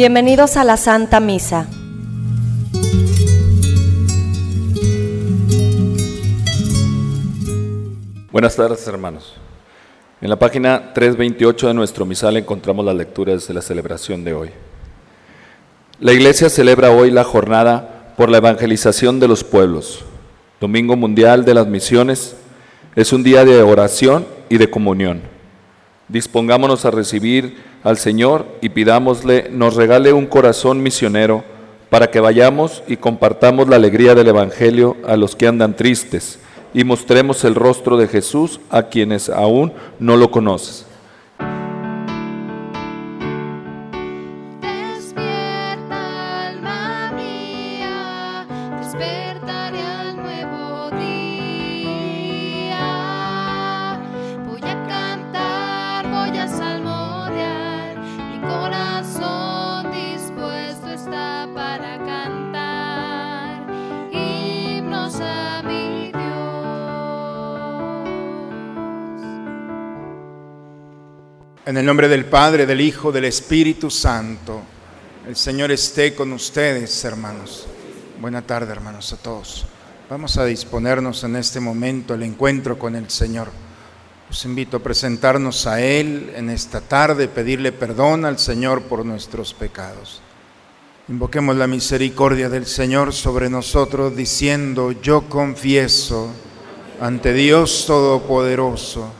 Bienvenidos 0.00 0.56
a 0.56 0.64
la 0.64 0.78
Santa 0.78 1.20
Misa. 1.20 1.66
Buenas 8.32 8.56
tardes, 8.56 8.88
hermanos. 8.88 9.34
En 10.22 10.30
la 10.30 10.38
página 10.38 10.94
328 10.94 11.68
de 11.68 11.74
nuestro 11.74 12.06
misal 12.06 12.38
encontramos 12.38 12.82
las 12.82 12.94
lecturas 12.94 13.46
de 13.46 13.52
la 13.52 13.60
celebración 13.60 14.24
de 14.24 14.32
hoy. 14.32 14.50
La 15.98 16.14
Iglesia 16.14 16.48
celebra 16.48 16.92
hoy 16.92 17.10
la 17.10 17.24
jornada 17.24 18.14
por 18.16 18.30
la 18.30 18.38
evangelización 18.38 19.20
de 19.20 19.28
los 19.28 19.44
pueblos. 19.44 20.06
Domingo 20.62 20.96
Mundial 20.96 21.44
de 21.44 21.52
las 21.52 21.66
Misiones 21.66 22.36
es 22.96 23.12
un 23.12 23.22
día 23.22 23.44
de 23.44 23.60
oración 23.60 24.26
y 24.48 24.56
de 24.56 24.70
comunión. 24.70 25.39
Dispongámonos 26.10 26.84
a 26.84 26.90
recibir 26.90 27.56
al 27.84 27.96
Señor 27.96 28.44
y 28.60 28.70
pidámosle 28.70 29.48
nos 29.50 29.76
regale 29.76 30.12
un 30.12 30.26
corazón 30.26 30.82
misionero 30.82 31.44
para 31.88 32.10
que 32.10 32.18
vayamos 32.18 32.82
y 32.88 32.96
compartamos 32.96 33.68
la 33.68 33.76
alegría 33.76 34.16
del 34.16 34.26
Evangelio 34.26 34.96
a 35.06 35.16
los 35.16 35.36
que 35.36 35.46
andan 35.46 35.76
tristes 35.76 36.40
y 36.74 36.82
mostremos 36.82 37.44
el 37.44 37.54
rostro 37.54 37.96
de 37.96 38.08
Jesús 38.08 38.60
a 38.70 38.84
quienes 38.84 39.28
aún 39.28 39.72
no 40.00 40.16
lo 40.16 40.32
conocen. 40.32 40.89
En 71.70 71.76
el 71.76 71.86
nombre 71.86 72.08
del 72.08 72.24
Padre, 72.24 72.66
del 72.66 72.80
Hijo, 72.80 73.12
del 73.12 73.26
Espíritu 73.26 73.92
Santo. 73.92 74.60
El 75.24 75.36
Señor 75.36 75.70
esté 75.70 76.16
con 76.16 76.32
ustedes, 76.32 77.04
hermanos. 77.04 77.64
Buena 78.20 78.42
tarde, 78.42 78.72
hermanos, 78.72 79.12
a 79.12 79.16
todos. 79.18 79.66
Vamos 80.08 80.36
a 80.36 80.44
disponernos 80.44 81.22
en 81.22 81.36
este 81.36 81.60
momento 81.60 82.12
al 82.12 82.24
encuentro 82.24 82.76
con 82.76 82.96
el 82.96 83.08
Señor. 83.08 83.52
Os 84.28 84.44
invito 84.46 84.78
a 84.78 84.82
presentarnos 84.82 85.68
a 85.68 85.80
Él 85.80 86.32
en 86.34 86.50
esta 86.50 86.80
tarde, 86.80 87.28
pedirle 87.28 87.70
perdón 87.70 88.24
al 88.24 88.40
Señor 88.40 88.82
por 88.82 89.06
nuestros 89.06 89.54
pecados. 89.54 90.22
Invoquemos 91.06 91.54
la 91.54 91.68
misericordia 91.68 92.48
del 92.48 92.66
Señor 92.66 93.12
sobre 93.12 93.48
nosotros 93.48 94.16
diciendo, 94.16 94.90
yo 94.90 95.28
confieso 95.28 96.32
ante 97.00 97.32
Dios 97.32 97.84
Todopoderoso 97.86 99.19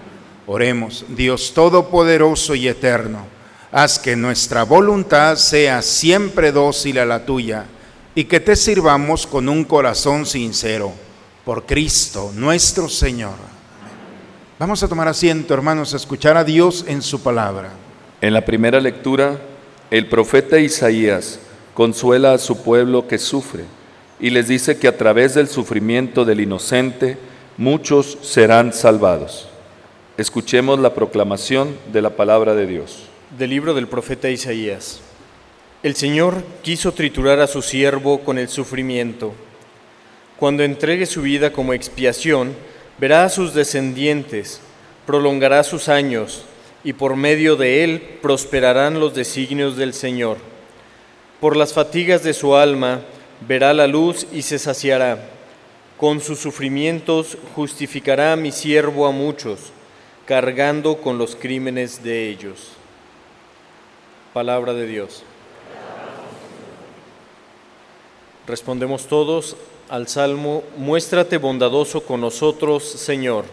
Oremos, 0.53 1.05
Dios 1.07 1.53
Todopoderoso 1.53 2.55
y 2.55 2.67
Eterno, 2.67 3.25
haz 3.71 3.97
que 3.97 4.17
nuestra 4.17 4.63
voluntad 4.63 5.37
sea 5.37 5.81
siempre 5.81 6.51
dócil 6.51 6.99
a 6.99 7.05
la 7.05 7.25
tuya 7.25 7.67
y 8.15 8.25
que 8.25 8.41
te 8.41 8.57
sirvamos 8.57 9.25
con 9.25 9.47
un 9.47 9.63
corazón 9.63 10.25
sincero. 10.25 10.91
Por 11.45 11.65
Cristo 11.65 12.33
nuestro 12.35 12.89
Señor. 12.89 13.35
Vamos 14.59 14.83
a 14.83 14.89
tomar 14.89 15.07
asiento, 15.07 15.53
hermanos, 15.53 15.93
a 15.93 15.97
escuchar 15.97 16.35
a 16.35 16.43
Dios 16.43 16.83
en 16.85 17.01
su 17.01 17.23
palabra. 17.23 17.69
En 18.19 18.33
la 18.33 18.43
primera 18.43 18.81
lectura, 18.81 19.39
el 19.89 20.09
profeta 20.09 20.59
Isaías 20.59 21.39
consuela 21.73 22.33
a 22.33 22.37
su 22.37 22.61
pueblo 22.61 23.07
que 23.07 23.19
sufre 23.19 23.63
y 24.19 24.31
les 24.31 24.49
dice 24.49 24.77
que 24.77 24.89
a 24.89 24.97
través 24.97 25.33
del 25.33 25.47
sufrimiento 25.47 26.25
del 26.25 26.41
inocente 26.41 27.17
muchos 27.55 28.17
serán 28.21 28.73
salvados. 28.73 29.47
Escuchemos 30.21 30.77
la 30.77 30.93
proclamación 30.93 31.75
de 31.91 31.99
la 31.99 32.11
palabra 32.11 32.53
de 32.53 32.67
Dios. 32.67 33.05
Del 33.39 33.49
libro 33.49 33.73
del 33.73 33.87
profeta 33.87 34.29
Isaías. 34.29 35.01
El 35.81 35.95
Señor 35.95 36.43
quiso 36.61 36.91
triturar 36.91 37.39
a 37.39 37.47
su 37.47 37.63
siervo 37.63 38.19
con 38.19 38.37
el 38.37 38.47
sufrimiento. 38.47 39.33
Cuando 40.37 40.61
entregue 40.61 41.07
su 41.07 41.23
vida 41.23 41.51
como 41.51 41.73
expiación, 41.73 42.53
verá 42.99 43.23
a 43.23 43.29
sus 43.29 43.55
descendientes, 43.55 44.61
prolongará 45.07 45.63
sus 45.63 45.89
años, 45.89 46.45
y 46.83 46.93
por 46.93 47.15
medio 47.15 47.55
de 47.55 47.83
él 47.83 48.19
prosperarán 48.21 48.99
los 48.99 49.15
designios 49.15 49.75
del 49.75 49.91
Señor. 49.91 50.37
Por 51.39 51.57
las 51.57 51.73
fatigas 51.73 52.21
de 52.21 52.35
su 52.35 52.55
alma 52.55 53.01
verá 53.47 53.73
la 53.73 53.87
luz 53.87 54.27
y 54.31 54.43
se 54.43 54.59
saciará. 54.59 55.17
Con 55.97 56.21
sus 56.21 56.37
sufrimientos 56.37 57.39
justificará 57.55 58.33
a 58.33 58.35
mi 58.35 58.51
siervo 58.51 59.07
a 59.07 59.11
muchos, 59.11 59.71
cargando 60.31 60.95
con 60.95 61.17
los 61.17 61.35
crímenes 61.35 62.03
de 62.03 62.29
ellos. 62.29 62.69
Palabra 64.31 64.73
de 64.73 64.87
Dios. 64.87 65.23
Respondemos 68.47 69.07
todos 69.07 69.57
al 69.89 70.07
Salmo, 70.07 70.63
muéstrate 70.77 71.37
bondadoso 71.37 72.05
con 72.05 72.21
nosotros, 72.21 72.81
Señor. 72.81 73.43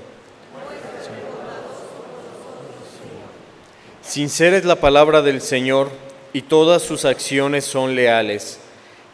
Sincera 4.00 4.56
es 4.56 4.64
la 4.64 4.76
palabra 4.76 5.20
del 5.20 5.40
Señor 5.40 5.90
y 6.32 6.42
todas 6.42 6.82
sus 6.82 7.04
acciones 7.04 7.64
son 7.64 7.96
leales. 7.96 8.60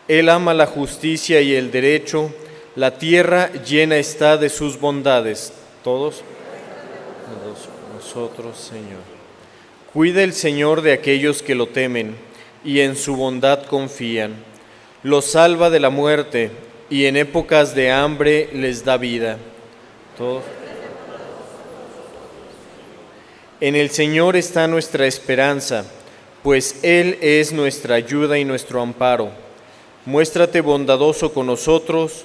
Él 0.06 0.28
ama 0.28 0.52
la 0.52 0.66
justicia 0.66 1.40
y 1.40 1.54
el 1.54 1.70
derecho, 1.70 2.30
la 2.76 2.98
tierra 2.98 3.50
llena 3.52 3.96
está 3.96 4.36
de 4.36 4.50
sus 4.50 4.78
bondades. 4.78 5.54
Todos 5.82 6.22
Señor. 8.14 9.02
Cuida 9.92 10.22
el 10.22 10.34
Señor 10.34 10.82
de 10.82 10.92
aquellos 10.92 11.42
que 11.42 11.56
lo 11.56 11.66
temen 11.66 12.14
y 12.64 12.78
en 12.78 12.94
su 12.94 13.16
bondad 13.16 13.66
confían. 13.66 14.36
Los 15.02 15.24
salva 15.24 15.68
de 15.68 15.80
la 15.80 15.90
muerte 15.90 16.52
y 16.88 17.06
en 17.06 17.16
épocas 17.16 17.74
de 17.74 17.90
hambre 17.90 18.50
les 18.52 18.84
da 18.84 18.98
vida. 18.98 19.38
Todos. 20.16 20.44
En 23.60 23.74
el 23.74 23.90
Señor 23.90 24.36
está 24.36 24.68
nuestra 24.68 25.06
esperanza, 25.06 25.84
pues 26.44 26.84
Él 26.84 27.18
es 27.20 27.52
nuestra 27.52 27.96
ayuda 27.96 28.38
y 28.38 28.44
nuestro 28.44 28.80
amparo. 28.80 29.30
Muéstrate 30.06 30.60
bondadoso 30.60 31.32
con 31.32 31.46
nosotros, 31.46 32.24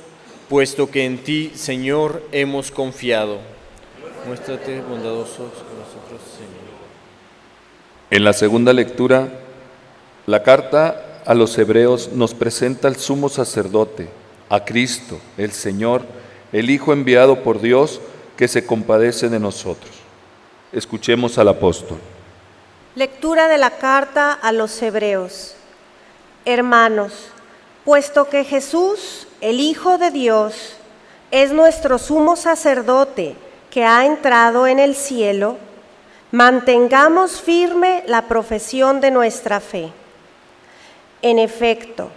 puesto 0.50 0.91
que 0.91 1.06
en 1.06 1.18
ti, 1.18 1.51
Señor, 1.56 2.21
hemos 2.31 2.69
confiado. 2.69 3.39
Muéstrate 4.27 4.81
bondadoso. 4.81 5.50
En 8.11 8.23
la 8.23 8.33
segunda 8.33 8.73
lectura, 8.73 9.27
la 10.25 10.41
carta 10.41 11.21
a 11.25 11.35
los 11.35 11.56
hebreos 11.59 12.09
nos 12.11 12.33
presenta 12.33 12.88
al 12.88 12.95
sumo 12.95 13.29
sacerdote, 13.29 14.09
a 14.50 14.65
Cristo, 14.65 15.19
el 15.38 15.51
Señor, 15.51 16.01
el 16.51 16.71
Hijo 16.71 16.91
enviado 16.91 17.44
por 17.44 17.61
Dios, 17.61 18.01
que 18.35 18.47
se 18.47 18.65
compadece 18.65 19.29
de 19.29 19.39
nosotros. 19.39 19.91
Escuchemos 20.71 21.38
al 21.38 21.50
apóstol. 21.50 22.00
Lectura 22.95 23.47
de 23.47 23.59
la 23.59 23.71
carta 23.77 24.33
a 24.33 24.51
los 24.53 24.81
hebreos. 24.81 25.53
Hermanos, 26.45 27.13
puesto 27.85 28.27
que 28.27 28.44
Jesús, 28.44 29.27
el 29.41 29.59
Hijo 29.59 30.00
de 30.00 30.09
Dios, 30.09 30.73
es 31.29 31.51
nuestro 31.51 32.00
sumo 32.00 32.35
sacerdote 32.35 33.35
que 33.69 33.83
ha 33.83 34.05
entrado 34.05 34.65
en 34.65 34.79
el 34.79 34.95
cielo, 34.95 35.57
mantengamos 36.31 37.41
firme 37.41 38.03
la 38.07 38.23
profesión 38.23 39.01
de 39.01 39.11
nuestra 39.11 39.59
fe. 39.59 39.91
En 41.21 41.39
efecto, 41.39 42.09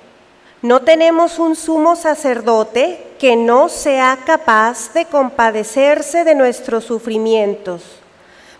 no 0.61 0.83
tenemos 0.83 1.39
un 1.39 1.57
sumo 1.57 1.97
sacerdote 1.97 3.15
que 3.19 3.37
no 3.37 3.69
sea 3.69 4.19
capaz 4.25 4.93
de 4.93 5.07
compadecerse 5.07 6.25
de 6.25 6.35
nuestros 6.35 6.85
sufrimientos 6.85 8.03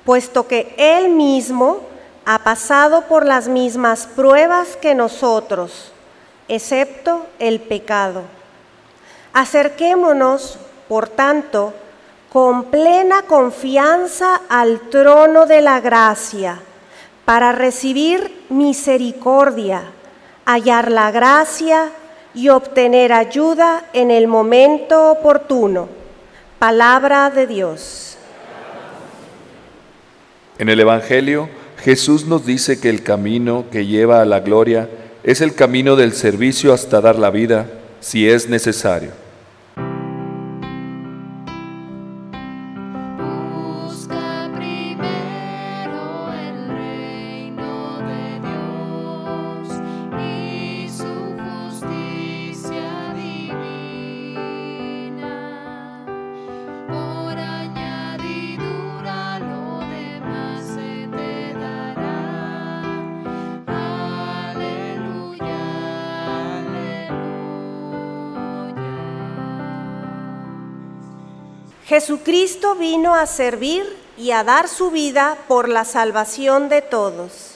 puesto 0.05 0.47
que 0.47 0.75
Él 0.77 1.11
mismo 1.11 1.81
ha 2.25 2.41
pasado 2.41 3.03
por 3.03 3.27
las 3.27 3.49
mismas 3.49 4.07
pruebas 4.07 4.77
que 4.77 4.95
nosotros, 4.95 5.93
excepto 6.49 7.27
el 7.39 7.61
pecado. 7.61 8.23
Acerquémonos, 9.33 10.59
por 10.89 11.09
tanto, 11.09 11.73
con 12.33 12.71
plena 12.71 13.23
confianza 13.23 14.41
al 14.49 14.89
trono 14.89 15.45
de 15.45 15.61
la 15.61 15.81
gracia, 15.81 16.61
para 17.27 17.53
recibir 17.53 18.45
misericordia, 18.49 19.83
hallar 20.47 20.91
la 20.91 21.11
gracia 21.11 21.91
y 22.33 22.49
obtener 22.49 23.13
ayuda 23.13 23.85
en 23.93 24.11
el 24.11 24.29
momento 24.29 25.11
oportuno. 25.11 25.91
Palabra 26.59 27.29
de 27.29 27.47
Dios. 27.47 28.17
En 30.59 30.71
el 30.71 30.81
Evangelio, 30.81 31.51
Jesús 31.85 32.25
nos 32.25 32.47
dice 32.47 32.81
que 32.81 32.89
el 32.89 33.03
camino 33.03 33.67
que 33.71 33.85
lleva 33.85 34.23
a 34.23 34.25
la 34.25 34.41
gloria 34.41 34.89
es 35.23 35.43
el 35.43 35.55
camino 35.55 35.97
del 35.97 36.15
servicio 36.15 36.73
hasta 36.73 37.03
dar 37.03 37.19
la 37.19 37.29
vida, 37.29 37.67
si 38.01 38.27
es 38.27 38.49
necesario. 38.49 39.22
Jesucristo 71.93 72.75
vino 72.75 73.15
a 73.15 73.27
servir 73.27 73.85
y 74.17 74.31
a 74.31 74.45
dar 74.45 74.67
su 74.67 74.91
vida 74.91 75.37
por 75.47 75.69
la 75.69 75.85
salvación 75.85 76.71
de 76.71 76.81
todos. 76.81 77.52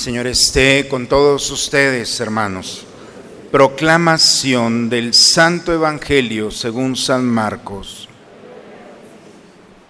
Señor 0.00 0.28
esté 0.28 0.88
con 0.88 1.08
todos 1.08 1.50
ustedes, 1.50 2.18
hermanos. 2.20 2.86
Proclamación 3.52 4.88
del 4.88 5.12
Santo 5.12 5.74
Evangelio 5.74 6.50
según 6.50 6.96
San 6.96 7.26
Marcos. 7.26 8.08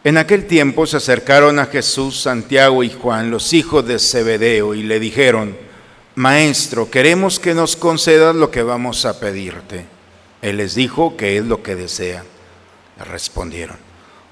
En 0.03 0.19
aquel 0.19 0.49
tiempo 0.49 0.85
se 0.89 0.97
acercaron 0.97 1.61
a 1.61 1.67
Jesús 1.67 2.23
Santiago 2.23 2.83
y 2.83 2.91
Juan, 2.91 3.31
los 3.31 3.53
hijos 3.53 3.87
de 3.87 4.01
Zebedeo, 4.01 4.75
y 4.75 4.83
le 4.83 4.99
dijeron, 4.99 5.57
Maestro, 6.17 6.91
queremos 6.91 7.39
que 7.39 7.55
nos 7.55 7.77
concedas 7.77 8.35
lo 8.35 8.51
que 8.51 8.65
vamos 8.65 9.05
a 9.05 9.21
pedirte. 9.21 9.87
Él 10.43 10.57
les 10.57 10.75
dijo 10.75 11.17
que 11.17 11.37
es 11.37 11.45
lo 11.45 11.63
que 11.63 11.77
desea. 11.77 12.25
Le 12.99 13.05
respondieron, 13.05 13.77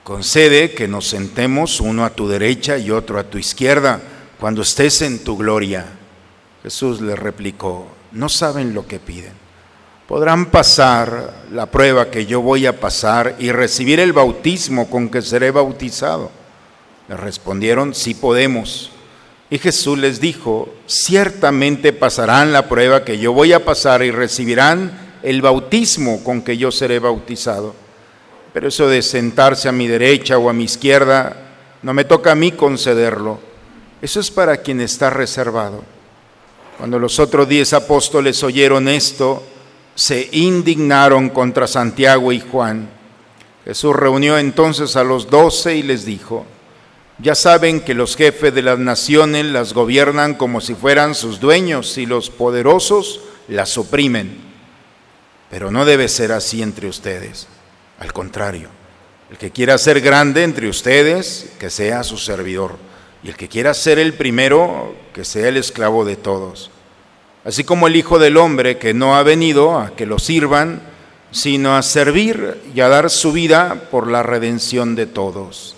concede 0.02 0.72
que 0.72 0.88
nos 0.88 1.06
sentemos 1.06 1.80
uno 1.80 2.04
a 2.04 2.10
tu 2.10 2.26
derecha 2.26 2.78
y 2.78 2.90
otro 2.90 3.20
a 3.20 3.30
tu 3.30 3.38
izquierda 3.38 4.00
cuando 4.38 4.62
estés 4.62 5.02
en 5.02 5.24
tu 5.24 5.36
gloria. 5.36 5.84
Jesús 6.62 7.00
le 7.00 7.16
replicó, 7.16 7.86
no 8.12 8.28
saben 8.28 8.74
lo 8.74 8.86
que 8.86 8.98
piden. 8.98 9.32
Podrán 10.06 10.46
pasar 10.46 11.44
la 11.52 11.66
prueba 11.66 12.10
que 12.10 12.24
yo 12.24 12.40
voy 12.40 12.66
a 12.66 12.80
pasar 12.80 13.36
y 13.38 13.52
recibir 13.52 14.00
el 14.00 14.12
bautismo 14.12 14.88
con 14.88 15.08
que 15.08 15.22
seré 15.22 15.50
bautizado. 15.50 16.30
Le 17.08 17.16
respondieron, 17.16 17.94
sí 17.94 18.14
podemos. 18.14 18.90
Y 19.50 19.58
Jesús 19.58 19.98
les 19.98 20.20
dijo, 20.20 20.72
ciertamente 20.86 21.92
pasarán 21.92 22.52
la 22.52 22.68
prueba 22.68 23.04
que 23.04 23.18
yo 23.18 23.32
voy 23.32 23.52
a 23.52 23.64
pasar 23.64 24.02
y 24.02 24.10
recibirán 24.10 25.18
el 25.22 25.42
bautismo 25.42 26.22
con 26.22 26.42
que 26.42 26.56
yo 26.56 26.70
seré 26.70 26.98
bautizado. 26.98 27.74
Pero 28.52 28.68
eso 28.68 28.88
de 28.88 29.02
sentarse 29.02 29.68
a 29.68 29.72
mi 29.72 29.88
derecha 29.88 30.38
o 30.38 30.48
a 30.48 30.54
mi 30.54 30.64
izquierda, 30.64 31.36
no 31.82 31.92
me 31.92 32.04
toca 32.04 32.32
a 32.32 32.34
mí 32.34 32.52
concederlo 32.52 33.47
eso 34.00 34.20
es 34.20 34.30
para 34.30 34.56
quien 34.58 34.80
está 34.80 35.10
reservado. 35.10 35.84
Cuando 36.78 36.98
los 36.98 37.18
otros 37.18 37.48
diez 37.48 37.72
apóstoles 37.72 38.42
oyeron 38.44 38.88
esto, 38.88 39.42
se 39.94 40.28
indignaron 40.32 41.28
contra 41.28 41.66
Santiago 41.66 42.30
y 42.32 42.38
Juan. 42.38 42.88
Jesús 43.64 43.96
reunió 43.96 44.38
entonces 44.38 44.94
a 44.94 45.02
los 45.02 45.28
doce 45.28 45.76
y 45.76 45.82
les 45.82 46.04
dijo, 46.04 46.46
ya 47.18 47.34
saben 47.34 47.80
que 47.80 47.94
los 47.94 48.16
jefes 48.16 48.54
de 48.54 48.62
las 48.62 48.78
naciones 48.78 49.44
las 49.46 49.74
gobiernan 49.74 50.34
como 50.34 50.60
si 50.60 50.74
fueran 50.74 51.16
sus 51.16 51.40
dueños 51.40 51.98
y 51.98 52.06
los 52.06 52.30
poderosos 52.30 53.20
las 53.48 53.76
oprimen. 53.76 54.38
Pero 55.50 55.72
no 55.72 55.84
debe 55.84 56.08
ser 56.08 56.30
así 56.30 56.62
entre 56.62 56.88
ustedes. 56.88 57.48
Al 57.98 58.12
contrario, 58.12 58.68
el 59.30 59.36
que 59.36 59.50
quiera 59.50 59.76
ser 59.78 60.00
grande 60.00 60.44
entre 60.44 60.68
ustedes, 60.68 61.50
que 61.58 61.70
sea 61.70 62.04
su 62.04 62.18
servidor. 62.18 62.76
Y 63.22 63.28
el 63.28 63.36
que 63.36 63.48
quiera 63.48 63.74
ser 63.74 63.98
el 63.98 64.14
primero, 64.14 64.94
que 65.12 65.24
sea 65.24 65.48
el 65.48 65.56
esclavo 65.56 66.04
de 66.04 66.16
todos. 66.16 66.70
Así 67.44 67.64
como 67.64 67.86
el 67.86 67.96
Hijo 67.96 68.18
del 68.18 68.36
Hombre, 68.36 68.78
que 68.78 68.94
no 68.94 69.16
ha 69.16 69.22
venido 69.22 69.78
a 69.78 69.96
que 69.96 70.06
lo 70.06 70.18
sirvan, 70.18 70.80
sino 71.30 71.76
a 71.76 71.82
servir 71.82 72.60
y 72.74 72.80
a 72.80 72.88
dar 72.88 73.10
su 73.10 73.32
vida 73.32 73.88
por 73.90 74.06
la 74.08 74.22
redención 74.22 74.94
de 74.94 75.06
todos. 75.06 75.76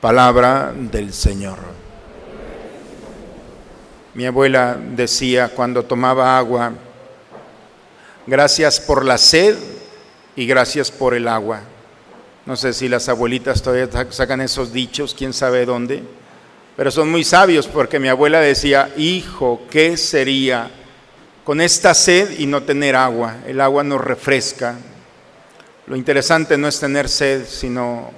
Palabra 0.00 0.72
del 0.74 1.12
Señor. 1.12 1.58
Mi 4.14 4.26
abuela 4.26 4.76
decía 4.78 5.48
cuando 5.48 5.84
tomaba 5.84 6.36
agua, 6.36 6.72
gracias 8.26 8.78
por 8.78 9.04
la 9.04 9.16
sed 9.16 9.56
y 10.36 10.46
gracias 10.46 10.90
por 10.90 11.14
el 11.14 11.28
agua. 11.28 11.62
No 12.46 12.56
sé 12.56 12.72
si 12.72 12.88
las 12.88 13.08
abuelitas 13.08 13.62
todavía 13.62 13.88
sacan 14.10 14.40
esos 14.40 14.72
dichos, 14.72 15.14
quién 15.16 15.32
sabe 15.32 15.64
dónde, 15.64 16.02
pero 16.76 16.90
son 16.90 17.10
muy 17.10 17.24
sabios 17.24 17.68
porque 17.68 17.98
mi 17.98 18.08
abuela 18.08 18.40
decía, 18.40 18.92
hijo, 18.96 19.62
¿qué 19.70 19.96
sería? 19.96 20.70
con 21.44 21.60
esta 21.60 21.94
sed 21.94 22.38
y 22.38 22.46
no 22.46 22.62
tener 22.62 22.96
agua. 22.96 23.36
El 23.46 23.60
agua 23.60 23.82
nos 23.82 24.00
refresca. 24.00 24.76
Lo 25.86 25.96
interesante 25.96 26.56
no 26.56 26.68
es 26.68 26.78
tener 26.78 27.08
sed, 27.08 27.46
sino 27.46 28.10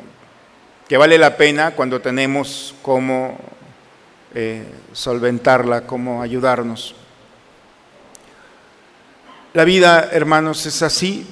que 0.89 0.97
vale 0.97 1.17
la 1.17 1.37
pena 1.37 1.71
cuando 1.71 2.01
tenemos 2.01 2.75
cómo 2.83 3.39
eh, 4.35 4.65
solventarla, 4.93 5.87
cómo 5.87 6.21
ayudarnos. 6.21 6.95
La 9.55 9.65
vida, 9.65 10.11
hermanos, 10.13 10.67
es 10.67 10.83
así. 10.83 11.27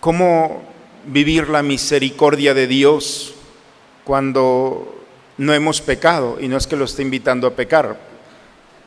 ¿Cómo 0.00 0.62
vivir 1.06 1.48
la 1.48 1.62
misericordia 1.62 2.54
de 2.54 2.66
Dios 2.66 3.34
cuando 4.04 5.04
no 5.36 5.54
hemos 5.54 5.80
pecado? 5.80 6.38
Y 6.40 6.48
no 6.48 6.56
es 6.56 6.66
que 6.66 6.76
lo 6.76 6.84
esté 6.84 7.02
invitando 7.02 7.46
a 7.46 7.54
pecar, 7.54 7.98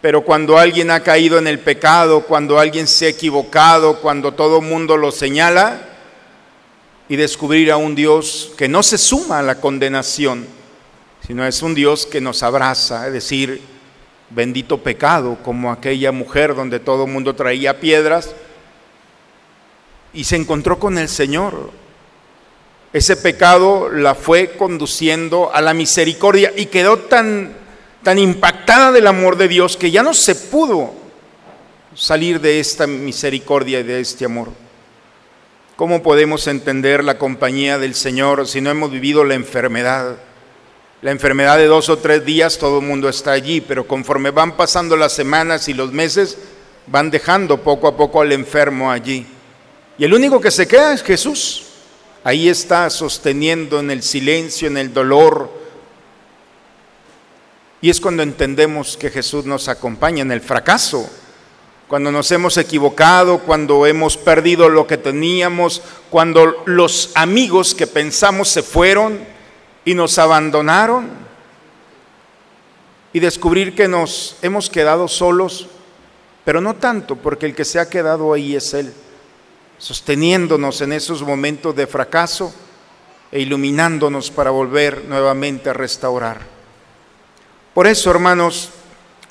pero 0.01 0.23
cuando 0.23 0.57
alguien 0.57 0.89
ha 0.91 1.01
caído 1.01 1.37
en 1.37 1.47
el 1.47 1.59
pecado, 1.59 2.21
cuando 2.21 2.59
alguien 2.59 2.87
se 2.87 3.05
ha 3.05 3.09
equivocado, 3.09 3.99
cuando 3.99 4.33
todo 4.33 4.59
el 4.59 4.65
mundo 4.65 4.97
lo 4.97 5.11
señala, 5.11 5.87
y 7.07 7.17
descubrir 7.17 7.71
a 7.71 7.77
un 7.77 7.93
Dios 7.93 8.53
que 8.57 8.69
no 8.69 8.81
se 8.83 8.97
suma 8.97 9.39
a 9.39 9.43
la 9.43 9.55
condenación, 9.55 10.47
sino 11.27 11.45
es 11.45 11.61
un 11.61 11.75
Dios 11.75 12.05
que 12.05 12.21
nos 12.21 12.41
abraza, 12.41 13.07
es 13.07 13.13
decir, 13.13 13.61
bendito 14.29 14.77
pecado, 14.77 15.37
como 15.43 15.71
aquella 15.71 16.11
mujer 16.11 16.55
donde 16.55 16.79
todo 16.79 17.05
el 17.05 17.11
mundo 17.11 17.35
traía 17.35 17.79
piedras 17.79 18.33
y 20.13 20.23
se 20.23 20.37
encontró 20.37 20.79
con 20.79 20.97
el 20.97 21.09
Señor. 21.09 21.71
Ese 22.93 23.15
pecado 23.15 23.89
la 23.89 24.15
fue 24.15 24.51
conduciendo 24.57 25.53
a 25.53 25.62
la 25.62 25.74
misericordia 25.74 26.51
y 26.55 26.65
quedó 26.65 26.98
tan 26.98 27.62
tan 28.03 28.17
impactada 28.17 28.91
del 28.91 29.07
amor 29.07 29.38
de 29.38 29.48
Dios 29.48 29.77
que 29.77 29.91
ya 29.91 30.03
no 30.03 30.13
se 30.13 30.36
pudo 30.36 30.93
salir 31.95 32.39
de 32.39 32.60
esta 32.60 32.88
misericordia 32.88 33.79
y 33.79 33.83
de 33.83 34.00
este 34.00 34.25
amor. 34.25 34.50
¿Cómo 35.75 36.03
podemos 36.03 36.48
entender 36.48 37.03
la 37.03 37.17
compañía 37.17 37.77
del 37.77 37.95
Señor 37.95 38.48
si 38.48 38.62
no 38.62 38.69
hemos 38.69 38.91
vivido 38.91 39.24
la 39.24 39.36
enfermedad? 39.36 40.17
La 41.01 41.12
enfermedad 41.12 41.57
de 41.57 41.65
dos 41.65 41.89
o 41.89 41.98
tres 41.98 42.24
días, 42.24 42.60
todo 42.60 42.79
el 42.79 42.86
mundo 42.86 43.10
está 43.10 43.31
allí, 43.31 43.62
pero 43.62 43.88
conforme 43.88 44.29
van 44.29 44.55
pasando 44.55 44.95
las 44.95 45.13
semanas 45.13 45.67
y 45.67 45.74
los 45.74 45.91
meses, 45.91 46.38
van 46.86 47.10
dejando 47.10 47.57
poco 47.57 47.88
a 47.88 47.98
poco 47.98 48.21
al 48.21 48.31
enfermo 48.31 48.91
allí. 48.91 49.25
Y 49.98 50.05
el 50.05 50.13
único 50.13 50.39
que 50.39 50.51
se 50.51 50.67
queda 50.67 50.93
es 50.93 51.01
Jesús. 51.01 51.70
Ahí 52.23 52.49
está 52.49 52.89
sosteniendo 52.89 53.79
en 53.79 53.91
el 53.91 54.03
silencio, 54.03 54.67
en 54.67 54.77
el 54.77 54.93
dolor, 54.93 55.61
y 57.81 57.89
es 57.89 57.99
cuando 57.99 58.21
entendemos 58.21 58.95
que 58.95 59.09
Jesús 59.09 59.45
nos 59.45 59.67
acompaña 59.67 60.21
en 60.21 60.31
el 60.31 60.41
fracaso, 60.41 61.09
cuando 61.87 62.11
nos 62.11 62.31
hemos 62.31 62.55
equivocado, 62.57 63.39
cuando 63.39 63.87
hemos 63.87 64.17
perdido 64.17 64.69
lo 64.69 64.85
que 64.85 64.97
teníamos, 64.97 65.81
cuando 66.11 66.63
los 66.65 67.11
amigos 67.15 67.73
que 67.73 67.87
pensamos 67.87 68.49
se 68.49 68.61
fueron 68.61 69.19
y 69.83 69.95
nos 69.95 70.17
abandonaron. 70.19 71.09
Y 73.13 73.19
descubrir 73.19 73.75
que 73.75 73.89
nos 73.89 74.37
hemos 74.41 74.69
quedado 74.69 75.09
solos, 75.09 75.67
pero 76.45 76.61
no 76.61 76.75
tanto, 76.75 77.17
porque 77.17 77.47
el 77.47 77.55
que 77.55 77.65
se 77.65 77.77
ha 77.77 77.89
quedado 77.89 78.31
ahí 78.31 78.55
es 78.55 78.73
Él, 78.73 78.93
sosteniéndonos 79.81 80.79
en 80.81 80.93
esos 80.93 81.23
momentos 81.23 81.75
de 81.75 81.88
fracaso 81.88 82.53
e 83.31 83.41
iluminándonos 83.41 84.29
para 84.29 84.51
volver 84.51 85.05
nuevamente 85.05 85.71
a 85.71 85.73
restaurar. 85.73 86.39
Por 87.73 87.88
eso, 87.88 88.11
hermanos, 88.11 88.69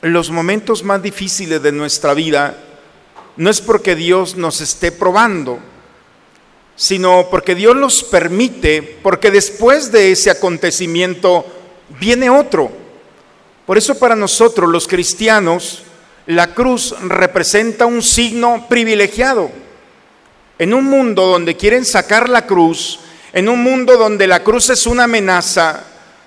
los 0.02 0.30
momentos 0.30 0.82
más 0.82 1.00
difíciles 1.00 1.62
de 1.62 1.70
nuestra 1.70 2.14
vida 2.14 2.58
no 3.36 3.48
es 3.48 3.60
porque 3.60 3.94
Dios 3.94 4.34
nos 4.34 4.60
esté 4.60 4.90
probando, 4.90 5.60
sino 6.74 7.28
porque 7.30 7.54
Dios 7.54 7.76
los 7.76 8.02
permite, 8.02 8.82
porque 9.04 9.30
después 9.30 9.92
de 9.92 10.10
ese 10.10 10.30
acontecimiento 10.30 11.46
viene 12.00 12.28
otro. 12.28 12.72
Por 13.66 13.78
eso 13.78 13.96
para 14.00 14.16
nosotros 14.16 14.68
los 14.68 14.88
cristianos, 14.88 15.84
la 16.26 16.54
cruz 16.54 16.92
representa 17.02 17.86
un 17.86 18.02
signo 18.02 18.66
privilegiado. 18.68 19.69
En 20.60 20.74
un 20.74 20.84
mundo 20.84 21.24
donde 21.24 21.56
quieren 21.56 21.86
sacar 21.86 22.28
la 22.28 22.44
cruz, 22.44 23.00
en 23.32 23.48
un 23.48 23.62
mundo 23.62 23.96
donde 23.96 24.26
la 24.26 24.42
cruz 24.44 24.68
es 24.68 24.86
una 24.86 25.04
amenaza, 25.04 25.84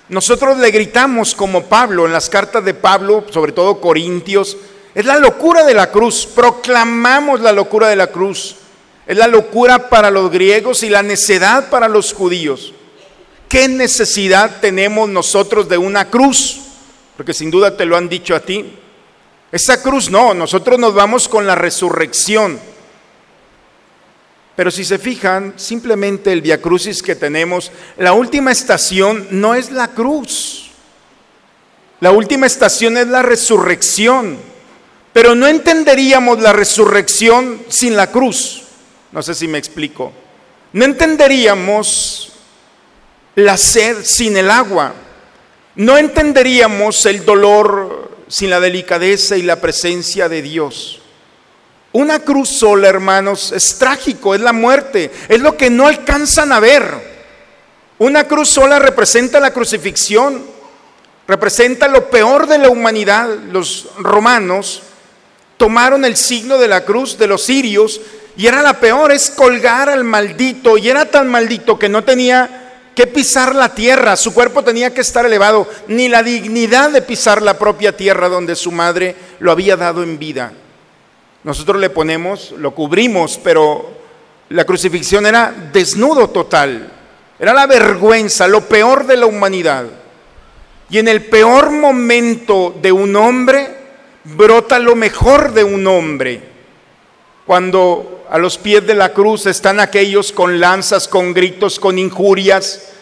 nosotros 0.10 0.58
le 0.58 0.72
gritamos 0.72 1.36
como 1.36 1.66
Pablo 1.66 2.08
en 2.08 2.14
las 2.14 2.32
cartas 2.32 2.66
de 2.66 2.74
Pablo, 2.74 3.26
sobre 3.30 3.52
todo 3.52 3.80
Corintios, 3.80 4.58
es 4.96 5.06
la 5.06 5.20
locura 5.20 5.64
de 5.64 5.76
la 5.76 5.92
cruz, 5.92 6.26
proclamamos 6.26 7.42
la 7.42 7.52
locura 7.52 7.90
de 7.90 7.96
la 7.96 8.08
cruz. 8.08 8.56
Es 9.06 9.16
la 9.16 9.28
locura 9.28 9.88
para 9.88 10.10
los 10.10 10.32
griegos 10.32 10.82
y 10.82 10.90
la 10.90 11.04
necedad 11.04 11.70
para 11.70 11.88
los 11.88 12.12
judíos. 12.12 12.74
¿Qué 13.48 13.68
necesidad 13.68 14.62
tenemos 14.62 15.10
nosotros 15.10 15.70
de 15.70 15.78
una 15.78 16.10
cruz? 16.10 16.60
Porque 17.16 17.36
sin 17.36 17.52
duda 17.52 17.78
te 17.78 17.86
lo 17.86 17.98
han 17.98 18.10
dicho 18.10 18.34
a 18.34 18.40
ti. 18.40 18.80
Esa 19.52 19.84
cruz 19.84 20.10
no, 20.10 20.34
nosotros 20.34 20.80
nos 20.80 20.96
vamos 20.96 21.30
con 21.30 21.46
la 21.46 21.54
resurrección. 21.54 22.73
Pero 24.56 24.70
si 24.70 24.86
se 24.86 25.00
fijan, 25.00 25.54
simplemente 25.58 26.32
el 26.32 26.42
Via 26.42 26.62
Crucis 26.62 27.02
que 27.02 27.16
tenemos, 27.16 27.72
la 27.98 28.14
última 28.14 28.52
estación 28.52 29.28
no 29.32 29.56
es 29.56 29.72
la 29.72 29.90
cruz. 29.90 30.72
La 32.00 32.12
última 32.12 32.46
estación 32.46 32.98
es 32.98 33.08
la 33.08 33.22
resurrección. 33.22 34.38
Pero 35.12 35.36
no 35.36 35.48
entenderíamos 35.48 36.42
la 36.42 36.54
resurrección 36.54 37.62
sin 37.70 37.96
la 37.96 38.12
cruz. 38.12 38.64
No 39.12 39.22
sé 39.22 39.36
si 39.36 39.48
me 39.48 39.60
explico. 39.60 40.12
No 40.74 40.86
entenderíamos 40.86 42.34
la 43.36 43.58
sed 43.58 44.04
sin 44.04 44.38
el 44.38 44.50
agua. 44.50 44.94
No 45.76 45.98
entenderíamos 45.98 47.06
el 47.06 47.26
dolor 47.26 48.18
sin 48.28 48.50
la 48.50 48.60
delicadeza 48.60 49.38
y 49.38 49.44
la 49.44 49.62
presencia 49.62 50.30
de 50.30 50.42
Dios. 50.42 51.03
Una 51.94 52.20
cruz 52.20 52.50
sola, 52.50 52.90
hermanos, 52.90 53.52
es 53.52 53.78
trágico, 53.78 54.34
es 54.34 54.42
la 54.42 54.52
muerte, 54.52 55.12
es 55.30 55.40
lo 55.40 55.56
que 55.56 55.70
no 55.70 55.88
alcanzan 55.88 56.52
a 56.52 56.60
ver. 56.60 57.14
Una 58.00 58.28
cruz 58.28 58.50
sola 58.50 58.80
representa 58.80 59.40
la 59.40 59.54
crucifixión, 59.54 60.44
representa 61.28 61.88
lo 61.88 62.10
peor 62.10 62.48
de 62.48 62.58
la 62.58 62.70
humanidad. 62.70 63.30
Los 63.52 63.90
romanos 64.00 64.82
tomaron 65.58 66.04
el 66.04 66.18
signo 66.18 66.58
de 66.58 66.68
la 66.68 66.84
cruz 66.84 67.16
de 67.20 67.28
los 67.28 67.44
sirios 67.44 68.02
y 68.36 68.48
era 68.48 68.64
la 68.64 68.80
peor, 68.80 69.12
es 69.12 69.30
colgar 69.30 69.88
al 69.88 70.04
maldito 70.04 70.78
y 70.78 70.90
era 70.90 71.06
tan 71.06 71.30
maldito 71.30 71.78
que 71.78 71.90
no 71.90 72.04
tenía 72.04 72.90
que 72.96 73.06
pisar 73.06 73.54
la 73.54 73.70
tierra, 73.70 74.16
su 74.16 74.34
cuerpo 74.34 74.64
tenía 74.64 74.94
que 74.96 75.02
estar 75.02 75.26
elevado, 75.26 75.68
ni 75.88 76.10
la 76.10 76.24
dignidad 76.24 76.90
de 76.90 77.04
pisar 77.04 77.44
la 77.44 77.60
propia 77.60 77.96
tierra 77.96 78.30
donde 78.30 78.56
su 78.56 78.72
madre 78.72 79.16
lo 79.40 79.52
había 79.52 79.78
dado 79.78 80.02
en 80.02 80.18
vida. 80.18 80.54
Nosotros 81.44 81.80
le 81.80 81.90
ponemos, 81.90 82.52
lo 82.58 82.74
cubrimos, 82.74 83.40
pero 83.44 83.92
la 84.50 84.66
crucifixión 84.66 85.26
era 85.26 85.54
desnudo 85.74 86.30
total. 86.30 86.90
Era 87.40 87.54
la 87.54 87.68
vergüenza, 87.68 88.48
lo 88.48 88.62
peor 88.62 89.06
de 89.06 89.18
la 89.18 89.26
humanidad. 89.26 89.86
Y 90.90 91.00
en 91.00 91.08
el 91.08 91.26
peor 91.26 91.72
momento 91.72 92.76
de 92.82 92.92
un 92.92 93.16
hombre 93.16 93.68
brota 94.24 94.80
lo 94.80 94.96
mejor 94.96 95.54
de 95.54 95.64
un 95.64 95.86
hombre. 95.88 96.54
cuando 97.46 98.26
a 98.30 98.38
los 98.38 98.58
pies 98.58 98.88
de 98.88 98.96
la 98.96 99.14
cruz 99.14 99.46
están 99.46 99.80
aquellos 99.80 100.32
con 100.32 100.60
lanzas, 100.60 101.08
con 101.08 101.34
gritos, 101.34 101.78
con 101.78 102.00
injurias. 102.00 102.94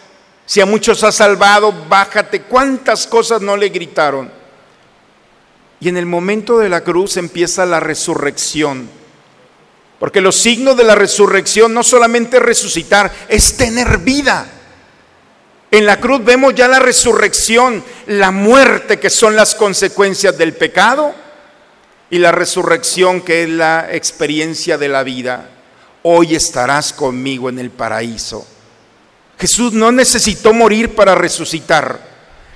Si 0.46 0.60
a 0.60 0.66
muchos 0.66 1.04
ha 1.04 1.12
salvado, 1.12 1.72
bájate. 1.88 2.42
¿Cuántas 2.42 3.06
cosas 3.06 3.40
no 3.42 3.56
le 3.56 3.70
gritaron? 3.70 4.32
Y 5.82 5.90
en 5.90 5.98
el 5.98 6.06
momento 6.06 6.60
de 6.60 6.70
la 6.70 6.82
cruz 6.84 7.18
empieza 7.18 7.66
la 7.66 7.80
resurrección. 7.80 8.88
Porque 10.00 10.22
los 10.22 10.36
signos 10.36 10.78
de 10.78 10.84
la 10.84 10.96
resurrección 10.96 11.74
no 11.74 11.84
solamente 11.84 12.38
es 12.38 12.44
resucitar, 12.44 13.12
es 13.28 13.58
tener 13.58 13.98
vida. 13.98 14.46
En 15.72 15.86
la 15.86 16.00
cruz 16.00 16.24
vemos 16.24 16.54
ya 16.54 16.68
la 16.68 16.80
resurrección, 16.80 17.84
la 18.08 18.30
muerte 18.30 19.00
que 19.00 19.10
son 19.10 19.36
las 19.36 19.56
consecuencias 19.56 20.38
del 20.38 20.54
pecado 20.54 21.16
y 22.12 22.20
la 22.20 22.32
resurrección 22.32 23.22
que 23.22 23.44
es 23.44 23.50
la 23.50 23.88
experiencia 23.92 24.78
de 24.78 24.88
la 24.88 25.02
vida. 25.02 25.50
Hoy 26.04 26.36
estarás 26.36 26.94
conmigo 26.94 27.50
en 27.50 27.58
el 27.58 27.72
paraíso. 27.72 28.46
Jesús 29.40 29.74
no 29.74 29.92
necesitó 29.92 30.54
morir 30.54 30.94
para 30.94 31.16
resucitar. 31.16 32.11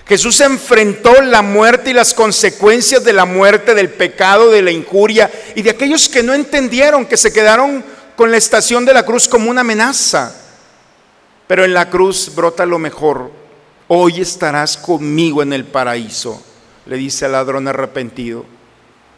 Jesús 0.07 0.39
enfrentó 0.41 1.19
la 1.21 1.41
muerte 1.41 1.89
y 1.89 1.93
las 1.93 2.13
consecuencias 2.13 3.03
de 3.03 3.13
la 3.13 3.25
muerte, 3.25 3.74
del 3.74 3.89
pecado, 3.89 4.51
de 4.51 4.62
la 4.62 4.71
injuria 4.71 5.31
y 5.55 5.63
de 5.63 5.71
aquellos 5.71 6.07
que 6.07 6.21
no 6.21 6.33
entendieron, 6.33 7.05
que 7.05 7.17
se 7.17 7.33
quedaron 7.33 7.83
con 8.15 8.29
la 8.29 8.38
estación 8.38 8.85
de 8.85 8.93
la 8.93 9.03
cruz 9.03 9.27
como 9.27 9.50
una 9.50 9.62
amenaza. 9.62 10.35
Pero 11.47 11.65
en 11.65 11.74
la 11.74 11.89
cruz 11.89 12.31
brota 12.35 12.65
lo 12.65 12.77
mejor. 12.77 13.31
Hoy 13.88 14.21
estarás 14.21 14.77
conmigo 14.77 15.41
en 15.41 15.53
el 15.53 15.65
paraíso, 15.65 16.43
le 16.85 16.97
dice 16.97 17.25
al 17.25 17.33
ladrón 17.33 17.67
arrepentido. 17.67 18.45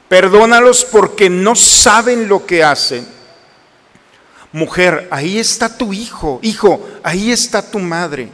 Perdónalos 0.07 0.85
porque 0.85 1.29
no 1.29 1.55
saben 1.55 2.29
lo 2.29 2.45
que 2.45 2.63
hacen. 2.63 3.05
Mujer, 4.53 5.07
ahí 5.11 5.37
está 5.37 5.77
tu 5.77 5.91
hijo. 5.91 6.39
Hijo, 6.41 6.85
ahí 7.03 7.31
está 7.31 7.61
tu 7.61 7.79
madre. 7.79 8.29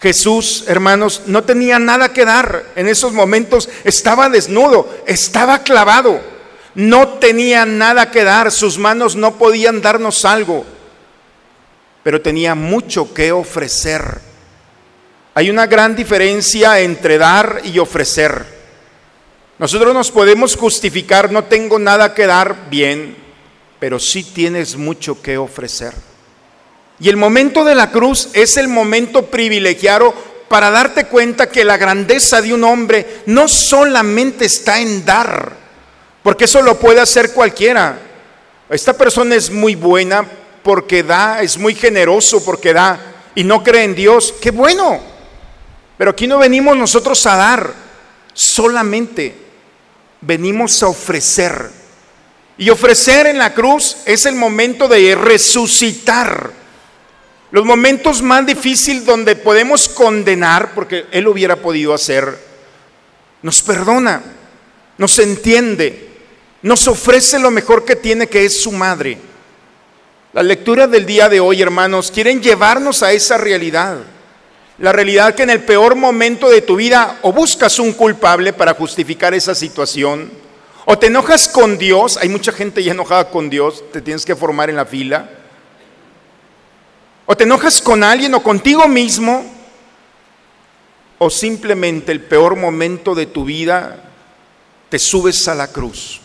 Jesús, 0.00 0.64
hermanos, 0.68 1.22
no 1.26 1.44
tenía 1.44 1.78
nada 1.78 2.12
que 2.12 2.24
dar. 2.24 2.66
En 2.76 2.88
esos 2.88 3.12
momentos 3.12 3.68
estaba 3.84 4.28
desnudo, 4.28 4.88
estaba 5.06 5.62
clavado. 5.62 6.20
No 6.74 7.08
tenía 7.18 7.64
nada 7.64 8.10
que 8.10 8.22
dar. 8.24 8.52
Sus 8.52 8.78
manos 8.78 9.16
no 9.16 9.36
podían 9.36 9.80
darnos 9.80 10.24
algo. 10.24 10.64
Pero 12.02 12.20
tenía 12.20 12.54
mucho 12.54 13.12
que 13.14 13.32
ofrecer. 13.32 14.20
Hay 15.34 15.50
una 15.50 15.66
gran 15.66 15.96
diferencia 15.96 16.80
entre 16.80 17.18
dar 17.18 17.62
y 17.64 17.78
ofrecer. 17.78 18.56
Nosotros 19.58 19.94
nos 19.94 20.10
podemos 20.10 20.54
justificar, 20.54 21.32
no 21.32 21.44
tengo 21.44 21.78
nada 21.78 22.12
que 22.12 22.26
dar 22.26 22.68
bien, 22.68 23.16
pero 23.78 23.98
sí 23.98 24.22
tienes 24.22 24.76
mucho 24.76 25.20
que 25.22 25.38
ofrecer. 25.38 25.94
Y 26.98 27.08
el 27.08 27.16
momento 27.16 27.64
de 27.64 27.74
la 27.74 27.90
cruz 27.90 28.28
es 28.32 28.56
el 28.56 28.68
momento 28.68 29.26
privilegiado 29.26 30.14
para 30.48 30.70
darte 30.70 31.06
cuenta 31.06 31.48
que 31.48 31.64
la 31.64 31.76
grandeza 31.76 32.40
de 32.40 32.54
un 32.54 32.64
hombre 32.64 33.22
no 33.26 33.48
solamente 33.48 34.44
está 34.44 34.80
en 34.80 35.04
dar, 35.04 35.52
porque 36.22 36.44
eso 36.44 36.62
lo 36.62 36.78
puede 36.78 37.00
hacer 37.00 37.32
cualquiera. 37.32 37.98
Esta 38.70 38.92
persona 38.94 39.34
es 39.34 39.50
muy 39.50 39.74
buena 39.74 40.24
porque 40.62 41.02
da, 41.02 41.42
es 41.42 41.58
muy 41.58 41.74
generoso 41.74 42.44
porque 42.44 42.72
da 42.72 42.98
y 43.34 43.44
no 43.44 43.62
cree 43.62 43.84
en 43.84 43.94
Dios. 43.94 44.34
Qué 44.40 44.50
bueno. 44.50 45.00
Pero 45.98 46.10
aquí 46.10 46.26
no 46.26 46.38
venimos 46.38 46.76
nosotros 46.76 47.24
a 47.26 47.36
dar 47.36 47.86
solamente 48.36 49.46
venimos 50.20 50.82
a 50.82 50.88
ofrecer. 50.88 51.70
Y 52.58 52.70
ofrecer 52.70 53.26
en 53.26 53.38
la 53.38 53.54
cruz 53.54 53.98
es 54.04 54.26
el 54.26 54.34
momento 54.34 54.88
de 54.88 55.14
resucitar. 55.14 56.50
Los 57.52 57.64
momentos 57.64 58.22
más 58.22 58.44
difíciles 58.44 59.04
donde 59.04 59.36
podemos 59.36 59.88
condenar, 59.88 60.72
porque 60.74 61.06
Él 61.12 61.28
hubiera 61.28 61.56
podido 61.56 61.94
hacer, 61.94 62.36
nos 63.42 63.62
perdona, 63.62 64.22
nos 64.98 65.18
entiende, 65.20 66.08
nos 66.62 66.88
ofrece 66.88 67.38
lo 67.38 67.50
mejor 67.50 67.84
que 67.84 67.94
tiene, 67.94 68.26
que 68.26 68.44
es 68.44 68.60
su 68.60 68.72
madre. 68.72 69.18
La 70.32 70.42
lectura 70.42 70.88
del 70.88 71.06
día 71.06 71.28
de 71.28 71.38
hoy, 71.38 71.62
hermanos, 71.62 72.10
quieren 72.10 72.42
llevarnos 72.42 73.02
a 73.02 73.12
esa 73.12 73.38
realidad. 73.38 73.98
La 74.78 74.92
realidad 74.92 75.34
que 75.34 75.44
en 75.44 75.50
el 75.50 75.62
peor 75.62 75.94
momento 75.94 76.50
de 76.50 76.62
tu 76.62 76.76
vida 76.76 77.20
o 77.22 77.32
buscas 77.32 77.78
un 77.78 77.92
culpable 77.92 78.52
para 78.52 78.74
justificar 78.74 79.32
esa 79.32 79.54
situación, 79.54 80.30
o 80.84 80.98
te 80.98 81.06
enojas 81.06 81.48
con 81.48 81.78
Dios, 81.78 82.16
hay 82.16 82.28
mucha 82.28 82.52
gente 82.52 82.82
ya 82.82 82.92
enojada 82.92 83.30
con 83.30 83.48
Dios, 83.48 83.84
te 83.92 84.02
tienes 84.02 84.24
que 84.24 84.36
formar 84.36 84.68
en 84.68 84.76
la 84.76 84.84
fila, 84.84 85.30
o 87.26 87.36
te 87.36 87.44
enojas 87.44 87.82
con 87.82 88.02
alguien 88.04 88.34
o 88.34 88.42
contigo 88.42 88.86
mismo, 88.88 89.44
o 91.18 91.28
simplemente 91.28 92.12
el 92.12 92.20
peor 92.20 92.56
momento 92.56 93.14
de 93.14 93.26
tu 93.26 93.44
vida, 93.44 94.04
te 94.88 94.98
subes 94.98 95.48
a 95.48 95.54
la 95.54 95.68
cruz. 95.68 96.20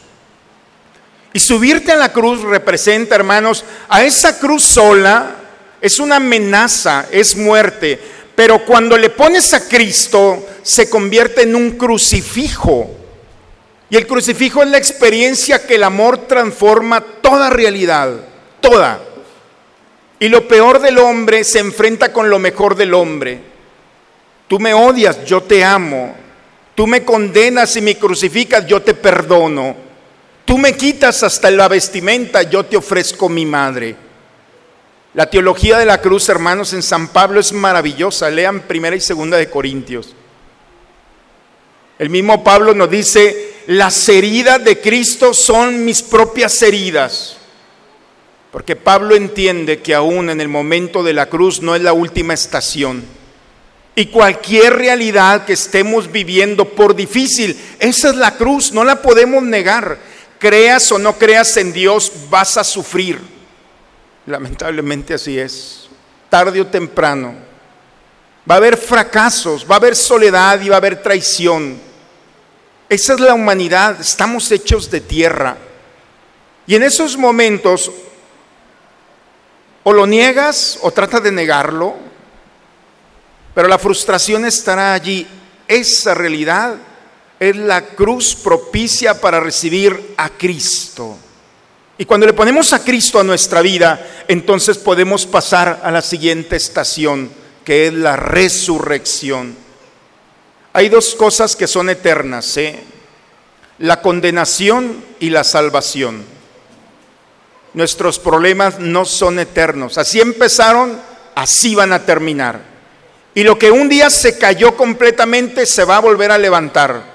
Y 1.34 1.40
subirte 1.40 1.92
a 1.92 1.96
la 1.96 2.12
cruz 2.12 2.42
representa, 2.42 3.16
hermanos, 3.16 3.64
a 3.90 4.04
esa 4.04 4.38
cruz 4.38 4.64
sola 4.64 5.38
es 5.80 6.00
una 6.00 6.18
amenaza, 6.18 7.08
es 7.12 7.36
muerte. 7.36 8.00
Pero 8.36 8.66
cuando 8.66 8.98
le 8.98 9.10
pones 9.10 9.54
a 9.54 9.68
Cristo, 9.68 10.46
se 10.62 10.90
convierte 10.90 11.44
en 11.44 11.56
un 11.56 11.72
crucifijo. 11.72 12.90
Y 13.90 13.98
el 13.98 14.08
crucifijo 14.08 14.62
es 14.62 14.70
la 14.70 14.78
experiencia 14.78 15.66
que 15.66 15.76
el 15.76 15.84
amor 15.84 16.28
transforma 16.28 17.02
toda 17.02 17.50
realidad, 17.50 18.12
toda. 18.60 19.02
Y 20.22 20.30
lo 20.30 20.48
peor 20.48 20.80
del 20.80 21.00
hombre 21.00 21.44
se 21.44 21.58
enfrenta 21.58 22.14
con 22.14 22.30
lo 22.30 22.38
mejor 22.38 22.76
del 22.76 22.94
hombre. 22.94 23.40
Tú 24.48 24.60
me 24.60 24.72
odias, 24.72 25.26
yo 25.26 25.42
te 25.42 25.64
amo. 25.64 26.16
Tú 26.76 26.86
me 26.86 27.04
condenas 27.04 27.76
y 27.76 27.82
me 27.82 27.98
crucificas, 27.98 28.68
yo 28.68 28.84
te 28.84 28.94
perdono. 28.94 29.76
Tú 30.46 30.60
me 30.60 30.78
quitas 30.78 31.24
hasta 31.24 31.50
la 31.50 31.68
vestimenta, 31.68 32.44
yo 32.44 32.64
te 32.64 32.78
ofrezco 32.78 33.30
mi 33.30 33.48
madre. 33.48 33.96
La 35.16 35.28
teología 35.28 35.80
de 35.80 35.88
la 35.88 36.00
cruz, 36.00 36.30
hermanos, 36.30 36.72
en 36.74 36.84
San 36.84 37.08
Pablo 37.08 37.40
es 37.40 37.52
maravillosa. 37.52 38.30
Lean 38.30 38.60
primera 38.60 38.96
y 38.96 39.02
segunda 39.02 39.38
de 39.38 39.50
Corintios. 39.50 40.14
El 41.98 42.12
mismo 42.12 42.44
Pablo 42.44 42.76
nos 42.76 42.92
dice, 42.92 43.56
las 43.66 44.08
heridas 44.08 44.64
de 44.64 44.80
Cristo 44.80 45.34
son 45.34 45.84
mis 45.84 46.04
propias 46.04 46.62
heridas. 46.62 47.38
Porque 48.52 48.76
Pablo 48.76 49.16
entiende 49.16 49.82
que 49.82 49.96
aún 49.96 50.30
en 50.30 50.42
el 50.42 50.50
momento 50.50 51.04
de 51.04 51.14
la 51.14 51.28
cruz 51.28 51.62
no 51.62 51.74
es 51.74 51.82
la 51.82 51.94
última 51.94 52.34
estación. 52.34 53.04
Y 53.96 54.08
cualquier 54.08 54.76
realidad 54.76 55.46
que 55.46 55.54
estemos 55.54 56.12
viviendo, 56.12 56.66
por 56.66 56.96
difícil, 56.96 57.58
esa 57.80 58.10
es 58.10 58.16
la 58.16 58.36
cruz, 58.36 58.74
no 58.74 58.84
la 58.84 59.02
podemos 59.02 59.44
negar. 59.44 59.98
Creas 60.38 60.92
o 60.92 60.98
no 60.98 61.18
creas 61.18 61.56
en 61.58 61.72
Dios, 61.72 62.12
vas 62.30 62.58
a 62.58 62.64
sufrir. 62.64 63.20
Lamentablemente 64.26 65.14
así 65.14 65.38
es. 65.38 65.88
Tarde 66.30 66.60
o 66.60 66.68
temprano. 66.68 67.36
Va 68.50 68.56
a 68.56 68.58
haber 68.58 68.76
fracasos, 68.76 69.66
va 69.70 69.76
a 69.76 69.78
haber 69.78 69.96
soledad 69.96 70.60
y 70.62 70.70
va 70.70 70.76
a 70.76 70.80
haber 70.80 71.02
traición. 71.02 71.80
Esa 72.90 73.14
es 73.14 73.20
la 73.20 73.34
humanidad, 73.34 74.02
estamos 74.02 74.52
hechos 74.52 74.90
de 74.90 75.00
tierra. 75.00 75.58
Y 76.66 76.76
en 76.76 76.84
esos 76.84 77.18
momentos 77.18 77.92
o 79.84 79.94
lo 79.94 80.06
niegas 80.06 80.80
o 80.82 80.92
trata 80.92 81.20
de 81.20 81.32
negarlo, 81.32 81.96
pero 83.54 83.68
la 83.68 83.78
frustración 83.78 84.46
estará 84.46 84.94
allí. 84.94 85.28
Esa 85.68 86.14
realidad 86.14 86.76
es 87.40 87.56
la 87.56 87.82
cruz 87.82 88.36
propicia 88.36 89.20
para 89.20 89.40
recibir 89.40 90.14
a 90.18 90.30
Cristo. 90.30 91.18
Y 91.98 92.06
cuando 92.06 92.26
le 92.26 92.34
ponemos 92.34 92.74
a 92.74 92.84
Cristo 92.84 93.20
a 93.20 93.24
nuestra 93.24 93.62
vida, 93.62 94.24
entonces 94.28 94.78
podemos 94.78 95.26
pasar 95.26 95.82
a 95.84 95.92
la 95.92 96.02
siguiente 96.02 96.56
estación, 96.56 97.32
que 97.64 97.88
es 97.88 97.94
la 97.94 98.16
resurrección. 98.16 99.56
Hay 100.74 100.90
dos 100.90 101.16
cosas 101.16 101.56
que 101.56 101.68
son 101.68 101.90
eternas, 101.90 102.58
¿eh? 102.58 102.80
la 103.80 104.02
condenación 104.02 105.04
y 105.20 105.30
la 105.32 105.44
salvación. 105.44 106.24
Nuestros 107.74 108.20
problemas 108.20 108.80
no 108.80 109.06
son 109.06 109.40
eternos. 109.40 109.98
Así 109.98 110.20
empezaron, 110.20 111.00
así 111.36 111.76
van 111.76 111.94
a 111.94 112.06
terminar. 112.06 112.60
Y 113.34 113.44
lo 113.44 113.58
que 113.58 113.72
un 113.72 113.88
día 113.88 114.10
se 114.10 114.38
cayó 114.38 114.76
completamente 114.76 115.66
se 115.66 115.86
va 115.86 115.98
a 115.98 116.02
volver 116.02 116.32
a 116.32 116.38
levantar. 116.38 117.12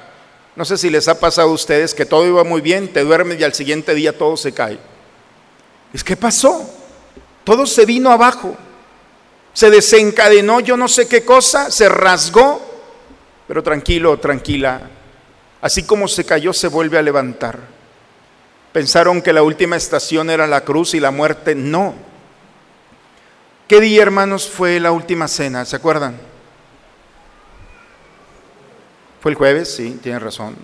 No 0.57 0.65
sé 0.65 0.79
si 0.79 0.89
les 0.89 1.09
ha 1.09 1.21
pasado 1.21 1.51
a 1.51 1.53
ustedes 1.53 1.93
que 1.93 2.07
todo 2.07 2.27
iba 2.27 2.43
muy 2.43 2.63
bien, 2.63 2.91
te 2.91 3.05
duermes 3.05 3.39
y 3.39 3.45
al 3.45 3.53
siguiente 3.53 3.95
día 3.95 4.17
todo 4.17 4.39
se 4.39 4.53
cae. 4.53 4.79
Es 5.93 6.03
que 6.03 6.17
pasó. 6.17 6.69
Todo 7.45 7.67
se 7.67 7.85
vino 7.85 8.11
abajo. 8.11 8.57
Se 9.53 9.71
desencadenó 9.71 10.61
yo 10.61 10.77
no 10.77 10.89
sé 10.89 11.07
qué 11.07 11.25
cosa, 11.25 11.71
se 11.71 11.89
rasgó, 11.89 12.61
pero 13.47 13.63
tranquilo, 13.63 14.19
tranquila. 14.19 14.81
Así 15.61 15.85
como 15.85 16.09
se 16.09 16.25
cayó, 16.25 16.53
se 16.53 16.69
vuelve 16.69 16.99
a 16.99 17.03
levantar. 17.03 17.76
Pensaron 18.77 19.23
que 19.23 19.33
la 19.33 19.43
última 19.43 19.77
estación 19.77 20.29
era 20.29 20.47
la 20.47 20.61
cruz 20.61 20.93
y 20.93 21.01
la 21.01 21.11
muerte. 21.11 21.55
No. 21.55 21.95
¿Qué 23.67 23.81
día, 23.81 24.03
hermanos, 24.03 24.51
fue 24.51 24.79
la 24.81 24.93
última 24.93 25.29
cena? 25.29 25.65
¿Se 25.65 25.77
acuerdan? 25.77 26.21
¿Fue 29.23 29.31
el 29.31 29.35
jueves? 29.35 29.75
Sí, 29.75 29.99
tiene 30.03 30.19
razón. 30.19 30.57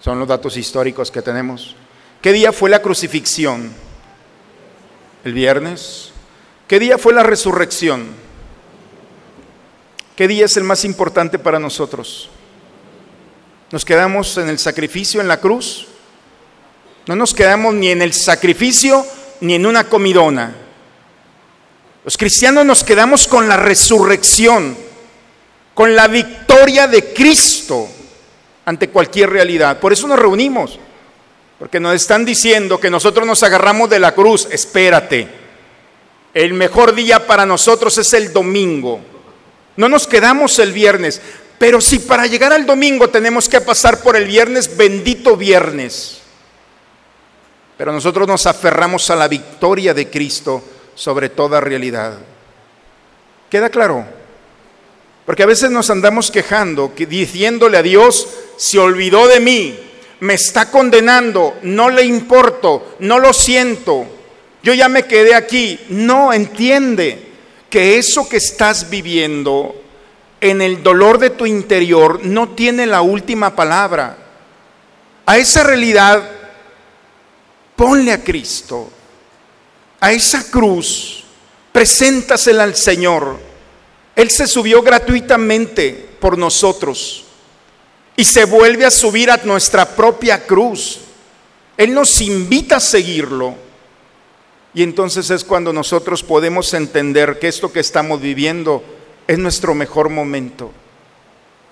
Son 0.00 0.18
los 0.18 0.26
datos 0.26 0.56
históricos 0.56 1.10
que 1.10 1.20
tenemos. 1.20 1.76
¿Qué 2.22 2.32
día 2.32 2.50
fue 2.50 2.70
la 2.70 2.80
crucifixión? 2.80 3.72
¿El 5.22 5.34
viernes? 5.34 6.12
¿Qué 6.66 6.78
día 6.78 6.96
fue 6.96 7.12
la 7.12 7.24
resurrección? 7.24 8.06
¿Qué 10.16 10.28
día 10.28 10.46
es 10.46 10.56
el 10.56 10.64
más 10.64 10.82
importante 10.82 11.38
para 11.38 11.58
nosotros? 11.58 12.30
¿Nos 13.70 13.84
quedamos 13.84 14.38
en 14.38 14.48
el 14.48 14.58
sacrificio 14.58 15.20
en 15.20 15.28
la 15.28 15.40
cruz? 15.40 15.88
No 17.08 17.16
nos 17.16 17.32
quedamos 17.32 17.74
ni 17.74 17.88
en 17.88 18.02
el 18.02 18.12
sacrificio 18.12 19.04
ni 19.40 19.54
en 19.54 19.64
una 19.64 19.84
comidona. 19.88 20.54
Los 22.04 22.18
cristianos 22.18 22.66
nos 22.66 22.84
quedamos 22.84 23.26
con 23.26 23.48
la 23.48 23.56
resurrección, 23.56 24.76
con 25.72 25.96
la 25.96 26.06
victoria 26.06 26.86
de 26.86 27.14
Cristo 27.14 27.88
ante 28.66 28.90
cualquier 28.90 29.30
realidad. 29.30 29.80
Por 29.80 29.94
eso 29.94 30.06
nos 30.06 30.18
reunimos. 30.18 30.78
Porque 31.58 31.80
nos 31.80 31.94
están 31.94 32.26
diciendo 32.26 32.78
que 32.78 32.90
nosotros 32.90 33.26
nos 33.26 33.42
agarramos 33.42 33.88
de 33.88 34.00
la 34.00 34.14
cruz. 34.14 34.46
Espérate. 34.50 35.26
El 36.34 36.52
mejor 36.52 36.94
día 36.94 37.26
para 37.26 37.46
nosotros 37.46 37.96
es 37.96 38.12
el 38.12 38.34
domingo. 38.34 39.00
No 39.76 39.88
nos 39.88 40.06
quedamos 40.06 40.58
el 40.58 40.74
viernes. 40.74 41.22
Pero 41.58 41.80
si 41.80 42.00
para 42.00 42.26
llegar 42.26 42.52
al 42.52 42.66
domingo 42.66 43.08
tenemos 43.08 43.48
que 43.48 43.62
pasar 43.62 44.02
por 44.02 44.14
el 44.14 44.26
viernes, 44.26 44.76
bendito 44.76 45.38
viernes. 45.38 46.18
Pero 47.78 47.92
nosotros 47.92 48.28
nos 48.28 48.46
aferramos 48.46 49.08
a 49.08 49.16
la 49.16 49.28
victoria 49.28 49.94
de 49.94 50.10
Cristo 50.10 50.62
sobre 50.94 51.30
toda 51.30 51.60
realidad. 51.60 52.18
¿Queda 53.48 53.70
claro? 53.70 54.04
Porque 55.24 55.44
a 55.44 55.46
veces 55.46 55.70
nos 55.70 55.88
andamos 55.88 56.30
quejando, 56.30 56.92
diciéndole 56.94 57.78
a 57.78 57.82
Dios, 57.82 58.28
se 58.58 58.78
olvidó 58.78 59.26
de 59.28 59.40
mí, 59.40 59.78
me 60.20 60.34
está 60.34 60.70
condenando, 60.70 61.56
no 61.62 61.88
le 61.88 62.02
importo, 62.02 62.96
no 62.98 63.18
lo 63.18 63.32
siento, 63.32 64.06
yo 64.62 64.74
ya 64.74 64.88
me 64.88 65.04
quedé 65.04 65.34
aquí. 65.34 65.80
No 65.88 66.32
entiende 66.32 67.26
que 67.70 67.98
eso 67.98 68.28
que 68.28 68.38
estás 68.38 68.90
viviendo 68.90 69.74
en 70.40 70.62
el 70.62 70.82
dolor 70.82 71.18
de 71.18 71.30
tu 71.30 71.46
interior 71.46 72.20
no 72.24 72.50
tiene 72.50 72.86
la 72.86 73.00
última 73.00 73.54
palabra. 73.54 74.16
A 75.26 75.38
esa 75.38 75.62
realidad 75.64 76.22
ponle 77.78 78.10
a 78.10 78.24
Cristo, 78.24 78.90
a 80.00 80.10
esa 80.10 80.50
cruz, 80.50 81.22
preséntasela 81.70 82.64
al 82.64 82.74
Señor. 82.74 83.38
Él 84.16 84.30
se 84.30 84.48
subió 84.48 84.82
gratuitamente 84.82 85.92
por 86.18 86.36
nosotros 86.36 87.24
y 88.16 88.24
se 88.24 88.46
vuelve 88.46 88.84
a 88.84 88.90
subir 88.90 89.30
a 89.30 89.36
nuestra 89.44 89.94
propia 89.94 90.44
cruz. 90.44 91.02
Él 91.76 91.94
nos 91.94 92.20
invita 92.20 92.76
a 92.76 92.80
seguirlo. 92.80 93.54
Y 94.74 94.82
entonces 94.82 95.30
es 95.30 95.44
cuando 95.44 95.72
nosotros 95.72 96.24
podemos 96.24 96.74
entender 96.74 97.38
que 97.38 97.46
esto 97.46 97.72
que 97.72 97.78
estamos 97.78 98.20
viviendo 98.20 98.82
es 99.28 99.38
nuestro 99.38 99.76
mejor 99.76 100.08
momento. 100.08 100.72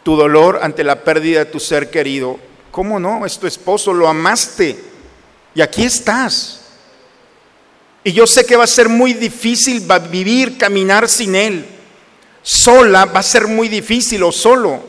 Tu 0.04 0.14
dolor 0.14 0.60
ante 0.62 0.84
la 0.84 1.02
pérdida 1.02 1.40
de 1.40 1.50
tu 1.50 1.58
ser 1.58 1.90
querido. 1.90 2.38
¿Cómo 2.70 3.00
no? 3.00 3.26
Es 3.26 3.40
tu 3.40 3.48
esposo, 3.48 3.92
lo 3.92 4.06
amaste. 4.06 4.94
Y 5.56 5.62
aquí 5.62 5.84
estás. 5.84 6.60
Y 8.04 8.12
yo 8.12 8.26
sé 8.26 8.44
que 8.44 8.56
va 8.56 8.64
a 8.64 8.68
ser 8.68 8.90
muy 8.90 9.14
difícil 9.14 9.82
vivir, 10.10 10.58
caminar 10.58 11.08
sin 11.08 11.34
Él. 11.34 11.66
Sola 12.42 13.06
va 13.06 13.20
a 13.20 13.22
ser 13.22 13.46
muy 13.46 13.68
difícil 13.68 14.22
o 14.22 14.30
solo. 14.30 14.84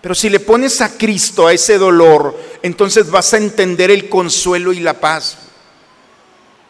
Pero 0.00 0.14
si 0.14 0.30
le 0.30 0.40
pones 0.40 0.80
a 0.80 0.96
Cristo 0.96 1.46
a 1.46 1.52
ese 1.52 1.76
dolor, 1.76 2.34
entonces 2.62 3.10
vas 3.10 3.34
a 3.34 3.36
entender 3.36 3.90
el 3.90 4.08
consuelo 4.08 4.72
y 4.72 4.80
la 4.80 4.94
paz. 4.98 5.36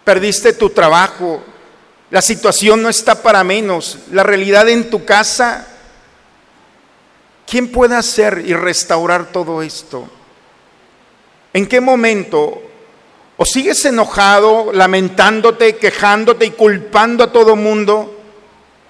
Perdiste 0.02 0.52
tu 0.54 0.70
trabajo, 0.70 1.44
la 2.10 2.20
situación 2.20 2.82
no 2.82 2.88
está 2.88 3.22
para 3.22 3.44
menos, 3.44 3.98
la 4.10 4.24
realidad 4.24 4.68
en 4.68 4.90
tu 4.90 5.04
casa. 5.04 5.68
¿Quién 7.46 7.70
puede 7.70 7.94
hacer 7.94 8.42
y 8.44 8.52
restaurar 8.52 9.30
todo 9.30 9.62
esto? 9.62 10.08
¿En 11.52 11.66
qué 11.66 11.80
momento? 11.80 12.65
¿O 13.36 13.44
sigues 13.44 13.84
enojado, 13.84 14.72
lamentándote, 14.72 15.76
quejándote 15.76 16.46
y 16.46 16.50
culpando 16.50 17.24
a 17.24 17.32
todo 17.32 17.56
mundo? 17.56 18.18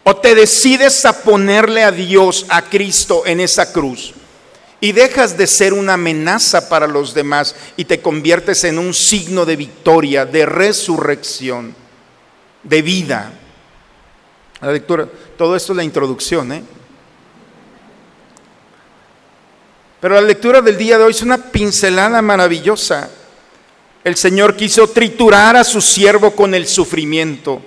¿O 0.04 0.16
te 0.16 0.34
decides 0.34 1.04
a 1.04 1.22
ponerle 1.22 1.82
a 1.82 1.90
Dios, 1.90 2.46
a 2.48 2.62
Cristo 2.62 3.24
en 3.26 3.40
esa 3.40 3.72
cruz? 3.72 4.14
y 4.80 4.92
dejas 4.92 5.36
de 5.36 5.46
ser 5.46 5.72
una 5.72 5.94
amenaza 5.94 6.68
para 6.68 6.86
los 6.86 7.14
demás 7.14 7.54
y 7.76 7.86
te 7.86 8.00
conviertes 8.00 8.64
en 8.64 8.78
un 8.78 8.92
signo 8.92 9.46
de 9.46 9.56
victoria, 9.56 10.26
de 10.26 10.44
resurrección, 10.44 11.74
de 12.62 12.82
vida. 12.82 13.32
La 14.60 14.72
lectura, 14.72 15.08
todo 15.36 15.56
esto 15.56 15.72
es 15.72 15.76
la 15.76 15.84
introducción, 15.84 16.52
¿eh? 16.52 16.62
Pero 20.00 20.14
la 20.14 20.20
lectura 20.20 20.60
del 20.60 20.76
día 20.76 20.98
de 20.98 21.04
hoy 21.04 21.10
es 21.10 21.22
una 21.22 21.38
pincelada 21.38 22.20
maravillosa. 22.20 23.08
El 24.06 24.14
Señor 24.16 24.54
quiso 24.54 24.86
triturar 24.86 25.56
a 25.56 25.64
su 25.64 25.80
siervo 25.80 26.30
con 26.30 26.54
el 26.54 26.68
sufrimiento 26.68 27.60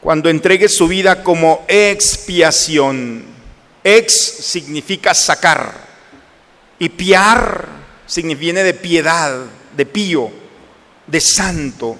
cuando 0.00 0.28
entregue 0.28 0.68
su 0.68 0.88
vida 0.88 1.22
como 1.22 1.64
expiación 1.68 3.24
Ex 3.84 4.12
significa 4.12 5.14
sacar 5.14 5.72
y 6.80 6.88
piar 6.88 7.68
viene 8.36 8.64
de 8.64 8.74
piedad, 8.74 9.44
de 9.76 9.86
pío, 9.86 10.32
de 11.06 11.20
santo. 11.20 11.96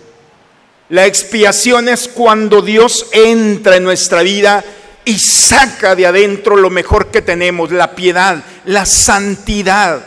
La 0.89 1.07
expiación 1.07 1.89
es 1.89 2.09
cuando 2.09 2.63
Dios 2.63 3.07
entra 3.13 3.77
en 3.77 3.85
nuestra 3.85 4.23
vida 4.23 4.65
y 5.05 5.21
saca 5.21 5.95
de 5.95 6.09
adentro 6.09 6.57
lo 6.57 6.69
mejor 6.69 7.13
que 7.13 7.23
tenemos, 7.23 7.71
la 7.71 7.95
piedad, 7.95 8.43
la 8.65 8.85
santidad. 8.87 10.05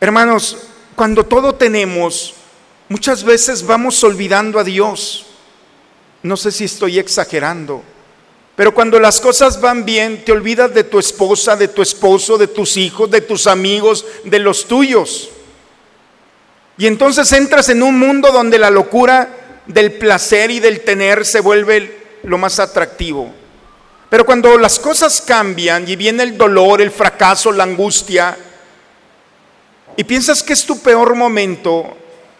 Hermanos, 0.00 0.68
cuando 0.94 1.24
todo 1.24 1.54
tenemos, 1.54 2.34
muchas 2.88 3.24
veces 3.24 3.64
vamos 3.64 4.02
olvidando 4.04 4.58
a 4.58 4.64
Dios. 4.64 5.26
No 6.22 6.36
sé 6.36 6.52
si 6.52 6.64
estoy 6.64 6.98
exagerando. 6.98 7.82
Pero 8.54 8.74
cuando 8.74 9.00
las 9.00 9.20
cosas 9.20 9.60
van 9.60 9.84
bien, 9.84 10.24
te 10.24 10.32
olvidas 10.32 10.74
de 10.74 10.84
tu 10.84 10.98
esposa, 10.98 11.56
de 11.56 11.68
tu 11.68 11.80
esposo, 11.82 12.36
de 12.36 12.48
tus 12.48 12.76
hijos, 12.76 13.10
de 13.10 13.22
tus 13.22 13.46
amigos, 13.46 14.04
de 14.24 14.38
los 14.38 14.66
tuyos. 14.66 15.30
Y 16.76 16.86
entonces 16.86 17.32
entras 17.32 17.70
en 17.70 17.82
un 17.82 17.98
mundo 17.98 18.30
donde 18.30 18.58
la 18.58 18.70
locura 18.70 19.62
del 19.66 19.92
placer 19.92 20.50
y 20.50 20.60
del 20.60 20.80
tener 20.82 21.24
se 21.24 21.40
vuelve 21.40 22.18
lo 22.24 22.38
más 22.38 22.58
atractivo. 22.58 23.32
Pero 24.10 24.26
cuando 24.26 24.58
las 24.58 24.78
cosas 24.78 25.22
cambian 25.22 25.88
y 25.88 25.96
viene 25.96 26.22
el 26.22 26.36
dolor, 26.36 26.82
el 26.82 26.90
fracaso, 26.90 27.50
la 27.50 27.64
angustia, 27.64 28.36
y 29.96 30.04
piensas 30.04 30.42
que 30.42 30.52
es 30.52 30.64
tu 30.64 30.78
peor 30.80 31.14
momento, 31.14 31.96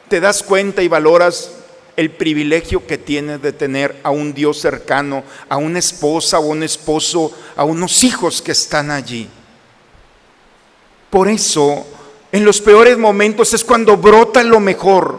te 0.09 0.21
das 0.21 0.43
cuenta 0.43 0.83
y 0.83 0.88
valoras 0.88 1.51
el 1.97 2.11
privilegio 2.11 2.87
que 2.87 2.99
tienes 2.99 3.43
de 3.43 3.53
tener 3.53 4.01
a 4.03 4.11
un 4.11 4.33
Dios 4.33 4.59
cercano, 4.61 5.25
a 5.49 5.57
una 5.57 5.79
esposa 5.79 6.38
o 6.38 6.47
un 6.47 6.62
esposo, 6.62 7.33
a 7.57 7.65
unos 7.65 8.03
hijos 8.05 8.41
que 8.41 8.53
están 8.53 8.91
allí. 8.91 9.29
Por 11.11 11.29
eso, 11.29 11.87
en 12.33 12.45
los 12.45 12.61
peores 12.61 12.97
momentos 12.97 13.53
es 13.53 13.62
cuando 13.62 13.99
brota 13.99 14.43
lo 14.43 14.61
mejor. 14.61 15.19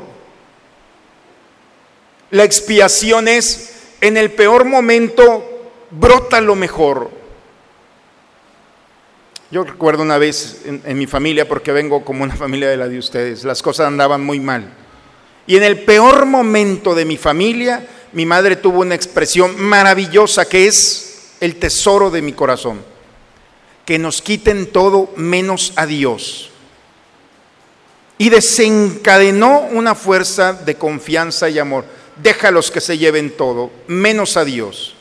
La 2.31 2.43
expiación 2.43 3.27
es, 3.27 3.73
en 4.01 4.17
el 4.17 4.31
peor 4.31 4.65
momento, 4.65 5.71
brota 5.91 6.41
lo 6.41 6.55
mejor. 6.55 7.11
Yo 9.53 9.63
recuerdo 9.63 10.01
una 10.01 10.17
vez 10.17 10.61
en, 10.65 10.81
en 10.83 10.97
mi 10.97 11.05
familia, 11.05 11.47
porque 11.47 11.71
vengo 11.71 12.03
como 12.03 12.23
una 12.23 12.35
familia 12.35 12.69
de 12.69 12.75
la 12.75 12.87
de 12.87 12.97
ustedes, 12.97 13.43
las 13.43 13.61
cosas 13.61 13.85
andaban 13.85 14.25
muy 14.25 14.39
mal 14.39 14.67
y 15.45 15.57
en 15.57 15.63
el 15.63 15.81
peor 15.81 16.25
momento 16.25 16.95
de 16.95 17.05
mi 17.05 17.17
familia, 17.17 17.87
mi 18.13 18.25
madre 18.25 18.55
tuvo 18.55 18.79
una 18.79 18.95
expresión 18.95 19.61
maravillosa 19.61 20.45
que 20.49 20.65
es 20.65 21.35
el 21.39 21.57
tesoro 21.57 22.09
de 22.09 22.23
mi 22.23 22.33
corazón. 22.33 22.81
Que 23.85 23.99
nos 23.99 24.23
quiten 24.23 24.71
todo 24.71 25.11
menos 25.17 25.73
a 25.75 25.85
Dios. 25.85 26.49
Y 28.17 28.29
desencadenó 28.29 29.67
una 29.71 29.93
fuerza 29.93 30.53
de 30.53 30.73
confianza 30.75 31.47
y 31.47 31.59
amor. 31.59 31.85
Déjalos 32.23 32.71
que 32.71 32.81
se 32.81 32.97
lleven 32.97 33.35
todo, 33.37 33.69
menos 33.85 34.35
a 34.35 34.45
Dios. 34.45 34.95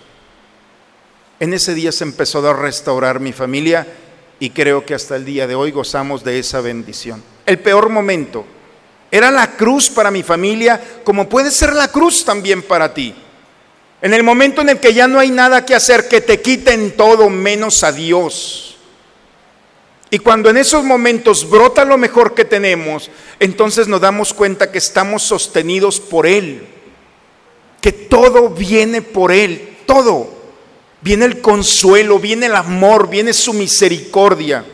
En 1.40 1.54
ese 1.54 1.72
día 1.72 1.92
se 1.92 2.04
empezó 2.04 2.46
a 2.46 2.52
restaurar 2.52 3.20
mi 3.20 3.32
familia 3.32 3.86
y 4.42 4.50
creo 4.50 4.84
que 4.84 4.92
hasta 4.92 5.14
el 5.14 5.24
día 5.24 5.46
de 5.46 5.54
hoy 5.54 5.70
gozamos 5.70 6.24
de 6.24 6.40
esa 6.40 6.60
bendición. 6.60 7.22
El 7.46 7.60
peor 7.60 7.88
momento 7.88 8.44
Era 9.08 9.30
la 9.30 9.52
cruz 9.52 9.88
para 9.88 10.10
mi 10.10 10.24
familia, 10.24 10.82
como 11.04 11.28
puede 11.28 11.52
ser 11.52 11.72
la 11.74 11.86
cruz 11.86 12.24
también 12.24 12.60
para 12.60 12.92
ti. 12.92 13.14
En 14.00 14.12
el 14.14 14.24
momento 14.24 14.62
en 14.62 14.70
el 14.70 14.80
que 14.80 14.92
ya 14.92 15.06
no 15.06 15.20
hay 15.20 15.30
nada 15.30 15.64
que 15.64 15.76
hacer, 15.76 16.08
que 16.08 16.20
te 16.20 16.40
quiten 16.40 16.96
todo 16.96 17.30
menos 17.30 17.84
a 17.84 17.92
Dios. 17.92 18.78
Y 20.10 20.18
cuando 20.18 20.50
en 20.50 20.56
esos 20.56 20.82
momentos 20.82 21.48
brota 21.48 21.84
lo 21.84 21.96
mejor 21.96 22.34
que 22.34 22.44
tenemos, 22.44 23.12
entonces 23.38 23.86
nos 23.86 24.00
damos 24.00 24.34
cuenta 24.34 24.72
que 24.72 24.78
estamos 24.78 25.22
sostenidos 25.22 26.00
por 26.00 26.26
Él, 26.26 26.66
que 27.80 27.92
todo 27.92 28.48
viene 28.48 29.02
por 29.02 29.30
Él, 29.30 29.76
todo. 29.86 30.41
Viene 31.02 31.24
el 31.24 31.40
consuelo, 31.40 32.18
viene 32.18 32.46
el 32.46 32.54
amor, 32.54 33.10
viene 33.10 33.32
su 33.32 33.52
misericordia. 33.52 34.64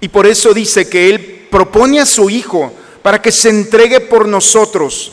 Y 0.00 0.08
por 0.08 0.26
eso 0.26 0.54
dice 0.54 0.88
que 0.88 1.10
Él 1.10 1.48
propone 1.50 2.00
a 2.00 2.06
su 2.06 2.30
Hijo 2.30 2.72
para 3.02 3.20
que 3.20 3.32
se 3.32 3.50
entregue 3.50 4.00
por 4.00 4.28
nosotros, 4.28 5.12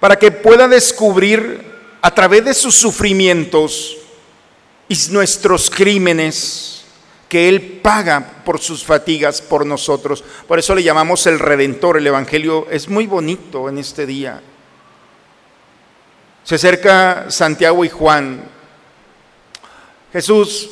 para 0.00 0.18
que 0.18 0.30
pueda 0.30 0.66
descubrir 0.66 1.64
a 2.00 2.14
través 2.14 2.44
de 2.44 2.54
sus 2.54 2.74
sufrimientos 2.74 3.98
y 4.88 4.96
nuestros 5.10 5.68
crímenes 5.68 6.84
que 7.28 7.48
Él 7.48 7.80
paga 7.82 8.42
por 8.44 8.58
sus 8.58 8.82
fatigas 8.82 9.42
por 9.42 9.66
nosotros. 9.66 10.24
Por 10.46 10.58
eso 10.58 10.74
le 10.74 10.82
llamamos 10.82 11.26
el 11.26 11.38
Redentor. 11.38 11.98
El 11.98 12.06
Evangelio 12.06 12.66
es 12.70 12.88
muy 12.88 13.06
bonito 13.06 13.68
en 13.68 13.76
este 13.76 14.06
día. 14.06 14.40
Se 16.42 16.54
acerca 16.54 17.26
Santiago 17.30 17.84
y 17.84 17.90
Juan. 17.90 18.57
Jesús, 20.12 20.70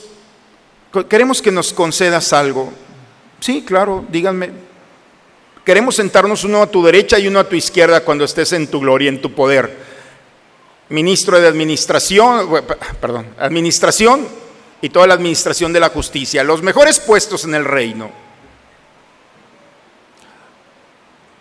queremos 1.08 1.42
que 1.42 1.50
nos 1.50 1.72
concedas 1.72 2.32
algo. 2.32 2.72
Sí, 3.40 3.62
claro, 3.66 4.04
díganme, 4.08 4.50
Queremos 5.66 5.96
sentarnos 5.96 6.44
uno 6.44 6.62
a 6.62 6.70
tu 6.70 6.80
derecha 6.84 7.18
y 7.18 7.26
uno 7.26 7.40
a 7.40 7.48
tu 7.48 7.56
izquierda 7.56 8.04
cuando 8.04 8.24
estés 8.24 8.52
en 8.52 8.68
tu 8.68 8.78
gloria, 8.78 9.08
en 9.08 9.20
tu 9.20 9.32
poder. 9.32 9.76
Ministro 10.90 11.40
de 11.40 11.48
Administración, 11.48 12.48
perdón, 13.00 13.34
Administración 13.36 14.28
y 14.80 14.90
toda 14.90 15.08
la 15.08 15.14
Administración 15.14 15.72
de 15.72 15.80
la 15.80 15.88
Justicia, 15.88 16.44
los 16.44 16.62
mejores 16.62 17.00
puestos 17.00 17.46
en 17.46 17.56
el 17.56 17.64
reino. 17.64 18.12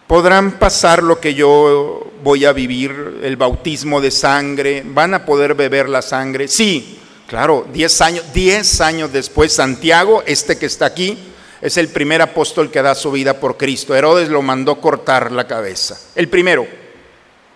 Podrán 0.07 0.53
pasar 0.53 1.03
lo 1.03 1.19
que 1.19 1.35
yo 1.35 2.11
voy 2.23 2.45
a 2.45 2.51
vivir, 2.51 3.19
el 3.21 3.37
bautismo 3.37 4.01
de 4.01 4.09
sangre, 4.09 4.81
van 4.83 5.13
a 5.13 5.23
poder 5.23 5.53
beber 5.53 5.87
la 5.87 6.01
sangre. 6.01 6.47
Sí, 6.47 6.99
claro, 7.27 7.67
diez 7.71 8.01
años, 8.01 8.25
diez 8.33 8.81
años 8.81 9.11
después, 9.11 9.53
Santiago, 9.53 10.23
este 10.25 10.57
que 10.57 10.65
está 10.65 10.85
aquí, 10.85 11.17
es 11.61 11.77
el 11.77 11.87
primer 11.87 12.21
apóstol 12.21 12.69
que 12.69 12.81
da 12.81 12.93
su 12.95 13.11
vida 13.11 13.39
por 13.39 13.57
Cristo. 13.57 13.95
Herodes 13.95 14.29
lo 14.29 14.41
mandó 14.41 14.79
cortar 14.79 15.31
la 15.31 15.47
cabeza. 15.47 15.99
El 16.15 16.29
primero. 16.29 16.67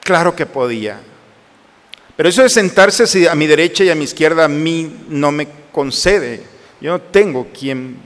Claro 0.01 0.35
que 0.35 0.45
podía. 0.45 0.99
Pero 2.15 2.29
eso 2.29 2.41
de 2.41 2.49
sentarse 2.49 3.29
a 3.29 3.35
mi 3.35 3.47
derecha 3.47 3.83
y 3.83 3.89
a 3.89 3.95
mi 3.95 4.05
izquierda 4.05 4.45
a 4.45 4.49
mí 4.49 5.05
no 5.09 5.31
me 5.31 5.47
concede. 5.71 6.41
Yo 6.81 6.91
no 6.91 7.01
tengo 7.01 7.47
quien. 7.57 7.97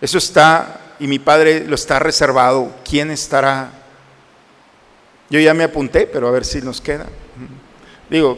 Eso 0.00 0.18
está, 0.18 0.94
y 0.98 1.06
mi 1.06 1.18
Padre 1.18 1.64
lo 1.66 1.74
está 1.74 1.98
reservado. 1.98 2.72
¿Quién 2.88 3.10
estará? 3.10 3.70
Yo 5.30 5.40
ya 5.40 5.54
me 5.54 5.64
apunté, 5.64 6.06
pero 6.06 6.28
a 6.28 6.30
ver 6.30 6.44
si 6.44 6.60
nos 6.60 6.80
queda. 6.80 7.06
Digo, 8.10 8.36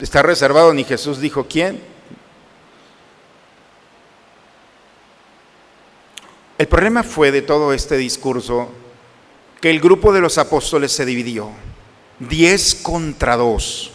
está 0.00 0.22
reservado, 0.22 0.72
ni 0.72 0.84
Jesús 0.84 1.20
dijo 1.20 1.46
quién. 1.48 1.80
El 6.58 6.68
problema 6.68 7.02
fue 7.02 7.30
de 7.30 7.42
todo 7.42 7.72
este 7.72 7.96
discurso 7.96 8.70
que 9.60 9.70
el 9.70 9.80
grupo 9.80 10.12
de 10.12 10.20
los 10.20 10.38
apóstoles 10.38 10.92
se 10.92 11.04
dividió, 11.04 11.50
diez 12.18 12.74
contra 12.74 13.36
dos. 13.36 13.92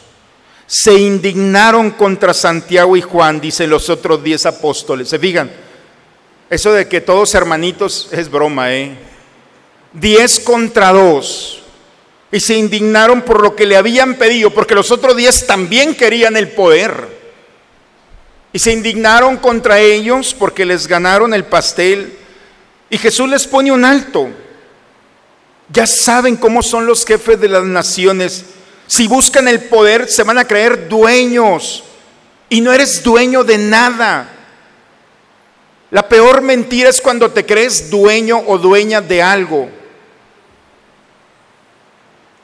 Se 0.68 0.94
indignaron 0.96 1.92
contra 1.92 2.34
Santiago 2.34 2.98
y 2.98 3.02
Juan, 3.02 3.40
dicen 3.40 3.70
los 3.70 3.90
otros 3.90 4.24
diez 4.24 4.48
apóstoles. 4.48 5.10
Se 5.10 5.20
fijan, 5.20 5.52
eso 6.50 6.74
de 6.74 6.88
que 6.88 7.02
todos 7.02 7.36
hermanitos 7.36 8.10
es 8.12 8.30
broma, 8.30 8.74
¿eh? 8.74 8.98
Diez 9.94 10.40
contra 10.40 10.92
dos. 10.92 11.65
Y 12.32 12.40
se 12.40 12.56
indignaron 12.56 13.22
por 13.22 13.42
lo 13.42 13.56
que 13.56 13.66
le 13.66 13.78
habían 13.78 14.16
pedido, 14.16 14.50
porque 14.50 14.76
los 14.76 14.92
otros 14.92 15.16
diez 15.16 15.48
también 15.48 15.96
querían 15.96 16.36
el 16.36 16.50
poder. 16.50 17.08
Y 18.52 18.60
se 18.60 18.72
indignaron 18.72 19.38
contra 19.38 19.80
ellos 19.80 20.34
porque 20.34 20.66
les 20.66 20.88
ganaron 20.88 21.34
el 21.34 21.44
pastel 21.44 22.18
y 22.90 22.98
Jesús 22.98 23.30
les 23.30 23.48
pone 23.48 23.72
un 23.72 23.84
alto. 23.84 24.30
Ya 25.70 25.88
saben 25.88 26.38
cómo 26.38 26.62
son 26.62 26.86
los 26.86 27.06
jefes 27.06 27.40
de 27.40 27.50
las 27.50 27.64
naciones. 27.64 28.46
Si 28.88 29.08
buscan 29.08 29.48
el 29.48 29.64
poder, 29.64 30.08
se 30.08 30.24
van 30.24 30.38
a 30.38 30.48
creer 30.48 30.88
dueños. 30.88 31.84
Y 32.50 32.62
no 32.62 32.72
eres 32.72 33.04
dueño 33.04 33.44
de 33.44 33.58
nada. 33.58 34.30
La 35.92 36.08
peor 36.08 36.42
mentira 36.42 36.90
es 36.90 37.02
cuando 37.02 37.32
te 37.32 37.46
crees 37.46 37.90
dueño 37.90 38.44
o 38.46 38.58
dueña 38.58 39.02
de 39.02 39.22
algo. 39.22 39.70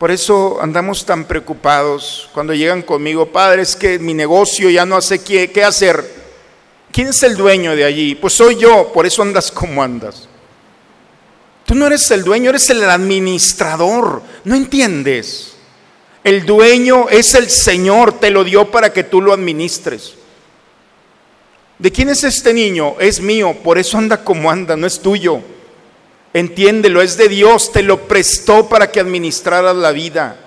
Por 0.02 0.10
eso 0.10 0.58
andamos 0.60 1.06
tan 1.06 1.26
preocupados 1.26 2.28
cuando 2.34 2.56
llegan 2.56 2.82
conmigo, 2.82 3.28
padre, 3.28 3.62
es 3.62 3.76
que 3.76 4.00
mi 4.00 4.16
negocio 4.16 4.68
ya 4.72 4.84
no 4.84 4.96
hace 4.96 5.24
qué, 5.24 5.52
qué 5.52 5.64
hacer. 5.64 6.04
¿Quién 6.92 7.10
es 7.10 7.22
el 7.22 7.38
dueño 7.38 7.76
de 7.76 7.84
allí? 7.84 8.16
Pues 8.16 8.34
soy 8.34 8.56
yo, 8.56 8.92
por 8.92 9.06
eso 9.06 9.22
andas 9.22 9.52
como 9.52 9.84
andas. 9.84 10.28
Tú 11.68 11.76
no 11.76 11.86
eres 11.86 12.10
el 12.10 12.24
dueño, 12.24 12.50
eres 12.50 12.68
el 12.72 12.84
administrador. 12.84 14.24
¿No 14.44 14.56
entiendes? 14.56 15.54
El 16.24 16.48
dueño 16.48 17.08
es 17.08 17.36
el 17.36 17.52
Señor, 17.52 18.20
te 18.20 18.32
lo 18.32 18.44
dio 18.44 18.72
para 18.72 18.92
que 18.92 19.04
tú 19.04 19.22
lo 19.22 19.32
administres. 19.32 20.16
¿De 21.78 21.92
quién 21.92 22.10
es 22.10 22.24
este 22.24 22.56
niño? 22.56 22.96
Es 23.00 23.22
mío, 23.22 23.56
por 23.64 23.78
eso 23.78 24.00
anda 24.00 24.24
como 24.24 24.50
anda, 24.50 24.76
no 24.76 24.88
es 24.88 25.00
tuyo. 25.00 25.44
Entiéndelo, 26.34 27.02
es 27.02 27.17
de 27.17 27.28
Dios, 27.28 27.72
te 27.72 27.84
lo 27.84 28.08
prestó 28.08 28.70
para 28.70 28.91
que 28.91 29.00
administraras 29.00 29.76
la 29.76 29.91
vida. 29.91 30.38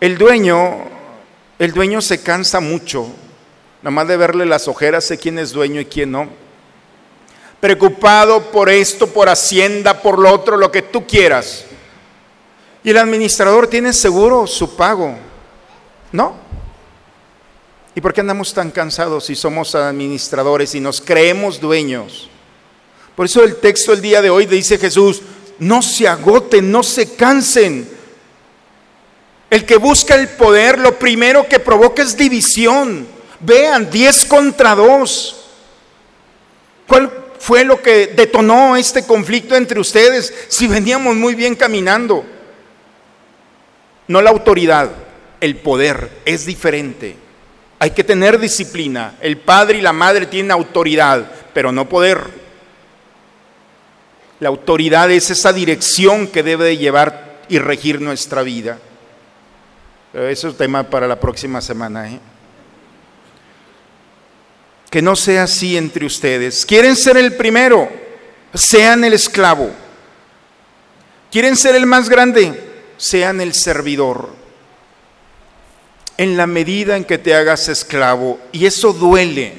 El 0.00 0.16
dueño, 0.16 0.84
el 1.58 1.72
dueño 1.72 2.00
se 2.00 2.22
cansa 2.22 2.60
mucho, 2.60 3.06
nada 3.82 3.90
más 3.90 4.06
de 4.06 4.16
verle 4.16 4.46
las 4.46 4.68
ojeras, 4.68 5.04
sé 5.04 5.18
quién 5.18 5.38
es 5.38 5.50
dueño 5.50 5.80
y 5.80 5.86
quién 5.86 6.12
no 6.12 6.28
preocupado 7.60 8.50
por 8.50 8.68
esto, 8.68 9.08
por 9.08 9.28
Hacienda, 9.28 10.00
por 10.00 10.18
lo 10.18 10.32
otro, 10.32 10.56
lo 10.56 10.70
que 10.70 10.82
tú 10.82 11.06
quieras. 11.06 11.64
Y 12.84 12.90
el 12.90 12.98
administrador 12.98 13.66
tiene 13.66 13.92
seguro 13.92 14.46
su 14.46 14.76
pago. 14.76 15.16
¿No? 16.12 16.36
¿Y 17.94 18.00
por 18.00 18.14
qué 18.14 18.20
andamos 18.20 18.54
tan 18.54 18.70
cansados 18.70 19.26
si 19.26 19.34
somos 19.34 19.74
administradores 19.74 20.74
y 20.74 20.80
nos 20.80 21.00
creemos 21.00 21.60
dueños? 21.60 22.30
Por 23.18 23.26
eso 23.26 23.42
el 23.42 23.56
texto 23.56 23.92
el 23.92 24.00
día 24.00 24.22
de 24.22 24.30
hoy 24.30 24.46
dice 24.46 24.78
Jesús, 24.78 25.22
no 25.58 25.82
se 25.82 26.06
agoten, 26.06 26.70
no 26.70 26.84
se 26.84 27.16
cansen. 27.16 27.90
El 29.50 29.64
que 29.66 29.76
busca 29.76 30.14
el 30.14 30.28
poder, 30.28 30.78
lo 30.78 31.00
primero 31.00 31.48
que 31.48 31.58
provoca 31.58 32.00
es 32.00 32.16
división. 32.16 33.08
Vean, 33.40 33.90
10 33.90 34.24
contra 34.26 34.76
2. 34.76 35.46
¿Cuál, 36.86 37.10
fue 37.40 37.64
lo 37.64 37.82
que 37.82 38.06
detonó 38.06 38.76
este 38.76 39.04
conflicto 39.04 39.56
entre 39.56 39.80
ustedes 39.80 40.32
si 40.46 40.68
veníamos 40.68 41.16
muy 41.16 41.34
bien 41.34 41.56
caminando? 41.56 42.24
No 44.06 44.22
la 44.22 44.30
autoridad, 44.30 44.92
el 45.40 45.56
poder 45.56 46.08
es 46.24 46.46
diferente. 46.46 47.16
Hay 47.80 47.90
que 47.90 48.04
tener 48.04 48.38
disciplina. 48.38 49.16
El 49.20 49.38
padre 49.38 49.78
y 49.78 49.82
la 49.82 49.92
madre 49.92 50.26
tienen 50.26 50.52
autoridad, 50.52 51.28
pero 51.52 51.72
no 51.72 51.88
poder. 51.88 52.46
La 54.40 54.48
autoridad 54.48 55.10
es 55.10 55.30
esa 55.30 55.52
dirección 55.52 56.28
que 56.28 56.42
debe 56.42 56.64
de 56.64 56.76
llevar 56.76 57.42
y 57.48 57.58
regir 57.58 58.00
nuestra 58.00 58.42
vida. 58.42 58.78
Pero 60.12 60.28
eso 60.28 60.48
es 60.48 60.56
tema 60.56 60.84
para 60.84 61.08
la 61.08 61.18
próxima 61.18 61.60
semana. 61.60 62.10
¿eh? 62.10 62.20
Que 64.90 65.02
no 65.02 65.16
sea 65.16 65.44
así 65.44 65.76
entre 65.76 66.06
ustedes. 66.06 66.64
¿Quieren 66.64 66.96
ser 66.96 67.16
el 67.16 67.34
primero? 67.36 67.88
Sean 68.54 69.04
el 69.04 69.12
esclavo. 69.12 69.70
¿Quieren 71.30 71.56
ser 71.56 71.74
el 71.74 71.86
más 71.86 72.08
grande? 72.08 72.58
Sean 72.96 73.40
el 73.40 73.52
servidor. 73.54 74.30
En 76.16 76.36
la 76.36 76.46
medida 76.46 76.96
en 76.96 77.04
que 77.04 77.18
te 77.18 77.34
hagas 77.34 77.68
esclavo, 77.68 78.40
y 78.50 78.66
eso 78.66 78.92
duele, 78.92 79.52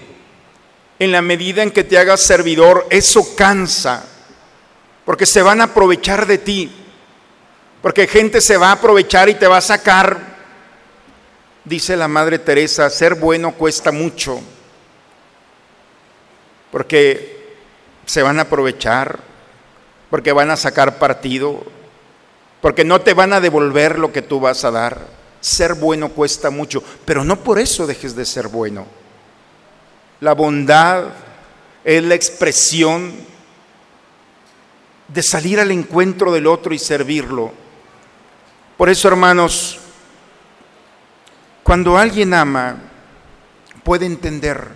en 0.97 1.11
la 1.11 1.21
medida 1.21 1.63
en 1.63 1.71
que 1.71 1.85
te 1.85 1.97
hagas 1.97 2.19
servidor, 2.19 2.85
eso 2.89 3.35
cansa, 3.35 4.03
porque 5.10 5.26
se 5.26 5.41
van 5.41 5.60
a 5.60 5.63
aprovechar 5.63 6.28
de 6.28 6.38
ti, 6.38 6.72
porque 7.82 8.06
gente 8.06 8.41
se 8.41 8.58
va 8.58 8.67
a 8.67 8.74
aprovechar 8.74 9.28
y 9.28 9.34
te 9.34 9.48
va 9.48 9.58
a 9.58 9.62
sacar. 9.62 10.19
Dice 11.65 11.98
la 11.98 12.08
Madre 12.08 12.38
Teresa, 12.38 12.88
ser 12.91 13.15
bueno 13.15 13.54
cuesta 13.54 13.91
mucho 13.91 14.39
porque 16.72 17.56
se 18.06 18.22
van 18.22 18.38
a 18.38 18.43
aprovechar. 18.43 19.17
porque 20.12 20.32
van 20.32 20.52
a 20.52 20.56
sacar 20.56 21.00
partido, 21.00 21.63
porque 22.62 22.86
no 22.86 23.02
te 23.02 23.15
van 23.15 23.34
a 23.34 23.41
devolver 23.41 23.98
lo 23.98 24.13
que 24.13 24.22
tú 24.22 24.39
vas 24.39 24.63
a 24.63 24.69
dar. 24.69 25.08
Ser 25.41 25.74
bueno 25.74 26.10
cuesta 26.10 26.52
mucho, 26.52 26.84
pero 27.06 27.24
no 27.24 27.38
por 27.38 27.58
eso 27.58 27.88
dejes 27.88 28.15
de 28.15 28.26
ser 28.28 28.48
bueno. 28.48 28.86
La 30.19 30.34
bondad 30.34 31.06
es 31.84 32.04
la 32.04 32.13
expresión 32.13 33.28
de 35.13 35.24
salir 35.24 35.60
al 35.60 35.72
encuentro 35.72 36.32
del 36.32 36.48
otro 36.48 36.74
y 36.74 36.80
servirlo. 36.80 37.52
Por 38.78 38.89
eso, 38.89 39.08
hermanos, 39.08 39.80
cuando 41.63 41.98
alguien 41.98 42.34
ama, 42.34 42.78
puede 43.84 44.06
entender. 44.06 44.67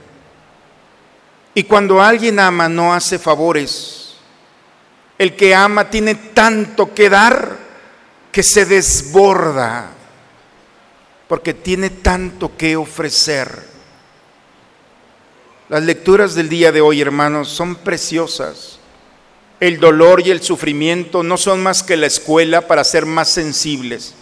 Y 1.54 1.64
cuando 1.64 2.02
alguien 2.02 2.40
ama, 2.40 2.68
no 2.68 2.94
hace 2.94 3.20
favores. 3.20 4.16
El 5.18 5.36
que 5.36 5.54
ama 5.54 5.90
tiene 5.90 6.16
tanto 6.16 6.94
que 6.94 7.10
dar 7.10 7.58
que 8.32 8.42
se 8.42 8.66
desborda, 8.66 9.92
porque 11.28 11.54
tiene 11.54 11.92
tanto 11.92 12.58
que 12.58 12.76
ofrecer. 12.76 13.64
Las 15.70 15.84
lecturas 15.84 16.34
del 16.34 16.50
día 16.50 16.72
de 16.72 16.82
hoy, 16.82 17.00
hermanos, 17.00 17.50
son 17.50 17.76
preciosas. 17.76 18.73
El 19.64 19.80
dolor 19.80 20.22
y 20.28 20.30
el 20.30 20.42
sufrimiento 20.42 21.24
no 21.24 21.38
son 21.38 21.64
más 21.64 21.84
que 21.84 21.96
la 21.96 22.08
escuela 22.08 22.68
para 22.68 22.84
ser 22.84 23.06
más 23.06 23.30
sensibles. 23.30 24.14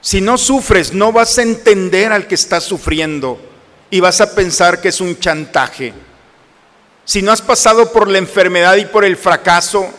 Si 0.00 0.22
no 0.22 0.38
sufres, 0.38 0.94
no 0.94 1.12
vas 1.12 1.36
a 1.36 1.42
entender 1.42 2.10
al 2.10 2.26
que 2.26 2.34
está 2.34 2.62
sufriendo 2.62 3.38
y 3.90 4.00
vas 4.00 4.22
a 4.22 4.34
pensar 4.34 4.80
que 4.80 4.88
es 4.88 5.02
un 5.02 5.18
chantaje. 5.18 5.92
Si 7.04 7.20
no 7.20 7.30
has 7.30 7.42
pasado 7.42 7.92
por 7.92 8.08
la 8.08 8.16
enfermedad 8.16 8.76
y 8.76 8.86
por 8.86 9.04
el 9.04 9.18
fracaso, 9.18 9.90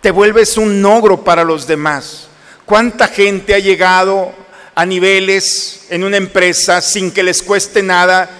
te 0.00 0.10
vuelves 0.10 0.56
un 0.56 0.82
ogro 0.82 1.22
para 1.22 1.44
los 1.44 1.66
demás. 1.66 2.28
¿Cuánta 2.64 3.08
gente 3.08 3.54
ha 3.54 3.58
llegado 3.58 4.32
a 4.74 4.86
niveles 4.86 5.84
en 5.90 6.02
una 6.02 6.16
empresa 6.16 6.80
sin 6.80 7.10
que 7.10 7.22
les 7.22 7.42
cueste 7.42 7.82
nada 7.82 8.30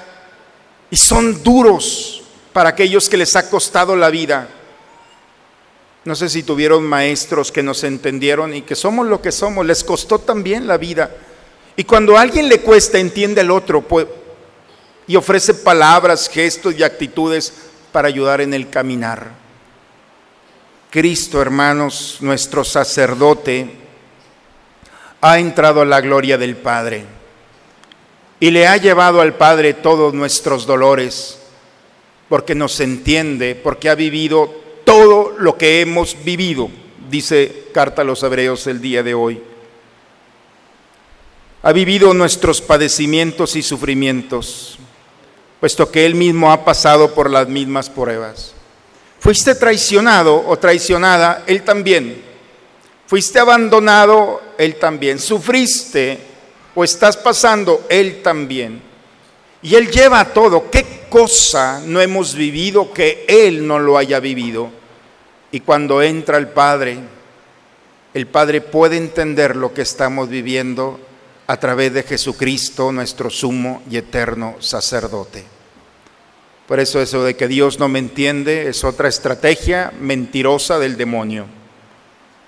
y 0.90 0.96
son 0.96 1.42
duros 1.42 2.22
para 2.54 2.70
aquellos 2.70 3.10
que 3.10 3.18
les 3.18 3.36
ha 3.36 3.50
costado 3.50 3.94
la 3.94 4.08
vida? 4.08 4.48
No 6.04 6.16
sé 6.16 6.28
si 6.28 6.42
tuvieron 6.42 6.84
maestros 6.84 7.52
que 7.52 7.62
nos 7.62 7.84
entendieron 7.84 8.54
y 8.54 8.62
que 8.62 8.74
somos 8.74 9.06
lo 9.06 9.22
que 9.22 9.30
somos, 9.30 9.64
les 9.64 9.84
costó 9.84 10.18
también 10.18 10.66
la 10.66 10.76
vida. 10.76 11.14
Y 11.76 11.84
cuando 11.84 12.16
a 12.16 12.22
alguien 12.22 12.48
le 12.48 12.60
cuesta, 12.60 12.98
entiende 12.98 13.40
al 13.40 13.50
otro 13.50 13.82
pues, 13.82 14.06
y 15.06 15.14
ofrece 15.14 15.54
palabras, 15.54 16.28
gestos 16.28 16.74
y 16.76 16.82
actitudes 16.82 17.52
para 17.92 18.08
ayudar 18.08 18.40
en 18.40 18.52
el 18.52 18.68
caminar. 18.68 19.30
Cristo, 20.90 21.40
hermanos, 21.40 22.18
nuestro 22.20 22.64
sacerdote, 22.64 23.78
ha 25.20 25.38
entrado 25.38 25.82
a 25.82 25.86
la 25.86 26.00
gloria 26.00 26.36
del 26.36 26.56
Padre 26.56 27.04
y 28.40 28.50
le 28.50 28.66
ha 28.66 28.76
llevado 28.76 29.20
al 29.20 29.34
Padre 29.34 29.72
todos 29.72 30.12
nuestros 30.12 30.66
dolores, 30.66 31.38
porque 32.28 32.56
nos 32.56 32.80
entiende, 32.80 33.54
porque 33.54 33.88
ha 33.88 33.94
vivido 33.94 34.61
todo 34.84 35.34
lo 35.38 35.56
que 35.56 35.80
hemos 35.80 36.16
vivido, 36.24 36.70
dice 37.10 37.64
Carta 37.72 38.02
a 38.02 38.04
los 38.04 38.22
Hebreos 38.22 38.66
el 38.66 38.80
día 38.80 39.02
de 39.02 39.14
hoy. 39.14 39.42
Ha 41.62 41.72
vivido 41.72 42.12
nuestros 42.12 42.60
padecimientos 42.60 43.54
y 43.54 43.62
sufrimientos, 43.62 44.78
puesto 45.60 45.90
que 45.90 46.04
Él 46.04 46.14
mismo 46.14 46.50
ha 46.50 46.64
pasado 46.64 47.14
por 47.14 47.30
las 47.30 47.48
mismas 47.48 47.88
pruebas. 47.88 48.54
Fuiste 49.20 49.54
traicionado 49.54 50.44
o 50.48 50.58
traicionada, 50.58 51.44
Él 51.46 51.62
también. 51.62 52.20
Fuiste 53.06 53.38
abandonado, 53.38 54.42
Él 54.58 54.76
también. 54.76 55.20
Sufriste 55.20 56.18
o 56.74 56.82
estás 56.82 57.16
pasando, 57.16 57.86
Él 57.88 58.22
también. 58.22 58.91
Y 59.62 59.76
Él 59.76 59.90
lleva 59.90 60.24
todo. 60.24 60.70
¿Qué 60.70 61.06
cosa 61.08 61.80
no 61.84 62.00
hemos 62.00 62.34
vivido 62.34 62.92
que 62.92 63.24
Él 63.28 63.66
no 63.66 63.78
lo 63.78 63.96
haya 63.96 64.18
vivido? 64.18 64.70
Y 65.52 65.60
cuando 65.60 66.02
entra 66.02 66.38
el 66.38 66.48
Padre, 66.48 66.98
el 68.14 68.26
Padre 68.26 68.60
puede 68.60 68.96
entender 68.96 69.54
lo 69.54 69.72
que 69.72 69.82
estamos 69.82 70.28
viviendo 70.28 71.00
a 71.46 71.56
través 71.58 71.92
de 71.92 72.02
Jesucristo, 72.02 72.92
nuestro 72.92 73.30
sumo 73.30 73.82
y 73.90 73.96
eterno 73.96 74.56
sacerdote. 74.58 75.44
Por 76.66 76.80
eso 76.80 77.00
eso 77.00 77.22
de 77.22 77.36
que 77.36 77.48
Dios 77.48 77.78
no 77.78 77.88
me 77.88 77.98
entiende 77.98 78.68
es 78.68 78.84
otra 78.84 79.08
estrategia 79.08 79.92
mentirosa 80.00 80.78
del 80.78 80.96
demonio. 80.96 81.46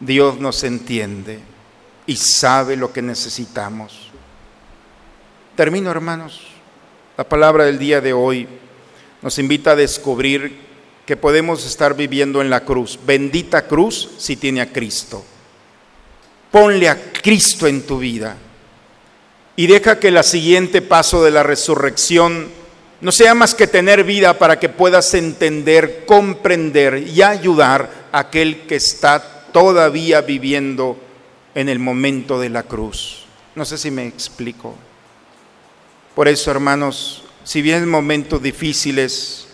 Dios 0.00 0.38
nos 0.40 0.64
entiende 0.64 1.40
y 2.06 2.16
sabe 2.16 2.76
lo 2.76 2.92
que 2.92 3.02
necesitamos. 3.02 4.10
Termino, 5.56 5.90
hermanos. 5.90 6.53
La 7.16 7.22
palabra 7.22 7.64
del 7.64 7.78
día 7.78 8.00
de 8.00 8.12
hoy 8.12 8.48
nos 9.22 9.38
invita 9.38 9.70
a 9.70 9.76
descubrir 9.76 10.58
que 11.06 11.16
podemos 11.16 11.64
estar 11.64 11.94
viviendo 11.94 12.40
en 12.42 12.50
la 12.50 12.64
cruz. 12.64 12.98
Bendita 13.06 13.68
cruz 13.68 14.10
si 14.18 14.34
tiene 14.34 14.60
a 14.60 14.72
Cristo. 14.72 15.24
Ponle 16.50 16.88
a 16.88 17.12
Cristo 17.12 17.68
en 17.68 17.86
tu 17.86 17.98
vida 17.98 18.36
y 19.54 19.68
deja 19.68 20.00
que 20.00 20.08
el 20.08 20.24
siguiente 20.24 20.82
paso 20.82 21.22
de 21.22 21.30
la 21.30 21.44
resurrección 21.44 22.48
no 23.00 23.12
sea 23.12 23.34
más 23.34 23.54
que 23.54 23.68
tener 23.68 24.02
vida 24.02 24.36
para 24.36 24.58
que 24.58 24.68
puedas 24.68 25.14
entender, 25.14 26.04
comprender 26.06 27.04
y 27.06 27.22
ayudar 27.22 28.08
a 28.10 28.20
aquel 28.20 28.62
que 28.66 28.74
está 28.74 29.44
todavía 29.52 30.20
viviendo 30.22 30.98
en 31.54 31.68
el 31.68 31.78
momento 31.78 32.40
de 32.40 32.48
la 32.48 32.64
cruz. 32.64 33.26
No 33.54 33.64
sé 33.64 33.78
si 33.78 33.92
me 33.92 34.04
explico. 34.04 34.74
Por 36.14 36.28
eso, 36.28 36.50
hermanos, 36.50 37.24
si 37.42 37.60
bien 37.60 37.88
momentos 37.88 38.40
difíciles, 38.40 39.48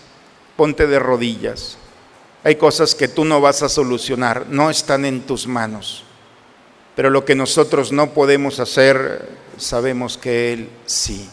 ponte 0.56 0.86
de 0.86 0.98
rodillas. 0.98 1.78
Hay 2.44 2.56
cosas 2.56 2.94
que 2.94 3.08
tú 3.08 3.24
no 3.24 3.40
vas 3.40 3.62
a 3.62 3.68
solucionar, 3.68 4.46
no 4.48 4.68
están 4.68 5.04
en 5.06 5.22
tus 5.22 5.46
manos. 5.46 6.04
Pero 6.94 7.08
lo 7.08 7.24
que 7.24 7.34
nosotros 7.34 7.92
no 7.92 8.10
podemos 8.10 8.60
hacer, 8.60 9.26
sabemos 9.56 10.18
que 10.18 10.52
Él 10.52 10.68
sí. 10.84 11.28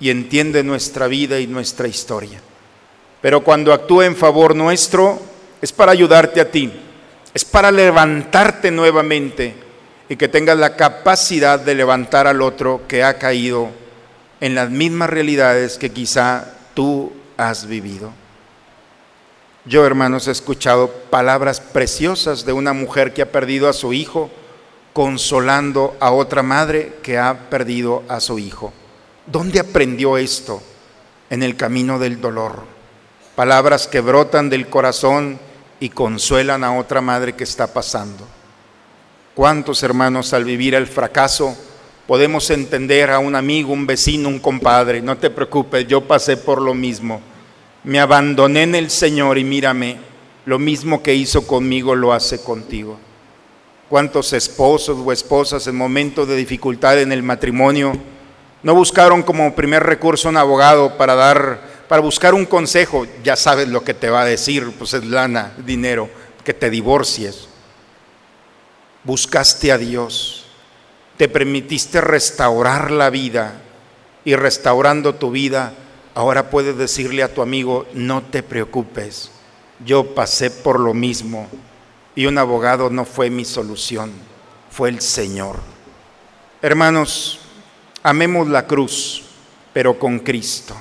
Y 0.00 0.08
entiende 0.08 0.62
nuestra 0.62 1.08
vida 1.08 1.38
y 1.38 1.46
nuestra 1.46 1.88
historia. 1.88 2.40
Pero 3.20 3.44
cuando 3.44 3.72
actúa 3.72 4.06
en 4.06 4.16
favor 4.16 4.54
nuestro, 4.54 5.20
es 5.60 5.72
para 5.72 5.92
ayudarte 5.92 6.40
a 6.40 6.50
ti, 6.50 6.72
es 7.34 7.44
para 7.44 7.70
levantarte 7.70 8.70
nuevamente 8.70 9.54
y 10.08 10.16
que 10.16 10.28
tengas 10.28 10.56
la 10.56 10.74
capacidad 10.76 11.60
de 11.60 11.74
levantar 11.74 12.26
al 12.26 12.40
otro 12.40 12.82
que 12.88 13.02
ha 13.02 13.18
caído 13.18 13.70
en 14.40 14.54
las 14.54 14.70
mismas 14.70 15.10
realidades 15.10 15.78
que 15.78 15.90
quizá 15.90 16.52
tú 16.74 17.12
has 17.36 17.66
vivido. 17.66 18.12
Yo, 19.64 19.84
hermanos, 19.84 20.28
he 20.28 20.30
escuchado 20.30 20.90
palabras 21.10 21.60
preciosas 21.60 22.44
de 22.44 22.52
una 22.52 22.72
mujer 22.72 23.12
que 23.12 23.22
ha 23.22 23.32
perdido 23.32 23.68
a 23.68 23.72
su 23.72 23.92
hijo, 23.92 24.30
consolando 24.92 25.96
a 25.98 26.12
otra 26.12 26.42
madre 26.42 26.94
que 27.02 27.18
ha 27.18 27.50
perdido 27.50 28.04
a 28.08 28.20
su 28.20 28.38
hijo. 28.38 28.72
¿Dónde 29.26 29.58
aprendió 29.58 30.18
esto? 30.18 30.62
En 31.30 31.42
el 31.42 31.56
camino 31.56 31.98
del 31.98 32.20
dolor. 32.20 32.62
Palabras 33.34 33.88
que 33.88 34.00
brotan 34.00 34.48
del 34.48 34.68
corazón 34.68 35.40
y 35.80 35.88
consuelan 35.90 36.62
a 36.62 36.78
otra 36.78 37.00
madre 37.00 37.34
que 37.34 37.44
está 37.44 37.66
pasando. 37.66 38.26
¿Cuántos 39.34 39.82
hermanos 39.82 40.32
al 40.32 40.44
vivir 40.44 40.74
el 40.74 40.86
fracaso 40.86 41.56
Podemos 42.06 42.50
entender 42.50 43.10
a 43.10 43.18
un 43.18 43.34
amigo, 43.34 43.72
un 43.72 43.84
vecino, 43.84 44.28
un 44.28 44.38
compadre, 44.38 45.02
no 45.02 45.18
te 45.18 45.28
preocupes, 45.28 45.88
yo 45.88 46.02
pasé 46.02 46.36
por 46.36 46.62
lo 46.62 46.72
mismo. 46.72 47.20
Me 47.82 47.98
abandoné 47.98 48.62
en 48.62 48.74
el 48.76 48.90
Señor 48.90 49.38
y 49.38 49.44
mírame, 49.44 49.98
lo 50.44 50.60
mismo 50.60 51.02
que 51.02 51.14
hizo 51.14 51.46
conmigo 51.48 51.96
lo 51.96 52.12
hace 52.12 52.40
contigo. 52.40 52.98
¿Cuántos 53.88 54.32
esposos 54.32 54.98
o 55.04 55.12
esposas 55.12 55.66
en 55.66 55.76
momentos 55.76 56.28
de 56.28 56.36
dificultad 56.36 57.00
en 57.00 57.10
el 57.10 57.24
matrimonio 57.24 57.92
no 58.62 58.74
buscaron 58.74 59.22
como 59.22 59.54
primer 59.54 59.82
recurso 59.82 60.28
un 60.28 60.36
abogado 60.36 60.96
para 60.96 61.14
dar 61.14 61.76
para 61.88 62.02
buscar 62.02 62.34
un 62.34 62.46
consejo? 62.46 63.06
Ya 63.24 63.34
sabes 63.34 63.68
lo 63.68 63.82
que 63.82 63.94
te 63.94 64.10
va 64.10 64.22
a 64.22 64.26
decir, 64.26 64.72
pues 64.78 64.94
es 64.94 65.04
lana, 65.04 65.54
dinero, 65.64 66.08
que 66.44 66.54
te 66.54 66.70
divorcies. 66.70 67.48
Buscaste 69.02 69.70
a 69.70 69.78
Dios 69.78 70.35
te 71.16 71.28
permitiste 71.28 72.00
restaurar 72.00 72.90
la 72.90 73.10
vida 73.10 73.60
y 74.24 74.34
restaurando 74.34 75.14
tu 75.14 75.30
vida, 75.30 75.74
ahora 76.14 76.50
puedes 76.50 76.76
decirle 76.76 77.22
a 77.22 77.32
tu 77.32 77.42
amigo, 77.42 77.86
no 77.94 78.22
te 78.22 78.42
preocupes, 78.42 79.30
yo 79.84 80.14
pasé 80.14 80.50
por 80.50 80.80
lo 80.80 80.94
mismo 80.94 81.48
y 82.14 82.26
un 82.26 82.38
abogado 82.38 82.90
no 82.90 83.04
fue 83.04 83.30
mi 83.30 83.44
solución, 83.44 84.12
fue 84.70 84.88
el 84.88 85.00
Señor. 85.00 85.56
Hermanos, 86.62 87.40
amemos 88.02 88.48
la 88.48 88.66
cruz, 88.66 89.22
pero 89.72 89.98
con 89.98 90.18
Cristo. 90.20 90.74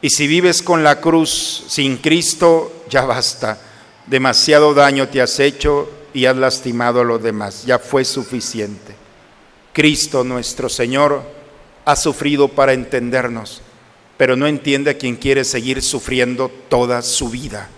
Y 0.00 0.10
si 0.10 0.26
vives 0.26 0.62
con 0.62 0.84
la 0.84 1.00
cruz 1.00 1.64
sin 1.68 1.96
Cristo, 1.96 2.84
ya 2.88 3.04
basta, 3.04 3.58
Demasiado 4.06 4.72
daño 4.72 5.08
te 5.08 5.20
has 5.20 5.40
hecho 5.40 5.90
y 6.14 6.26
has 6.26 6.36
lastimado 6.36 7.00
a 7.00 7.04
los 7.04 7.22
demás. 7.22 7.64
Ya 7.66 7.78
fue 7.78 8.04
suficiente. 8.04 8.94
Cristo 9.76 10.24
nuestro 10.24 10.70
Señor 10.70 11.22
ha 11.84 11.96
sufrido 11.96 12.48
para 12.48 12.72
entendernos, 12.72 13.60
pero 14.16 14.34
no 14.34 14.46
entiende 14.46 14.92
a 14.92 14.96
quien 14.96 15.16
quiere 15.16 15.44
seguir 15.44 15.82
sufriendo 15.82 16.50
toda 16.70 17.02
su 17.02 17.28
vida. 17.28 17.68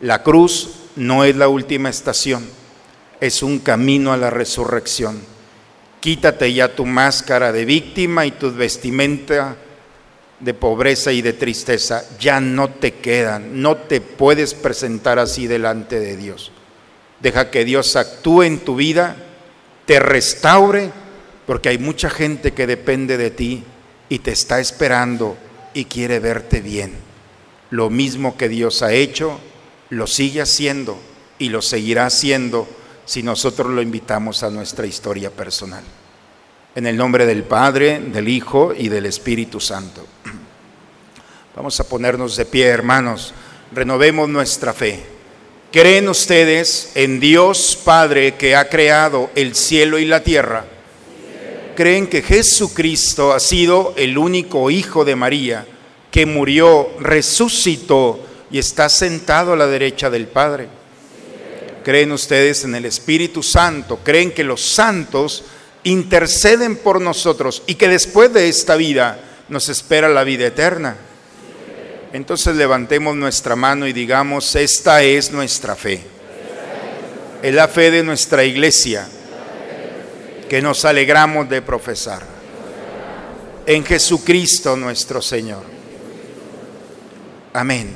La 0.00 0.24
cruz 0.24 0.70
no 0.96 1.22
es 1.22 1.36
la 1.36 1.46
última 1.46 1.90
estación, 1.90 2.44
es 3.20 3.44
un 3.44 3.60
camino 3.60 4.12
a 4.12 4.16
la 4.16 4.30
resurrección. 4.30 5.20
Quítate 6.00 6.52
ya 6.52 6.74
tu 6.74 6.84
máscara 6.84 7.52
de 7.52 7.64
víctima 7.64 8.26
y 8.26 8.32
tu 8.32 8.52
vestimenta 8.52 9.54
de 10.40 10.54
pobreza 10.54 11.12
y 11.12 11.22
de 11.22 11.34
tristeza. 11.34 12.02
Ya 12.18 12.40
no 12.40 12.68
te 12.68 12.94
quedan, 12.94 13.62
no 13.62 13.76
te 13.76 14.00
puedes 14.00 14.54
presentar 14.54 15.20
así 15.20 15.46
delante 15.46 16.00
de 16.00 16.16
Dios. 16.16 16.50
Deja 17.20 17.48
que 17.52 17.64
Dios 17.64 17.94
actúe 17.94 18.42
en 18.42 18.58
tu 18.58 18.74
vida, 18.74 19.14
te 19.86 20.00
restaure, 20.00 20.90
porque 21.48 21.70
hay 21.70 21.78
mucha 21.78 22.10
gente 22.10 22.52
que 22.52 22.66
depende 22.66 23.16
de 23.16 23.30
ti 23.30 23.64
y 24.10 24.18
te 24.18 24.32
está 24.32 24.60
esperando 24.60 25.38
y 25.72 25.86
quiere 25.86 26.20
verte 26.20 26.60
bien. 26.60 26.92
Lo 27.70 27.88
mismo 27.88 28.36
que 28.36 28.50
Dios 28.50 28.82
ha 28.82 28.92
hecho, 28.92 29.40
lo 29.88 30.06
sigue 30.06 30.42
haciendo 30.42 30.98
y 31.38 31.48
lo 31.48 31.62
seguirá 31.62 32.04
haciendo 32.04 32.68
si 33.06 33.22
nosotros 33.22 33.68
lo 33.68 33.80
invitamos 33.80 34.42
a 34.42 34.50
nuestra 34.50 34.86
historia 34.86 35.30
personal. 35.30 35.82
En 36.74 36.86
el 36.86 36.98
nombre 36.98 37.24
del 37.24 37.44
Padre, 37.44 37.98
del 37.98 38.28
Hijo 38.28 38.74
y 38.76 38.90
del 38.90 39.06
Espíritu 39.06 39.58
Santo. 39.58 40.04
Vamos 41.56 41.80
a 41.80 41.88
ponernos 41.88 42.36
de 42.36 42.44
pie, 42.44 42.66
hermanos. 42.66 43.32
Renovemos 43.72 44.28
nuestra 44.28 44.74
fe. 44.74 45.02
¿Creen 45.72 46.10
ustedes 46.10 46.92
en 46.94 47.20
Dios 47.20 47.80
Padre 47.82 48.34
que 48.34 48.54
ha 48.54 48.68
creado 48.68 49.30
el 49.34 49.54
cielo 49.54 49.98
y 49.98 50.04
la 50.04 50.22
tierra? 50.22 50.66
¿Creen 51.78 52.08
que 52.08 52.22
Jesucristo 52.22 53.32
ha 53.32 53.38
sido 53.38 53.94
el 53.96 54.18
único 54.18 54.68
Hijo 54.68 55.04
de 55.04 55.14
María 55.14 55.64
que 56.10 56.26
murió, 56.26 56.90
resucitó 56.98 58.18
y 58.50 58.58
está 58.58 58.88
sentado 58.88 59.52
a 59.52 59.56
la 59.56 59.68
derecha 59.68 60.10
del 60.10 60.26
Padre? 60.26 60.66
¿Creen 61.84 62.10
ustedes 62.10 62.64
en 62.64 62.74
el 62.74 62.84
Espíritu 62.84 63.44
Santo? 63.44 64.00
¿Creen 64.02 64.32
que 64.32 64.42
los 64.42 64.60
santos 64.60 65.44
interceden 65.84 66.74
por 66.74 67.00
nosotros 67.00 67.62
y 67.68 67.76
que 67.76 67.86
después 67.86 68.32
de 68.32 68.48
esta 68.48 68.74
vida 68.74 69.20
nos 69.48 69.68
espera 69.68 70.08
la 70.08 70.24
vida 70.24 70.48
eterna? 70.48 70.96
Entonces 72.12 72.56
levantemos 72.56 73.14
nuestra 73.14 73.54
mano 73.54 73.86
y 73.86 73.92
digamos, 73.92 74.56
esta 74.56 75.04
es 75.04 75.30
nuestra 75.30 75.76
fe. 75.76 76.00
Es 77.40 77.54
la 77.54 77.68
fe 77.68 77.92
de 77.92 78.02
nuestra 78.02 78.42
iglesia 78.42 79.08
que 80.48 80.62
nos 80.62 80.84
alegramos 80.84 81.48
de 81.48 81.62
profesar. 81.62 82.22
En 83.66 83.84
Jesucristo 83.84 84.76
nuestro 84.76 85.20
Señor. 85.20 85.62
Amén. 87.52 87.94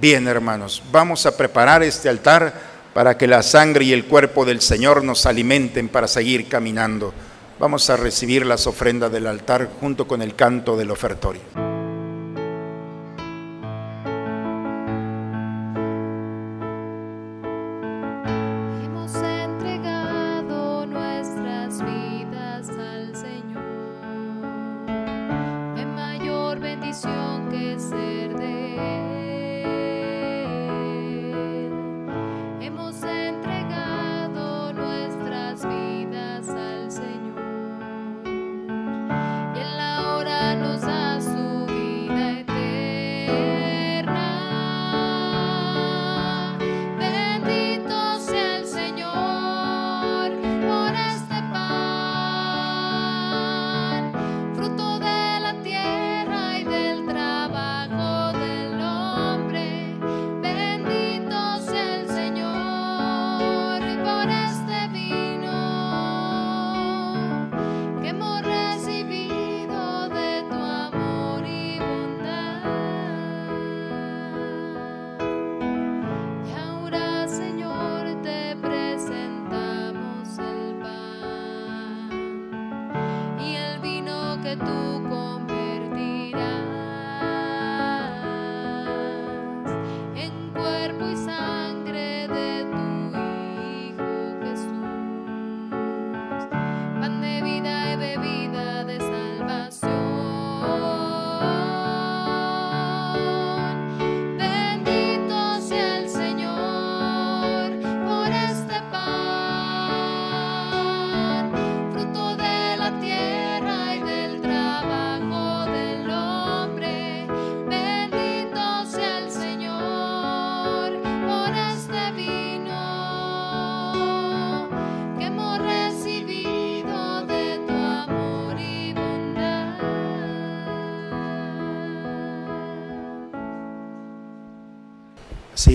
Bien, 0.00 0.26
hermanos, 0.26 0.82
vamos 0.90 1.26
a 1.26 1.36
preparar 1.36 1.82
este 1.82 2.08
altar 2.08 2.52
para 2.94 3.18
que 3.18 3.26
la 3.26 3.42
sangre 3.42 3.84
y 3.84 3.92
el 3.92 4.06
cuerpo 4.06 4.44
del 4.44 4.60
Señor 4.60 5.04
nos 5.04 5.26
alimenten 5.26 5.88
para 5.88 6.08
seguir 6.08 6.48
caminando. 6.48 7.12
Vamos 7.58 7.88
a 7.90 7.96
recibir 7.96 8.46
las 8.46 8.66
ofrendas 8.66 9.12
del 9.12 9.26
altar 9.26 9.68
junto 9.80 10.06
con 10.06 10.22
el 10.22 10.34
canto 10.34 10.76
del 10.76 10.90
ofertorio. 10.90 11.73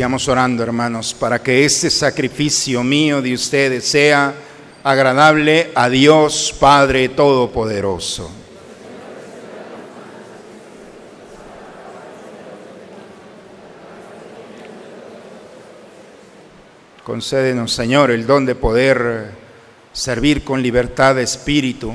Orando, 0.01 0.63
hermanos, 0.63 1.13
para 1.13 1.39
que 1.43 1.65
este 1.65 1.89
sacrificio 1.89 2.85
mío 2.85 3.21
de 3.21 3.33
ustedes 3.33 3.85
sea 3.85 4.33
agradable 4.81 5.71
a 5.75 5.89
Dios 5.89 6.55
Padre 6.57 7.09
Todopoderoso. 7.09 8.31
Concédenos, 17.03 17.73
Señor, 17.73 18.09
el 18.11 18.25
don 18.25 18.45
de 18.45 18.55
poder 18.55 19.31
servir 19.91 20.45
con 20.45 20.63
libertad 20.63 21.15
de 21.15 21.23
espíritu, 21.23 21.93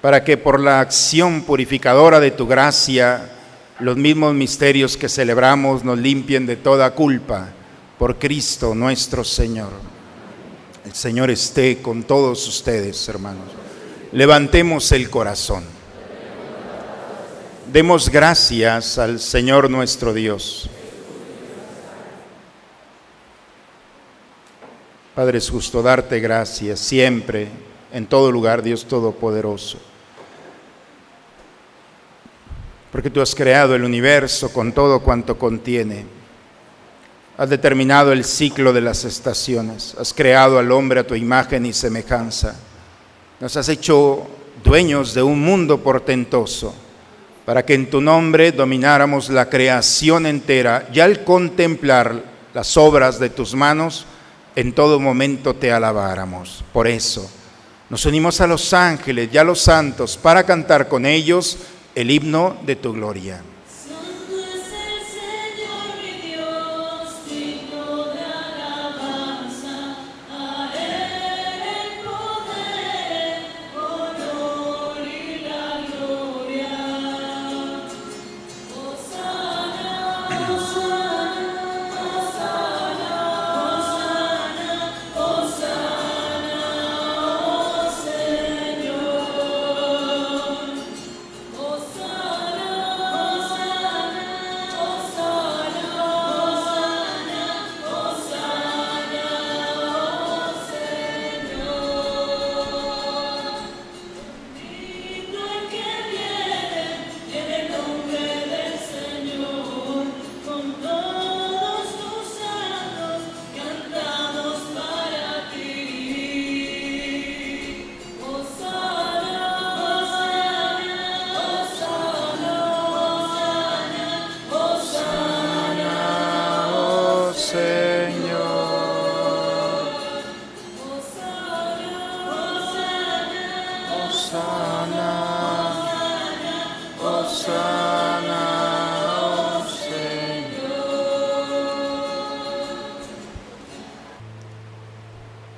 para 0.00 0.22
que 0.22 0.36
por 0.36 0.60
la 0.60 0.78
acción 0.78 1.42
purificadora 1.42 2.20
de 2.20 2.30
tu 2.30 2.46
gracia, 2.46 3.35
los 3.80 3.96
mismos 3.96 4.34
misterios 4.34 4.96
que 4.96 5.08
celebramos 5.08 5.84
nos 5.84 5.98
limpien 5.98 6.46
de 6.46 6.56
toda 6.56 6.94
culpa 6.94 7.48
por 7.98 8.18
Cristo 8.18 8.74
nuestro 8.74 9.22
Señor. 9.22 9.70
El 10.84 10.94
Señor 10.94 11.30
esté 11.30 11.82
con 11.82 12.04
todos 12.04 12.46
ustedes, 12.48 13.06
hermanos. 13.08 13.44
Levantemos 14.12 14.92
el 14.92 15.10
corazón. 15.10 15.64
Demos 17.70 18.08
gracias 18.08 18.96
al 18.98 19.20
Señor 19.20 19.68
nuestro 19.68 20.14
Dios. 20.14 20.70
Padre, 25.14 25.38
es 25.38 25.50
justo 25.50 25.82
darte 25.82 26.20
gracias 26.20 26.78
siempre, 26.78 27.48
en 27.92 28.06
todo 28.06 28.30
lugar, 28.30 28.62
Dios 28.62 28.86
Todopoderoso 28.86 29.78
porque 32.96 33.10
tú 33.10 33.20
has 33.20 33.34
creado 33.34 33.74
el 33.74 33.84
universo 33.84 34.50
con 34.50 34.72
todo 34.72 35.00
cuanto 35.00 35.38
contiene. 35.38 36.06
has 37.36 37.50
determinado 37.50 38.10
el 38.10 38.24
ciclo 38.24 38.72
de 38.72 38.80
las 38.80 39.04
estaciones, 39.04 39.94
has 40.00 40.14
creado 40.14 40.58
al 40.58 40.72
hombre 40.72 41.00
a 41.00 41.06
tu 41.06 41.14
imagen 41.14 41.66
y 41.66 41.74
semejanza, 41.74 42.56
nos 43.38 43.54
has 43.54 43.68
hecho 43.68 44.26
dueños 44.64 45.12
de 45.12 45.22
un 45.22 45.40
mundo 45.40 45.82
portentoso, 45.82 46.74
para 47.44 47.66
que 47.66 47.74
en 47.74 47.90
tu 47.90 48.00
nombre 48.00 48.50
domináramos 48.50 49.28
la 49.28 49.50
creación 49.50 50.24
entera 50.24 50.88
y 50.90 51.00
al 51.00 51.22
contemplar 51.22 52.22
las 52.54 52.78
obras 52.78 53.18
de 53.18 53.28
tus 53.28 53.54
manos, 53.54 54.06
en 54.54 54.72
todo 54.72 54.98
momento 54.98 55.52
te 55.52 55.70
alabáramos. 55.70 56.64
Por 56.72 56.88
eso 56.88 57.30
nos 57.90 58.06
unimos 58.06 58.40
a 58.40 58.46
los 58.46 58.72
ángeles 58.72 59.28
y 59.30 59.36
a 59.36 59.44
los 59.44 59.60
santos 59.60 60.16
para 60.16 60.44
cantar 60.44 60.88
con 60.88 61.04
ellos 61.04 61.58
el 61.96 62.10
himno 62.10 62.58
de 62.66 62.76
tu 62.76 62.92
gloria. 62.92 63.40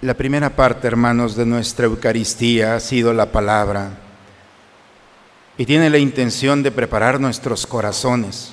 La 0.00 0.14
primera 0.14 0.54
parte, 0.54 0.86
hermanos, 0.86 1.34
de 1.34 1.44
nuestra 1.44 1.86
Eucaristía 1.86 2.76
ha 2.76 2.80
sido 2.80 3.12
la 3.12 3.32
palabra 3.32 3.98
y 5.56 5.66
tiene 5.66 5.90
la 5.90 5.98
intención 5.98 6.62
de 6.62 6.70
preparar 6.70 7.18
nuestros 7.18 7.66
corazones. 7.66 8.52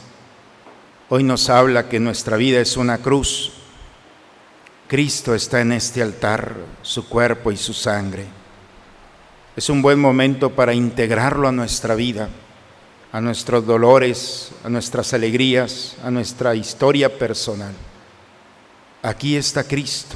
Hoy 1.07 1.21
nos 1.23 1.51
habla 1.51 1.87
que 1.87 1.99
nuestra 1.99 2.35
vida 2.35 2.59
es 2.59 2.77
una 2.77 2.97
cruz. 2.97 3.51
Cristo 4.87 5.35
está 5.35 5.61
en 5.61 5.73
este 5.73 6.01
altar, 6.01 6.55
su 6.81 7.07
cuerpo 7.07 7.51
y 7.51 7.57
su 7.57 7.73
sangre. 7.73 8.25
Es 9.55 9.69
un 9.69 9.83
buen 9.83 9.99
momento 9.99 10.49
para 10.49 10.73
integrarlo 10.73 11.47
a 11.47 11.51
nuestra 11.51 11.93
vida, 11.93 12.27
a 13.11 13.21
nuestros 13.21 13.67
dolores, 13.67 14.51
a 14.63 14.69
nuestras 14.69 15.13
alegrías, 15.13 15.95
a 16.03 16.09
nuestra 16.09 16.55
historia 16.55 17.19
personal. 17.19 17.73
Aquí 19.03 19.35
está 19.35 19.63
Cristo 19.63 20.15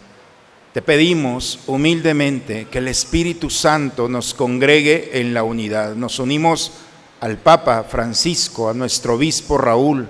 Te 0.73 0.81
pedimos 0.81 1.59
humildemente 1.67 2.67
que 2.71 2.77
el 2.77 2.87
Espíritu 2.87 3.49
Santo 3.49 4.07
nos 4.07 4.33
congregue 4.33 5.19
en 5.19 5.33
la 5.33 5.43
unidad. 5.43 5.95
Nos 5.95 6.17
unimos 6.17 6.71
al 7.19 7.37
Papa 7.37 7.83
Francisco, 7.83 8.69
a 8.69 8.73
nuestro 8.73 9.15
obispo 9.15 9.57
Raúl, 9.57 10.07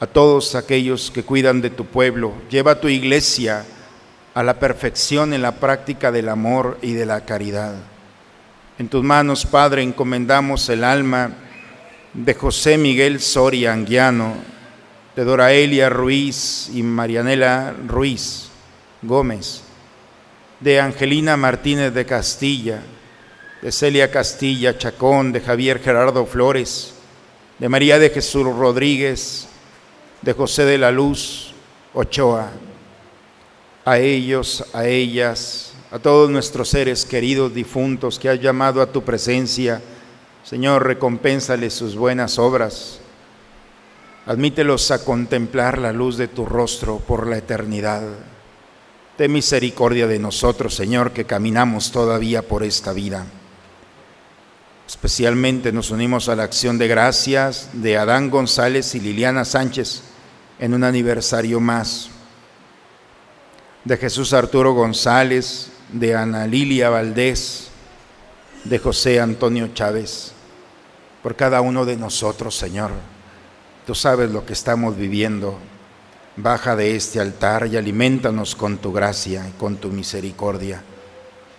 a 0.00 0.08
todos 0.08 0.56
aquellos 0.56 1.12
que 1.12 1.22
cuidan 1.22 1.60
de 1.60 1.70
tu 1.70 1.84
pueblo. 1.84 2.32
Lleva 2.50 2.80
tu 2.80 2.88
iglesia 2.88 3.64
a 4.34 4.42
la 4.42 4.58
perfección 4.58 5.32
en 5.32 5.42
la 5.42 5.52
práctica 5.52 6.10
del 6.10 6.28
amor 6.28 6.78
y 6.82 6.92
de 6.94 7.06
la 7.06 7.24
caridad. 7.24 7.76
En 8.80 8.88
tus 8.88 9.04
manos, 9.04 9.46
Padre, 9.46 9.84
encomendamos 9.84 10.68
el 10.70 10.82
alma 10.82 11.30
de 12.14 12.34
José 12.34 12.78
Miguel 12.78 13.20
Soria 13.20 13.72
Anguiano, 13.72 14.34
de 15.14 15.22
Doraelia 15.22 15.88
Ruiz 15.88 16.68
y 16.74 16.82
Marianela 16.82 17.74
Ruiz 17.86 18.48
Gómez, 19.02 19.62
de 20.60 20.80
Angelina 20.80 21.36
Martínez 21.36 21.92
de 21.94 22.04
Castilla, 22.04 22.82
de 23.62 23.72
Celia 23.72 24.10
Castilla 24.10 24.76
Chacón, 24.76 25.32
de 25.32 25.40
Javier 25.40 25.80
Gerardo 25.80 26.26
Flores, 26.26 26.94
de 27.58 27.68
María 27.68 27.98
de 27.98 28.10
Jesús 28.10 28.44
Rodríguez, 28.44 29.48
de 30.22 30.32
José 30.32 30.64
de 30.64 30.78
la 30.78 30.90
Luz 30.90 31.54
Ochoa, 31.94 32.50
a 33.84 33.98
ellos, 33.98 34.64
a 34.74 34.86
ellas, 34.86 35.72
a 35.90 35.98
todos 35.98 36.30
nuestros 36.30 36.68
seres 36.68 37.04
queridos 37.04 37.54
difuntos 37.54 38.18
que 38.18 38.28
has 38.28 38.40
llamado 38.40 38.82
a 38.82 38.92
tu 38.92 39.02
presencia, 39.02 39.80
Señor, 40.44 40.86
recompénsale 40.86 41.70
sus 41.70 41.96
buenas 41.96 42.38
obras. 42.38 43.00
Admítelos 44.26 44.90
a 44.90 45.04
contemplar 45.04 45.78
la 45.78 45.92
luz 45.92 46.16
de 46.16 46.28
tu 46.28 46.44
rostro 46.44 46.98
por 46.98 47.26
la 47.26 47.38
eternidad. 47.38 48.02
Ten 49.20 49.32
misericordia 49.32 50.06
de 50.06 50.18
nosotros, 50.18 50.74
Señor, 50.74 51.12
que 51.12 51.26
caminamos 51.26 51.92
todavía 51.92 52.40
por 52.40 52.62
esta 52.62 52.94
vida. 52.94 53.26
Especialmente 54.88 55.72
nos 55.72 55.90
unimos 55.90 56.30
a 56.30 56.36
la 56.36 56.44
acción 56.44 56.78
de 56.78 56.88
gracias 56.88 57.68
de 57.74 57.98
Adán 57.98 58.30
González 58.30 58.94
y 58.94 59.00
Liliana 59.00 59.44
Sánchez 59.44 60.04
en 60.58 60.72
un 60.72 60.84
aniversario 60.84 61.60
más. 61.60 62.08
De 63.84 63.98
Jesús 63.98 64.32
Arturo 64.32 64.72
González, 64.72 65.70
de 65.92 66.14
Ana 66.14 66.46
Lilia 66.46 66.88
Valdés, 66.88 67.68
de 68.64 68.78
José 68.78 69.20
Antonio 69.20 69.68
Chávez, 69.74 70.32
por 71.22 71.36
cada 71.36 71.60
uno 71.60 71.84
de 71.84 71.98
nosotros, 71.98 72.56
Señor. 72.56 72.92
Tú 73.86 73.94
sabes 73.94 74.30
lo 74.30 74.46
que 74.46 74.54
estamos 74.54 74.96
viviendo. 74.96 75.58
Baja 76.42 76.76
de 76.76 76.96
este 76.96 77.20
altar 77.20 77.66
y 77.66 77.76
alimentanos 77.76 78.54
con 78.54 78.78
tu 78.78 78.92
gracia 78.92 79.46
y 79.48 79.58
con 79.58 79.76
tu 79.76 79.88
misericordia, 79.88 80.82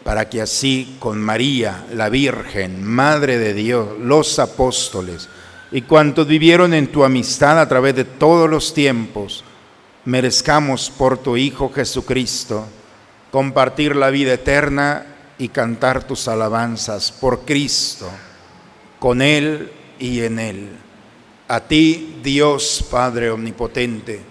para 0.04 0.30
que 0.30 0.42
así 0.42 0.98
con 1.00 1.20
María, 1.20 1.86
la 1.94 2.10
Virgen, 2.10 2.84
Madre 2.84 3.38
de 3.38 3.54
Dios, 3.54 4.00
los 4.00 4.40
apóstoles 4.40 5.30
y 5.72 5.84
cuantos 5.84 6.28
vivieron 6.28 6.74
en 6.74 6.88
tu 6.88 7.04
amistad 7.04 7.60
a 7.60 7.68
través 7.68 7.96
de 7.96 8.04
todos 8.04 8.50
los 8.50 8.74
tiempos, 8.74 9.44
merezcamos 10.06 10.90
por 10.90 11.18
tu 11.18 11.38
Hijo 11.38 11.72
Jesucristo 11.72 12.66
compartir 13.32 13.96
la 13.96 14.10
vida 14.10 14.34
eterna 14.34 15.06
y 15.38 15.48
cantar 15.50 16.04
tus 16.04 16.28
alabanzas 16.28 17.12
por 17.12 17.42
Cristo, 17.42 18.10
con 19.00 19.22
Él 19.22 19.72
y 19.98 20.22
en 20.22 20.40
Él. 20.40 20.70
A 21.48 21.62
ti, 21.62 22.20
Dios 22.22 22.86
Padre 22.92 23.32
Omnipotente, 23.32 24.31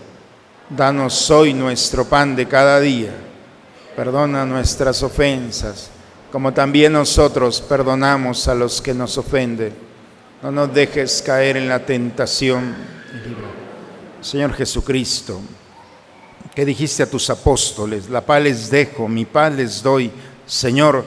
Danos 0.75 1.29
hoy 1.29 1.53
nuestro 1.53 2.05
pan 2.05 2.33
de 2.33 2.47
cada 2.47 2.79
día, 2.79 3.11
perdona 3.93 4.45
nuestras 4.45 5.03
ofensas, 5.03 5.89
como 6.31 6.53
también 6.53 6.93
nosotros 6.93 7.59
perdonamos 7.59 8.47
a 8.47 8.55
los 8.55 8.81
que 8.81 8.93
nos 8.93 9.17
ofenden. 9.17 9.73
No 10.41 10.49
nos 10.49 10.73
dejes 10.73 11.21
caer 11.25 11.57
en 11.57 11.67
la 11.67 11.85
tentación. 11.85 12.73
Señor 14.21 14.53
Jesucristo, 14.53 15.41
que 16.55 16.63
dijiste 16.63 17.03
a 17.03 17.09
tus 17.09 17.29
apóstoles, 17.29 18.09
la 18.09 18.21
paz 18.21 18.41
les 18.41 18.71
dejo, 18.71 19.09
mi 19.09 19.25
paz 19.25 19.53
les 19.53 19.83
doy. 19.83 20.09
Señor, 20.45 21.03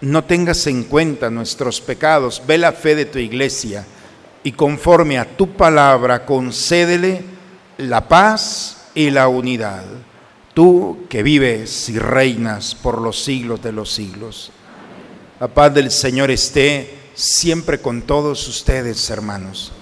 no 0.00 0.22
tengas 0.22 0.64
en 0.68 0.84
cuenta 0.84 1.28
nuestros 1.28 1.80
pecados, 1.80 2.40
ve 2.46 2.56
la 2.56 2.70
fe 2.70 2.94
de 2.94 3.06
tu 3.06 3.18
iglesia 3.18 3.84
y 4.44 4.52
conforme 4.52 5.18
a 5.18 5.24
tu 5.36 5.50
palabra 5.56 6.24
concédele 6.24 7.24
la 7.78 8.06
paz 8.06 8.77
y 8.98 9.10
la 9.10 9.28
unidad. 9.28 9.84
Tú 10.54 11.06
que 11.08 11.22
vives 11.22 11.88
y 11.88 11.98
reinas 11.98 12.74
por 12.74 13.00
los 13.00 13.22
siglos 13.22 13.62
de 13.62 13.72
los 13.72 13.92
siglos. 13.92 14.50
La 15.38 15.48
paz 15.48 15.72
del 15.72 15.90
Señor 15.90 16.30
esté 16.30 16.98
siempre 17.14 17.80
con 17.80 18.02
todos 18.02 18.46
ustedes, 18.48 19.08
hermanos. 19.10 19.72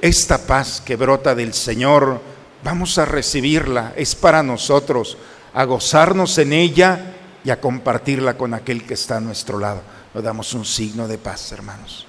Esta 0.00 0.38
paz 0.38 0.80
que 0.84 0.96
brota 0.96 1.34
del 1.34 1.52
Señor, 1.52 2.20
Vamos 2.64 2.98
a 2.98 3.04
recibirla, 3.04 3.92
es 3.96 4.16
para 4.16 4.42
nosotros, 4.42 5.16
a 5.54 5.64
gozarnos 5.64 6.38
en 6.38 6.52
ella 6.52 7.14
y 7.44 7.50
a 7.50 7.60
compartirla 7.60 8.36
con 8.36 8.52
aquel 8.52 8.84
que 8.84 8.94
está 8.94 9.18
a 9.18 9.20
nuestro 9.20 9.60
lado. 9.60 9.80
Nos 10.12 10.24
damos 10.24 10.52
un 10.54 10.64
signo 10.64 11.06
de 11.06 11.18
paz, 11.18 11.52
hermanos. 11.52 12.07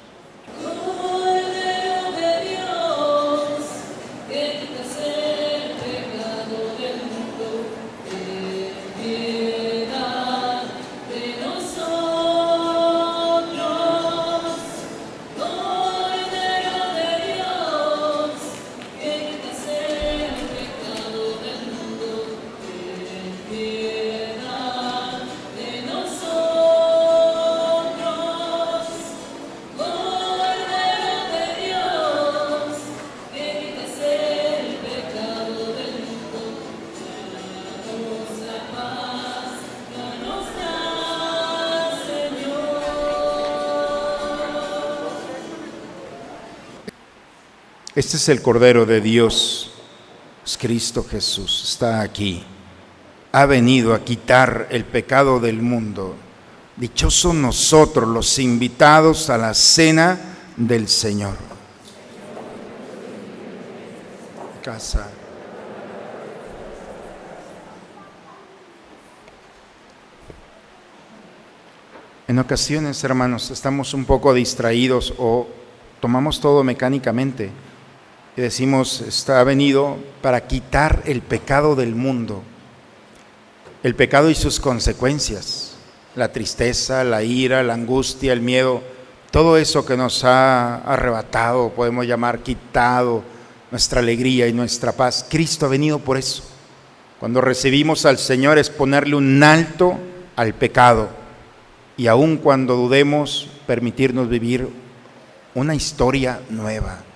Este 48.00 48.16
es 48.16 48.30
el 48.30 48.42
Cordero 48.42 48.86
de 48.86 49.02
Dios, 49.02 49.72
Cristo 50.58 51.04
Jesús, 51.04 51.66
está 51.68 52.00
aquí. 52.00 52.42
Ha 53.34 53.46
venido 53.46 53.94
a 53.94 54.06
quitar 54.06 54.68
el 54.72 54.86
pecado 54.86 55.42
del 55.42 55.62
mundo. 55.62 56.16
Dichosos 56.78 57.36
nosotros 57.36 58.08
los 58.08 58.40
invitados 58.40 59.30
a 59.30 59.38
la 59.38 59.54
cena 59.54 60.18
del 60.56 60.88
Señor. 60.88 61.36
Casa. 64.64 65.10
En 72.30 72.40
ocasiones, 72.40 73.04
hermanos, 73.04 73.52
estamos 73.52 73.94
un 73.94 74.06
poco 74.06 74.34
distraídos 74.34 75.14
o 75.18 75.50
tomamos 76.00 76.40
todo 76.40 76.64
mecánicamente 76.64 77.52
decimos, 78.40 79.02
está 79.02 79.44
venido 79.44 79.98
para 80.22 80.48
quitar 80.48 81.04
el 81.06 81.22
pecado 81.22 81.76
del 81.76 81.96
mundo, 81.96 82.44
el 83.84 83.96
pecado 83.96 84.30
y 84.30 84.36
sus 84.36 84.60
consecuencias, 84.60 85.76
la 86.16 86.32
tristeza, 86.32 87.04
la 87.04 87.24
ira, 87.24 87.64
la 87.64 87.74
angustia, 87.74 88.34
el 88.34 88.42
miedo, 88.42 88.82
todo 89.32 89.58
eso 89.58 89.86
que 89.86 89.96
nos 89.96 90.24
ha 90.24 90.78
arrebatado, 90.78 91.70
podemos 91.70 92.06
llamar 92.06 92.40
quitado 92.40 93.24
nuestra 93.72 94.00
alegría 94.00 94.48
y 94.48 94.54
nuestra 94.54 94.92
paz. 94.92 95.26
Cristo 95.30 95.66
ha 95.66 95.70
venido 95.70 96.00
por 96.00 96.18
eso. 96.18 96.44
Cuando 97.20 97.42
recibimos 97.42 98.06
al 98.06 98.18
Señor 98.18 98.58
es 98.58 98.70
ponerle 98.70 99.16
un 99.16 99.44
alto 99.44 99.98
al 100.36 100.54
pecado 100.54 101.10
y 101.98 102.08
aun 102.08 102.38
cuando 102.38 102.76
dudemos, 102.76 103.50
permitirnos 103.68 104.30
vivir 104.30 104.70
una 105.54 105.76
historia 105.76 106.40
nueva. 106.50 107.09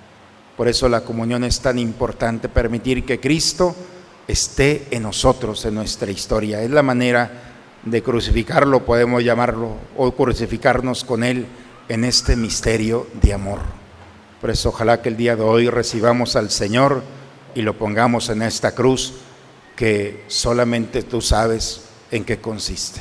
Por 0.56 0.68
eso 0.68 0.88
la 0.88 1.02
comunión 1.02 1.44
es 1.44 1.60
tan 1.60 1.78
importante, 1.78 2.48
permitir 2.48 3.04
que 3.04 3.20
Cristo 3.20 3.74
esté 4.28 4.86
en 4.90 5.02
nosotros, 5.02 5.64
en 5.64 5.74
nuestra 5.74 6.10
historia. 6.10 6.62
Es 6.62 6.70
la 6.70 6.82
manera 6.82 7.30
de 7.84 8.02
crucificarlo, 8.02 8.84
podemos 8.84 9.22
llamarlo, 9.22 9.74
o 9.96 10.12
crucificarnos 10.12 11.04
con 11.04 11.24
Él 11.24 11.46
en 11.88 12.04
este 12.04 12.36
misterio 12.36 13.06
de 13.20 13.34
amor. 13.34 13.60
Por 14.40 14.50
eso 14.50 14.70
ojalá 14.70 15.02
que 15.02 15.08
el 15.08 15.16
día 15.16 15.36
de 15.36 15.42
hoy 15.42 15.68
recibamos 15.68 16.36
al 16.36 16.50
Señor 16.50 17.02
y 17.54 17.62
lo 17.62 17.76
pongamos 17.76 18.28
en 18.28 18.42
esta 18.42 18.74
cruz 18.74 19.14
que 19.76 20.24
solamente 20.28 21.02
tú 21.02 21.20
sabes 21.20 21.82
en 22.10 22.24
qué 22.24 22.40
consiste. 22.40 23.00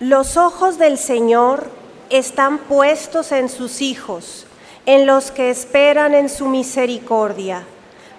Los 0.00 0.36
ojos 0.36 0.78
del 0.78 0.98
Señor 0.98 1.70
están 2.08 2.58
puestos 2.58 3.32
en 3.32 3.48
sus 3.48 3.80
hijos, 3.80 4.46
en 4.92 5.06
los 5.06 5.30
que 5.30 5.50
esperan 5.50 6.14
en 6.14 6.28
su 6.28 6.48
misericordia, 6.48 7.64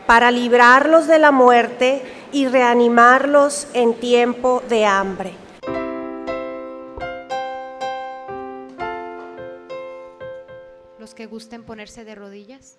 para 0.07 0.32
librarlos 0.32 1.05
de 1.05 1.19
la 1.19 1.34
muerte 1.34 2.01
y 2.32 2.47
reanimarlos 2.47 3.67
en 3.74 3.93
tiempo 3.93 4.63
de 4.69 4.86
hambre. 4.86 5.34
Los 10.97 11.13
que 11.13 11.26
gusten 11.26 11.63
ponerse 11.63 12.05
de 12.05 12.15
rodillas. 12.15 12.78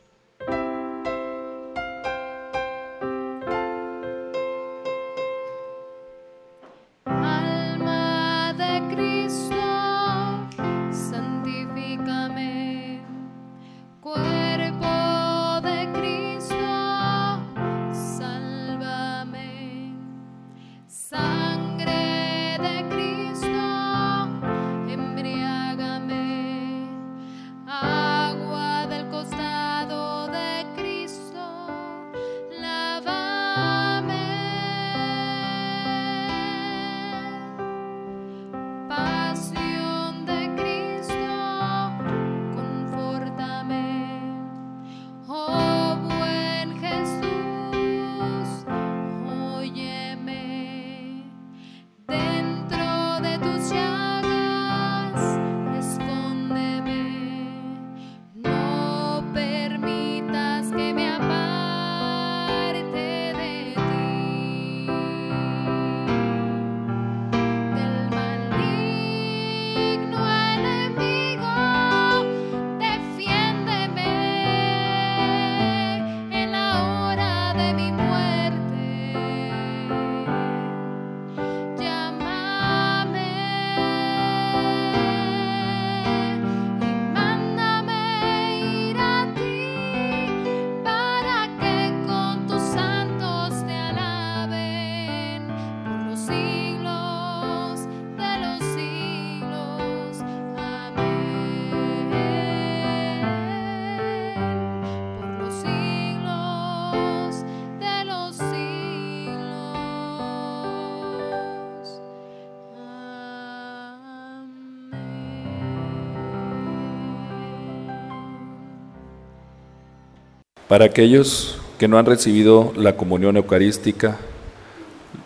Para 120.73 120.87
aquellos 120.87 121.59
que 121.79 121.87
no 121.87 121.99
han 121.99 122.07
recibido 122.07 122.73
la 122.75 122.97
comunión 122.97 123.37
eucarística, 123.37 124.17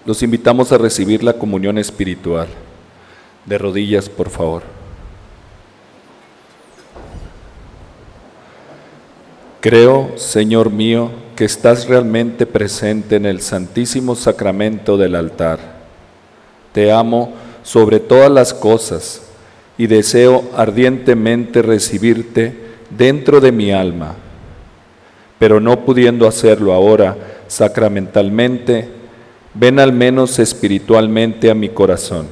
los 0.05 0.24
invitamos 0.24 0.72
a 0.72 0.78
recibir 0.78 1.22
la 1.22 1.34
comunión 1.34 1.78
espiritual. 1.78 2.49
De 3.44 3.57
rodillas, 3.57 4.09
por 4.09 4.28
favor. 4.28 4.64
Creo, 9.61 10.14
Señor 10.16 10.72
mío, 10.72 11.12
que 11.36 11.44
estás 11.44 11.86
realmente 11.86 12.44
presente 12.44 13.14
en 13.14 13.24
el 13.24 13.40
santísimo 13.40 14.16
sacramento 14.16 14.97
del 14.97 15.14
altar. 15.14 15.61
Te 16.72 16.90
amo 16.90 17.34
sobre 17.62 18.01
todas 18.01 18.32
las 18.32 18.53
cosas 18.53 19.22
y 19.78 19.86
deseo 19.86 20.42
ardientemente 20.57 21.62
recibirte 21.62 22.53
dentro 22.90 23.40
de 23.40 23.53
mi 23.53 23.70
alma 23.70 24.16
pero 25.39 25.61
no 25.61 25.84
pudiendo 25.84 26.26
hacerlo 26.26 26.72
ahora 26.72 27.16
sacramentalmente, 27.47 28.89
ven 29.55 29.78
al 29.78 29.93
menos 29.93 30.39
espiritualmente 30.39 31.51
a 31.51 31.55
mi 31.55 31.68
corazón. 31.68 32.26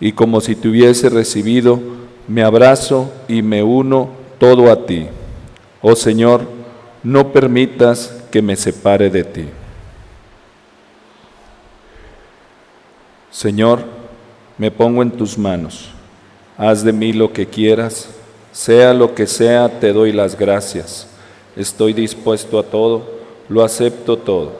Y 0.00 0.12
como 0.12 0.40
si 0.40 0.54
te 0.54 0.68
hubiese 0.68 1.08
recibido, 1.08 1.80
me 2.28 2.42
abrazo 2.42 3.12
y 3.28 3.42
me 3.42 3.62
uno 3.62 4.10
todo 4.38 4.70
a 4.70 4.86
ti. 4.86 5.06
Oh 5.80 5.96
Señor, 5.96 6.42
no 7.02 7.32
permitas 7.32 8.24
que 8.30 8.42
me 8.42 8.56
separe 8.56 9.10
de 9.10 9.24
ti. 9.24 9.44
Señor, 13.30 13.84
me 14.58 14.70
pongo 14.70 15.02
en 15.02 15.10
tus 15.10 15.38
manos. 15.38 15.90
Haz 16.56 16.82
de 16.82 16.92
mí 16.92 17.12
lo 17.12 17.32
que 17.32 17.46
quieras, 17.46 18.08
sea 18.50 18.94
lo 18.94 19.14
que 19.14 19.26
sea, 19.26 19.68
te 19.78 19.92
doy 19.92 20.12
las 20.12 20.38
gracias. 20.38 21.06
Estoy 21.56 21.94
dispuesto 21.94 22.58
a 22.58 22.64
todo, 22.64 23.02
lo 23.48 23.64
acepto 23.64 24.18
todo, 24.18 24.52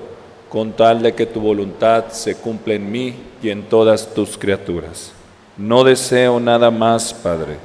con 0.48 0.72
tal 0.72 1.02
de 1.02 1.14
que 1.14 1.26
tu 1.26 1.40
voluntad 1.40 2.06
se 2.08 2.36
cumpla 2.36 2.72
en 2.72 2.90
mí 2.90 3.14
y 3.42 3.50
en 3.50 3.64
todas 3.64 4.14
tus 4.14 4.38
criaturas. 4.38 5.12
No 5.58 5.84
deseo 5.84 6.40
nada 6.40 6.70
más, 6.70 7.12
Padre. 7.12 7.58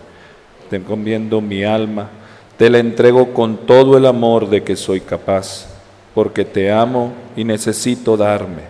Te 0.69 0.75
encomiendo 0.75 1.39
mi 1.39 1.63
alma, 1.63 2.09
te 2.57 2.69
la 2.69 2.79
entrego 2.79 3.33
con 3.33 3.55
todo 3.65 3.97
el 3.97 4.05
amor 4.05 4.49
de 4.49 4.63
que 4.63 4.75
soy 4.75 4.99
capaz, 4.99 5.65
porque 6.13 6.43
te 6.43 6.69
amo 6.69 7.13
y 7.35 7.45
necesito 7.45 8.17
darme, 8.17 8.63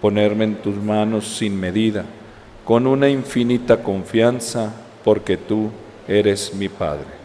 ponerme 0.00 0.44
en 0.44 0.56
tus 0.56 0.74
manos 0.74 1.36
sin 1.38 1.58
medida, 1.58 2.04
con 2.64 2.88
una 2.88 3.08
infinita 3.08 3.80
confianza, 3.82 4.72
porque 5.04 5.36
tú 5.36 5.70
eres 6.08 6.52
mi 6.52 6.68
Padre. 6.68 7.19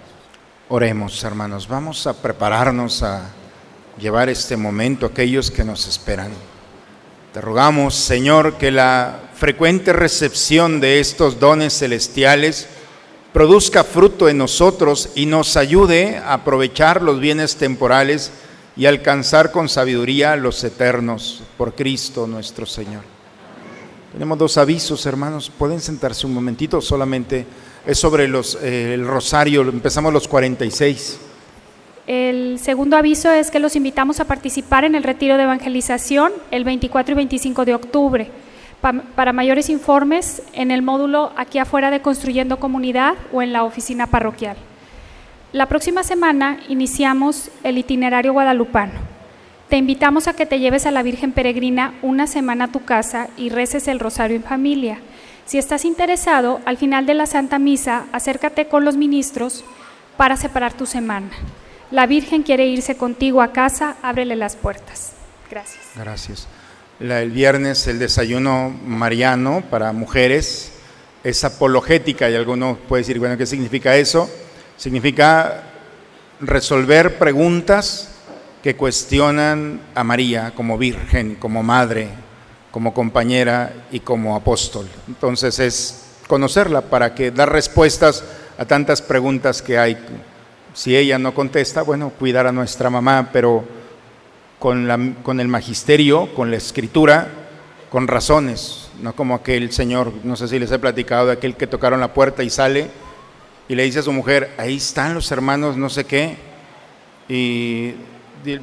Oremos, 0.68 1.24
hermanos, 1.24 1.68
vamos 1.68 2.08
a 2.08 2.14
prepararnos 2.14 3.04
a 3.04 3.30
llevar 4.00 4.30
este 4.30 4.58
momento 4.58 5.06
a 5.06 5.10
aquellos 5.10 5.52
que 5.52 5.64
nos 5.64 5.88
esperan. 5.88 6.32
Te 7.32 7.40
rogamos, 7.40 7.94
Señor, 7.94 8.56
que 8.56 8.72
la 8.72 9.20
frecuente 9.36 9.94
recepción 9.94 10.80
de 10.80 11.00
estos 11.00 11.40
dones 11.40 11.78
celestiales 11.78 12.66
produzca 13.32 13.84
fruto 13.84 14.28
en 14.28 14.40
nosotros 14.40 15.10
y 15.14 15.28
nos 15.28 15.56
ayude 15.56 16.18
a 16.18 16.34
aprovechar 16.34 17.04
los 17.04 17.20
bienes 17.20 17.58
temporales 17.58 18.32
y 18.76 18.88
alcanzar 18.88 19.52
con 19.52 19.70
sabiduría 19.70 20.36
los 20.36 20.64
eternos 20.64 21.44
por 21.60 21.76
Cristo 21.76 22.26
nuestro 22.26 22.66
Señor. 22.66 23.04
Tenemos 24.14 24.40
dos 24.40 24.58
avisos, 24.58 25.06
hermanos. 25.06 25.52
Pueden 25.56 25.80
sentarse 25.80 26.26
un 26.26 26.34
momentito, 26.34 26.82
solamente 26.82 27.46
es 27.86 27.98
sobre 28.00 28.26
eh, 28.26 28.92
el 28.94 29.06
rosario. 29.08 29.62
Empezamos 29.62 30.14
los 30.14 30.28
46. 30.28 31.20
El 32.08 32.60
segundo 32.60 32.98
aviso 32.98 33.32
es 33.32 33.50
que 33.50 33.60
los 33.60 33.76
invitamos 33.76 34.20
a 34.20 34.26
participar 34.26 34.84
en 34.86 34.94
el 34.96 35.04
retiro 35.04 35.38
de 35.38 35.44
evangelización 35.44 36.32
el 36.52 36.64
24 36.64 37.14
y 37.14 37.16
25 37.16 37.66
de 37.66 37.74
octubre. 37.74 38.30
Pa- 38.82 38.94
para 39.16 39.34
mayores 39.34 39.70
informes, 39.70 40.44
en 40.54 40.70
el 40.70 40.82
módulo 40.84 41.32
aquí 41.36 41.58
afuera 41.58 41.90
de 41.90 42.02
Construyendo 42.02 42.58
Comunidad 42.60 43.16
o 43.34 43.42
en 43.42 43.54
la 43.54 43.64
oficina 43.64 44.08
parroquial. 44.08 44.58
La 45.52 45.68
próxima 45.68 46.04
semana 46.04 46.60
iniciamos 46.68 47.50
el 47.64 47.78
itinerario 47.78 48.34
guadalupano. 48.34 48.94
Te 49.70 49.78
invitamos 49.78 50.28
a 50.28 50.34
que 50.36 50.46
te 50.46 50.60
lleves 50.60 50.86
a 50.86 50.92
la 50.92 51.02
Virgen 51.02 51.32
Peregrina 51.32 51.96
una 52.04 52.28
semana 52.28 52.66
a 52.66 52.72
tu 52.72 52.84
casa 52.86 53.30
y 53.36 53.50
reces 53.50 53.88
el 53.88 54.00
rosario 54.00 54.36
en 54.36 54.44
familia. 54.44 55.00
Si 55.46 55.60
estás 55.60 55.86
interesado, 55.86 56.60
al 56.66 56.78
final 56.78 57.06
de 57.06 57.14
la 57.14 57.28
Santa 57.28 57.60
Misa, 57.60 58.06
acércate 58.12 58.68
con 58.68 58.84
los 58.84 58.98
ministros 58.98 59.64
para 60.18 60.38
separar 60.38 60.74
tu 60.74 60.88
semana. 60.88 61.30
La 61.92 62.08
Virgen 62.08 62.42
quiere 62.42 62.66
irse 62.66 62.98
contigo 62.98 63.44
a 63.44 63.52
casa, 63.52 63.96
ábrele 64.02 64.36
las 64.36 64.56
puertas. 64.56 65.14
Gracias. 65.52 65.84
Gracias. 65.96 66.48
El 67.00 67.30
viernes 67.30 67.86
el 67.88 68.00
desayuno 68.00 68.74
mariano 68.86 69.64
para 69.70 69.92
mujeres 69.92 70.72
es 71.24 71.44
apologética 71.44 72.28
y 72.30 72.36
alguno 72.36 72.78
puede 72.88 73.02
decir, 73.02 73.20
bueno, 73.20 73.38
¿qué 73.38 73.46
significa 73.46 73.96
eso? 73.96 74.30
Significa 74.78 75.64
resolver 76.40 77.20
preguntas 77.20 78.10
que 78.64 78.76
cuestionan 78.76 79.80
a 79.94 80.04
María 80.04 80.54
como 80.56 80.78
virgen, 80.78 81.36
como 81.36 81.62
madre, 81.62 82.10
como 82.76 82.94
compañera 82.94 83.72
y 83.90 84.02
como 84.02 84.36
apóstol. 84.36 84.86
Entonces 85.08 85.60
es 85.60 86.08
conocerla 86.28 86.82
para 86.82 87.16
que 87.16 87.32
dar 87.32 87.50
respuestas 87.50 88.22
a 88.58 88.66
tantas 88.66 89.02
preguntas 89.02 89.62
que 89.62 89.78
hay. 89.80 89.98
Si 90.74 90.94
ella 90.94 91.18
no 91.18 91.34
contesta, 91.34 91.84
bueno, 91.84 92.10
cuidar 92.10 92.48
a 92.48 92.52
nuestra 92.52 92.90
mamá, 92.90 93.30
pero 93.32 93.64
con, 94.60 94.90
la- 94.90 95.00
con 95.24 95.40
el 95.40 95.48
magisterio, 95.48 96.34
con 96.34 96.52
la 96.52 96.58
escritura, 96.58 97.30
con 97.90 98.10
razones, 98.10 98.90
no 99.02 99.16
como 99.16 99.36
aquel 99.36 99.72
señor, 99.72 100.12
no 100.26 100.36
sé 100.36 100.50
si 100.50 100.60
les 100.60 100.70
he 100.70 100.78
platicado, 100.78 101.28
de 101.28 101.32
aquel 101.32 101.56
que 101.56 101.68
tocaron 101.68 102.02
la 102.02 102.14
puerta 102.14 102.44
y 102.44 102.50
sale 102.50 102.90
y 103.70 103.76
le 103.76 103.84
dice 103.84 104.00
a 104.00 104.02
su 104.04 104.12
mujer, 104.12 104.54
ahí 104.58 104.76
están 104.76 105.14
los 105.14 105.32
hermanos, 105.32 105.78
no 105.78 105.88
sé 105.90 106.04
qué, 106.04 106.36
y, 107.30 107.94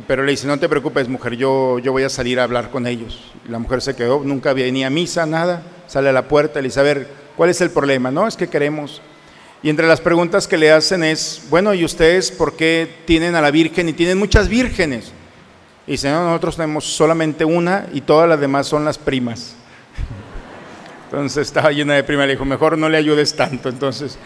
pero 0.06 0.22
le 0.22 0.32
dice, 0.32 0.46
no 0.46 0.58
te 0.58 0.68
preocupes 0.68 1.08
mujer, 1.08 1.36
yo, 1.36 1.78
yo 1.78 1.92
voy 1.92 2.02
a 2.02 2.08
salir 2.08 2.40
a 2.40 2.44
hablar 2.44 2.70
con 2.70 2.86
ellos. 2.86 3.32
La 3.48 3.58
mujer 3.58 3.82
se 3.82 3.96
quedó, 3.96 4.22
nunca 4.24 4.52
venía 4.52 4.86
a 4.86 4.90
misa, 4.90 5.26
nada, 5.26 5.62
sale 5.86 6.08
a 6.08 6.12
la 6.12 6.28
puerta 6.28 6.60
le 6.60 6.68
dice, 6.68 6.80
a 6.80 6.84
ver, 6.84 7.08
¿cuál 7.36 7.50
es 7.50 7.60
el 7.60 7.70
problema? 7.70 8.10
No, 8.10 8.26
es 8.26 8.36
que 8.36 8.48
queremos. 8.48 9.02
Y 9.62 9.70
entre 9.70 9.86
las 9.86 10.00
preguntas 10.00 10.48
que 10.48 10.58
le 10.58 10.72
hacen 10.72 11.04
es, 11.04 11.42
bueno, 11.48 11.72
¿y 11.74 11.84
ustedes 11.84 12.30
por 12.32 12.56
qué 12.56 13.02
tienen 13.04 13.34
a 13.34 13.40
la 13.40 13.50
Virgen 13.50 13.88
y 13.88 13.92
tienen 13.92 14.18
muchas 14.18 14.48
vírgenes? 14.48 15.12
Y 15.86 15.92
dice, 15.92 16.10
no, 16.10 16.24
nosotros 16.24 16.56
tenemos 16.56 16.84
solamente 16.84 17.44
una 17.44 17.86
y 17.92 18.00
todas 18.00 18.28
las 18.28 18.40
demás 18.40 18.66
son 18.66 18.84
las 18.84 18.98
primas. 18.98 19.54
Entonces 21.04 21.46
estaba 21.46 21.70
llena 21.70 21.94
de 21.94 22.04
primas, 22.04 22.26
le 22.26 22.32
dijo, 22.32 22.44
mejor 22.44 22.78
no 22.78 22.88
le 22.88 22.96
ayudes 22.96 23.36
tanto. 23.36 23.68
Entonces, 23.68 24.18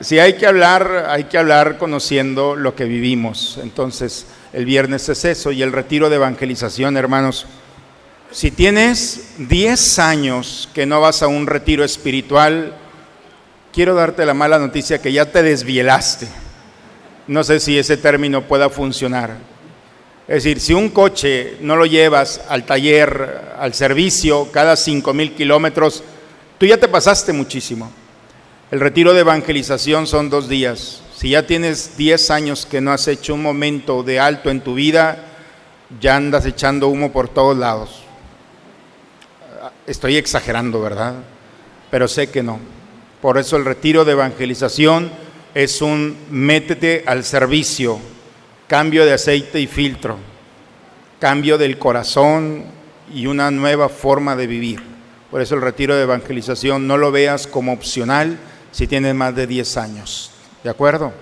si 0.00 0.18
hay 0.18 0.34
que 0.34 0.46
hablar, 0.46 1.06
hay 1.08 1.24
que 1.24 1.36
hablar 1.36 1.76
conociendo 1.78 2.54
lo 2.54 2.74
que 2.74 2.84
vivimos. 2.84 3.58
Entonces, 3.62 4.26
el 4.52 4.64
viernes 4.64 5.08
es 5.08 5.24
eso 5.24 5.52
y 5.52 5.62
el 5.62 5.72
retiro 5.72 6.08
de 6.08 6.16
evangelización, 6.16 6.96
hermanos. 6.96 7.46
Si 8.30 8.50
tienes 8.50 9.34
10 9.38 9.98
años 9.98 10.68
que 10.74 10.86
no 10.86 11.00
vas 11.00 11.22
a 11.22 11.28
un 11.28 11.46
retiro 11.46 11.84
espiritual, 11.84 12.74
quiero 13.72 13.94
darte 13.94 14.26
la 14.26 14.34
mala 14.34 14.58
noticia 14.58 15.00
que 15.00 15.12
ya 15.12 15.30
te 15.30 15.42
desvielaste. 15.42 16.28
No 17.26 17.44
sé 17.44 17.60
si 17.60 17.78
ese 17.78 17.96
término 17.96 18.42
pueda 18.42 18.70
funcionar. 18.70 19.36
Es 20.26 20.44
decir, 20.44 20.60
si 20.60 20.74
un 20.74 20.90
coche 20.90 21.56
no 21.60 21.76
lo 21.76 21.86
llevas 21.86 22.42
al 22.48 22.64
taller, 22.64 23.54
al 23.58 23.72
servicio, 23.72 24.50
cada 24.52 24.76
5 24.76 25.14
mil 25.14 25.32
kilómetros, 25.32 26.02
tú 26.58 26.66
ya 26.66 26.76
te 26.76 26.88
pasaste 26.88 27.32
muchísimo. 27.32 27.90
El 28.70 28.80
retiro 28.80 29.14
de 29.14 29.20
evangelización 29.20 30.06
son 30.06 30.28
dos 30.28 30.48
días. 30.48 31.00
Si 31.18 31.30
ya 31.30 31.44
tienes 31.44 31.96
10 31.96 32.30
años 32.30 32.64
que 32.64 32.80
no 32.80 32.92
has 32.92 33.08
hecho 33.08 33.34
un 33.34 33.42
momento 33.42 34.04
de 34.04 34.20
alto 34.20 34.50
en 34.50 34.60
tu 34.60 34.74
vida, 34.74 35.24
ya 36.00 36.14
andas 36.14 36.46
echando 36.46 36.86
humo 36.86 37.10
por 37.10 37.28
todos 37.28 37.58
lados. 37.58 38.04
Estoy 39.84 40.16
exagerando, 40.16 40.80
¿verdad? 40.80 41.14
Pero 41.90 42.06
sé 42.06 42.30
que 42.30 42.44
no. 42.44 42.60
Por 43.20 43.36
eso 43.36 43.56
el 43.56 43.64
retiro 43.64 44.04
de 44.04 44.12
evangelización 44.12 45.10
es 45.56 45.82
un 45.82 46.16
métete 46.30 47.02
al 47.04 47.24
servicio, 47.24 47.98
cambio 48.68 49.04
de 49.04 49.14
aceite 49.14 49.58
y 49.58 49.66
filtro, 49.66 50.18
cambio 51.18 51.58
del 51.58 51.80
corazón 51.80 52.64
y 53.12 53.26
una 53.26 53.50
nueva 53.50 53.88
forma 53.88 54.36
de 54.36 54.46
vivir. 54.46 54.80
Por 55.32 55.42
eso 55.42 55.56
el 55.56 55.62
retiro 55.62 55.96
de 55.96 56.04
evangelización 56.04 56.86
no 56.86 56.96
lo 56.96 57.10
veas 57.10 57.48
como 57.48 57.72
opcional 57.72 58.38
si 58.70 58.86
tienes 58.86 59.16
más 59.16 59.34
de 59.34 59.48
10 59.48 59.76
años. 59.78 60.37
¿De 60.68 60.72
acuerdo? 60.72 61.14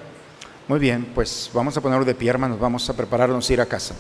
Muy 0.67 0.81
bien, 0.81 1.13
pues 1.15 1.49
vamos 1.55 1.77
a 1.77 1.81
ponerlo 1.81 2.05
de 2.05 2.17
pie, 2.17 2.31
hermanos, 2.31 2.59
vamos 2.59 2.91
a 2.91 2.95
prepararnos 2.95 3.49
a 3.49 3.53
ir 3.53 3.61
a 3.61 3.67
casa. 3.67 3.95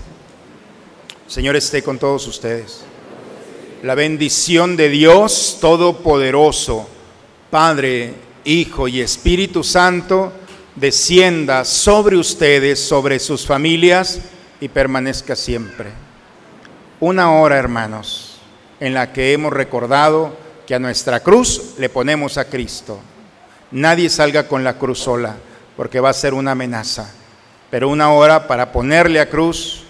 Señor 1.28 1.54
esté 1.54 1.84
con 1.84 2.00
todos 2.00 2.26
ustedes. 2.26 2.80
La 3.84 3.94
bendición 3.94 4.76
de 4.76 4.88
Dios 4.88 5.58
Todopoderoso, 5.60 6.88
Padre, 7.48 8.12
Hijo 8.44 8.88
y 8.88 9.00
Espíritu 9.00 9.62
Santo, 9.62 10.32
descienda 10.74 11.64
sobre 11.64 12.16
ustedes, 12.16 12.80
sobre 12.80 13.20
sus 13.20 13.46
familias 13.46 14.18
y 14.60 14.68
permanezca 14.68 15.36
siempre. 15.36 15.90
Una 16.98 17.34
hora, 17.34 17.56
hermanos, 17.56 18.38
en 18.80 18.94
la 18.94 19.12
que 19.12 19.32
hemos 19.32 19.52
recordado 19.52 20.36
que 20.66 20.74
a 20.74 20.80
nuestra 20.80 21.20
cruz 21.20 21.74
le 21.78 21.88
ponemos 21.88 22.36
a 22.36 22.46
Cristo. 22.46 22.98
Nadie 23.70 24.08
salga 24.08 24.48
con 24.48 24.64
la 24.64 24.78
cruz 24.78 25.00
sola, 25.00 25.36
porque 25.76 26.00
va 26.00 26.10
a 26.10 26.14
ser 26.14 26.34
una 26.34 26.52
amenaza. 26.52 27.10
Pero 27.70 27.88
una 27.88 28.12
hora 28.12 28.46
para 28.46 28.72
ponerle 28.72 29.20
a 29.20 29.28
cruz, 29.28 29.82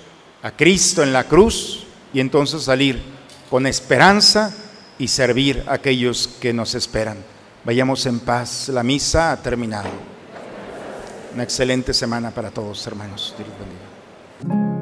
a 0.42 0.50
Cristo 0.50 1.02
en 1.02 1.12
la 1.12 1.24
cruz, 1.24 1.86
y 2.12 2.20
entonces 2.20 2.62
salir 2.62 3.02
con 3.50 3.66
esperanza 3.66 4.54
y 4.98 5.08
servir 5.08 5.64
a 5.66 5.74
aquellos 5.74 6.28
que 6.40 6.52
nos 6.52 6.74
esperan. 6.74 7.18
Vayamos 7.64 8.06
en 8.06 8.20
paz. 8.20 8.68
La 8.68 8.82
misa 8.82 9.32
ha 9.32 9.42
terminado. 9.42 9.88
Una 11.34 11.42
excelente 11.42 11.92
semana 11.92 12.30
para 12.30 12.50
todos, 12.50 12.86
hermanos. 12.86 13.34
Dios 13.36 13.48
bendiga. 13.58 14.75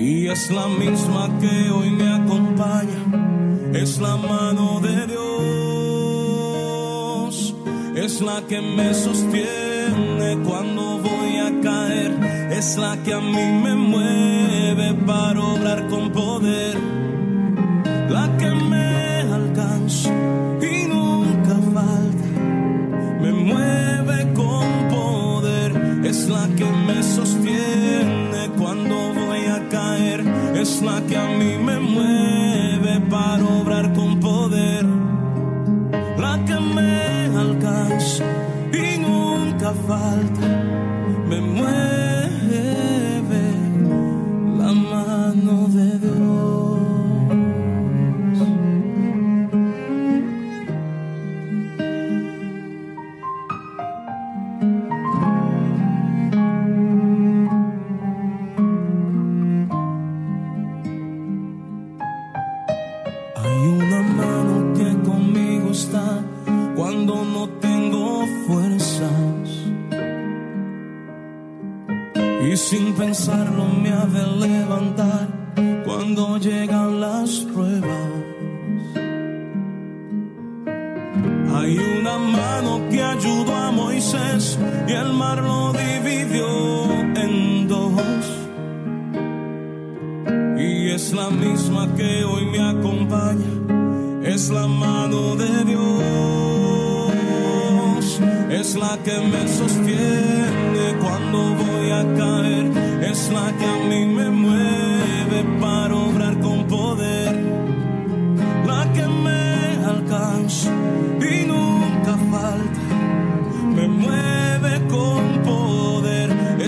Y 0.00 0.28
es 0.28 0.50
la 0.50 0.66
misma 0.66 1.28
que 1.40 1.70
hoy 1.70 1.90
me 1.90 2.08
acompaña, 2.10 3.04
es 3.74 3.98
la 4.00 4.16
mano 4.16 4.80
de 4.80 5.06
Dios. 5.06 5.20
Es 7.94 8.22
la 8.22 8.40
que 8.48 8.62
me 8.62 8.94
sostiene 8.94 10.38
cuando 10.42 11.00
voy 11.00 11.36
a 11.36 11.60
caer, 11.60 12.12
es 12.50 12.78
la 12.78 12.96
que 13.02 13.12
a 13.12 13.20
mí 13.20 13.60
me 13.62 13.74
mueve 13.74 14.94
para 15.06 15.38
obrar 15.38 15.86
con 15.88 16.10
poder. 16.10 16.89
Caer, 30.60 30.62
es 30.62 30.82
la 30.82 31.00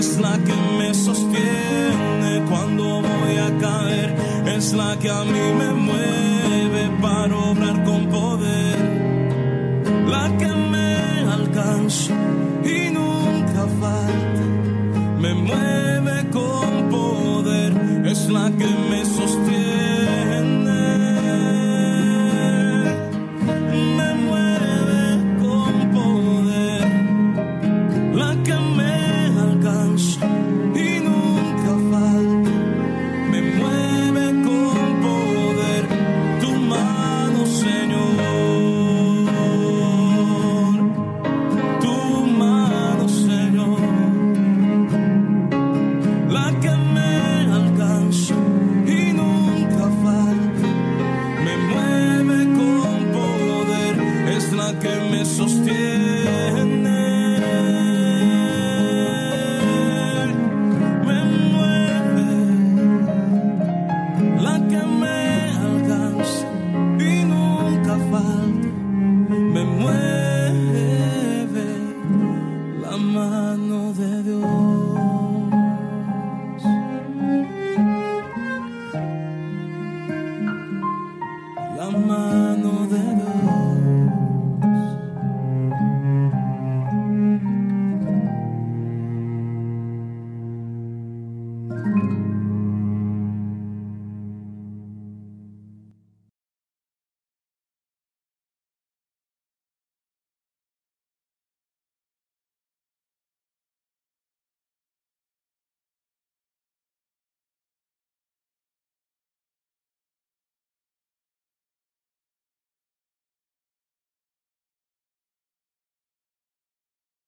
es 0.03 0.19
la 0.19 0.37
que 0.37 0.55
me 0.77 0.93
sostiene 0.93 2.43
cuando 2.49 2.83
voy 3.01 3.37
a 3.37 3.57
caer, 3.57 4.13
es 4.45 4.73
la 4.73 4.97
que 4.99 5.09
a 5.09 5.23
mí 5.23 5.45
me 5.57 5.71
mueve. 5.73 6.02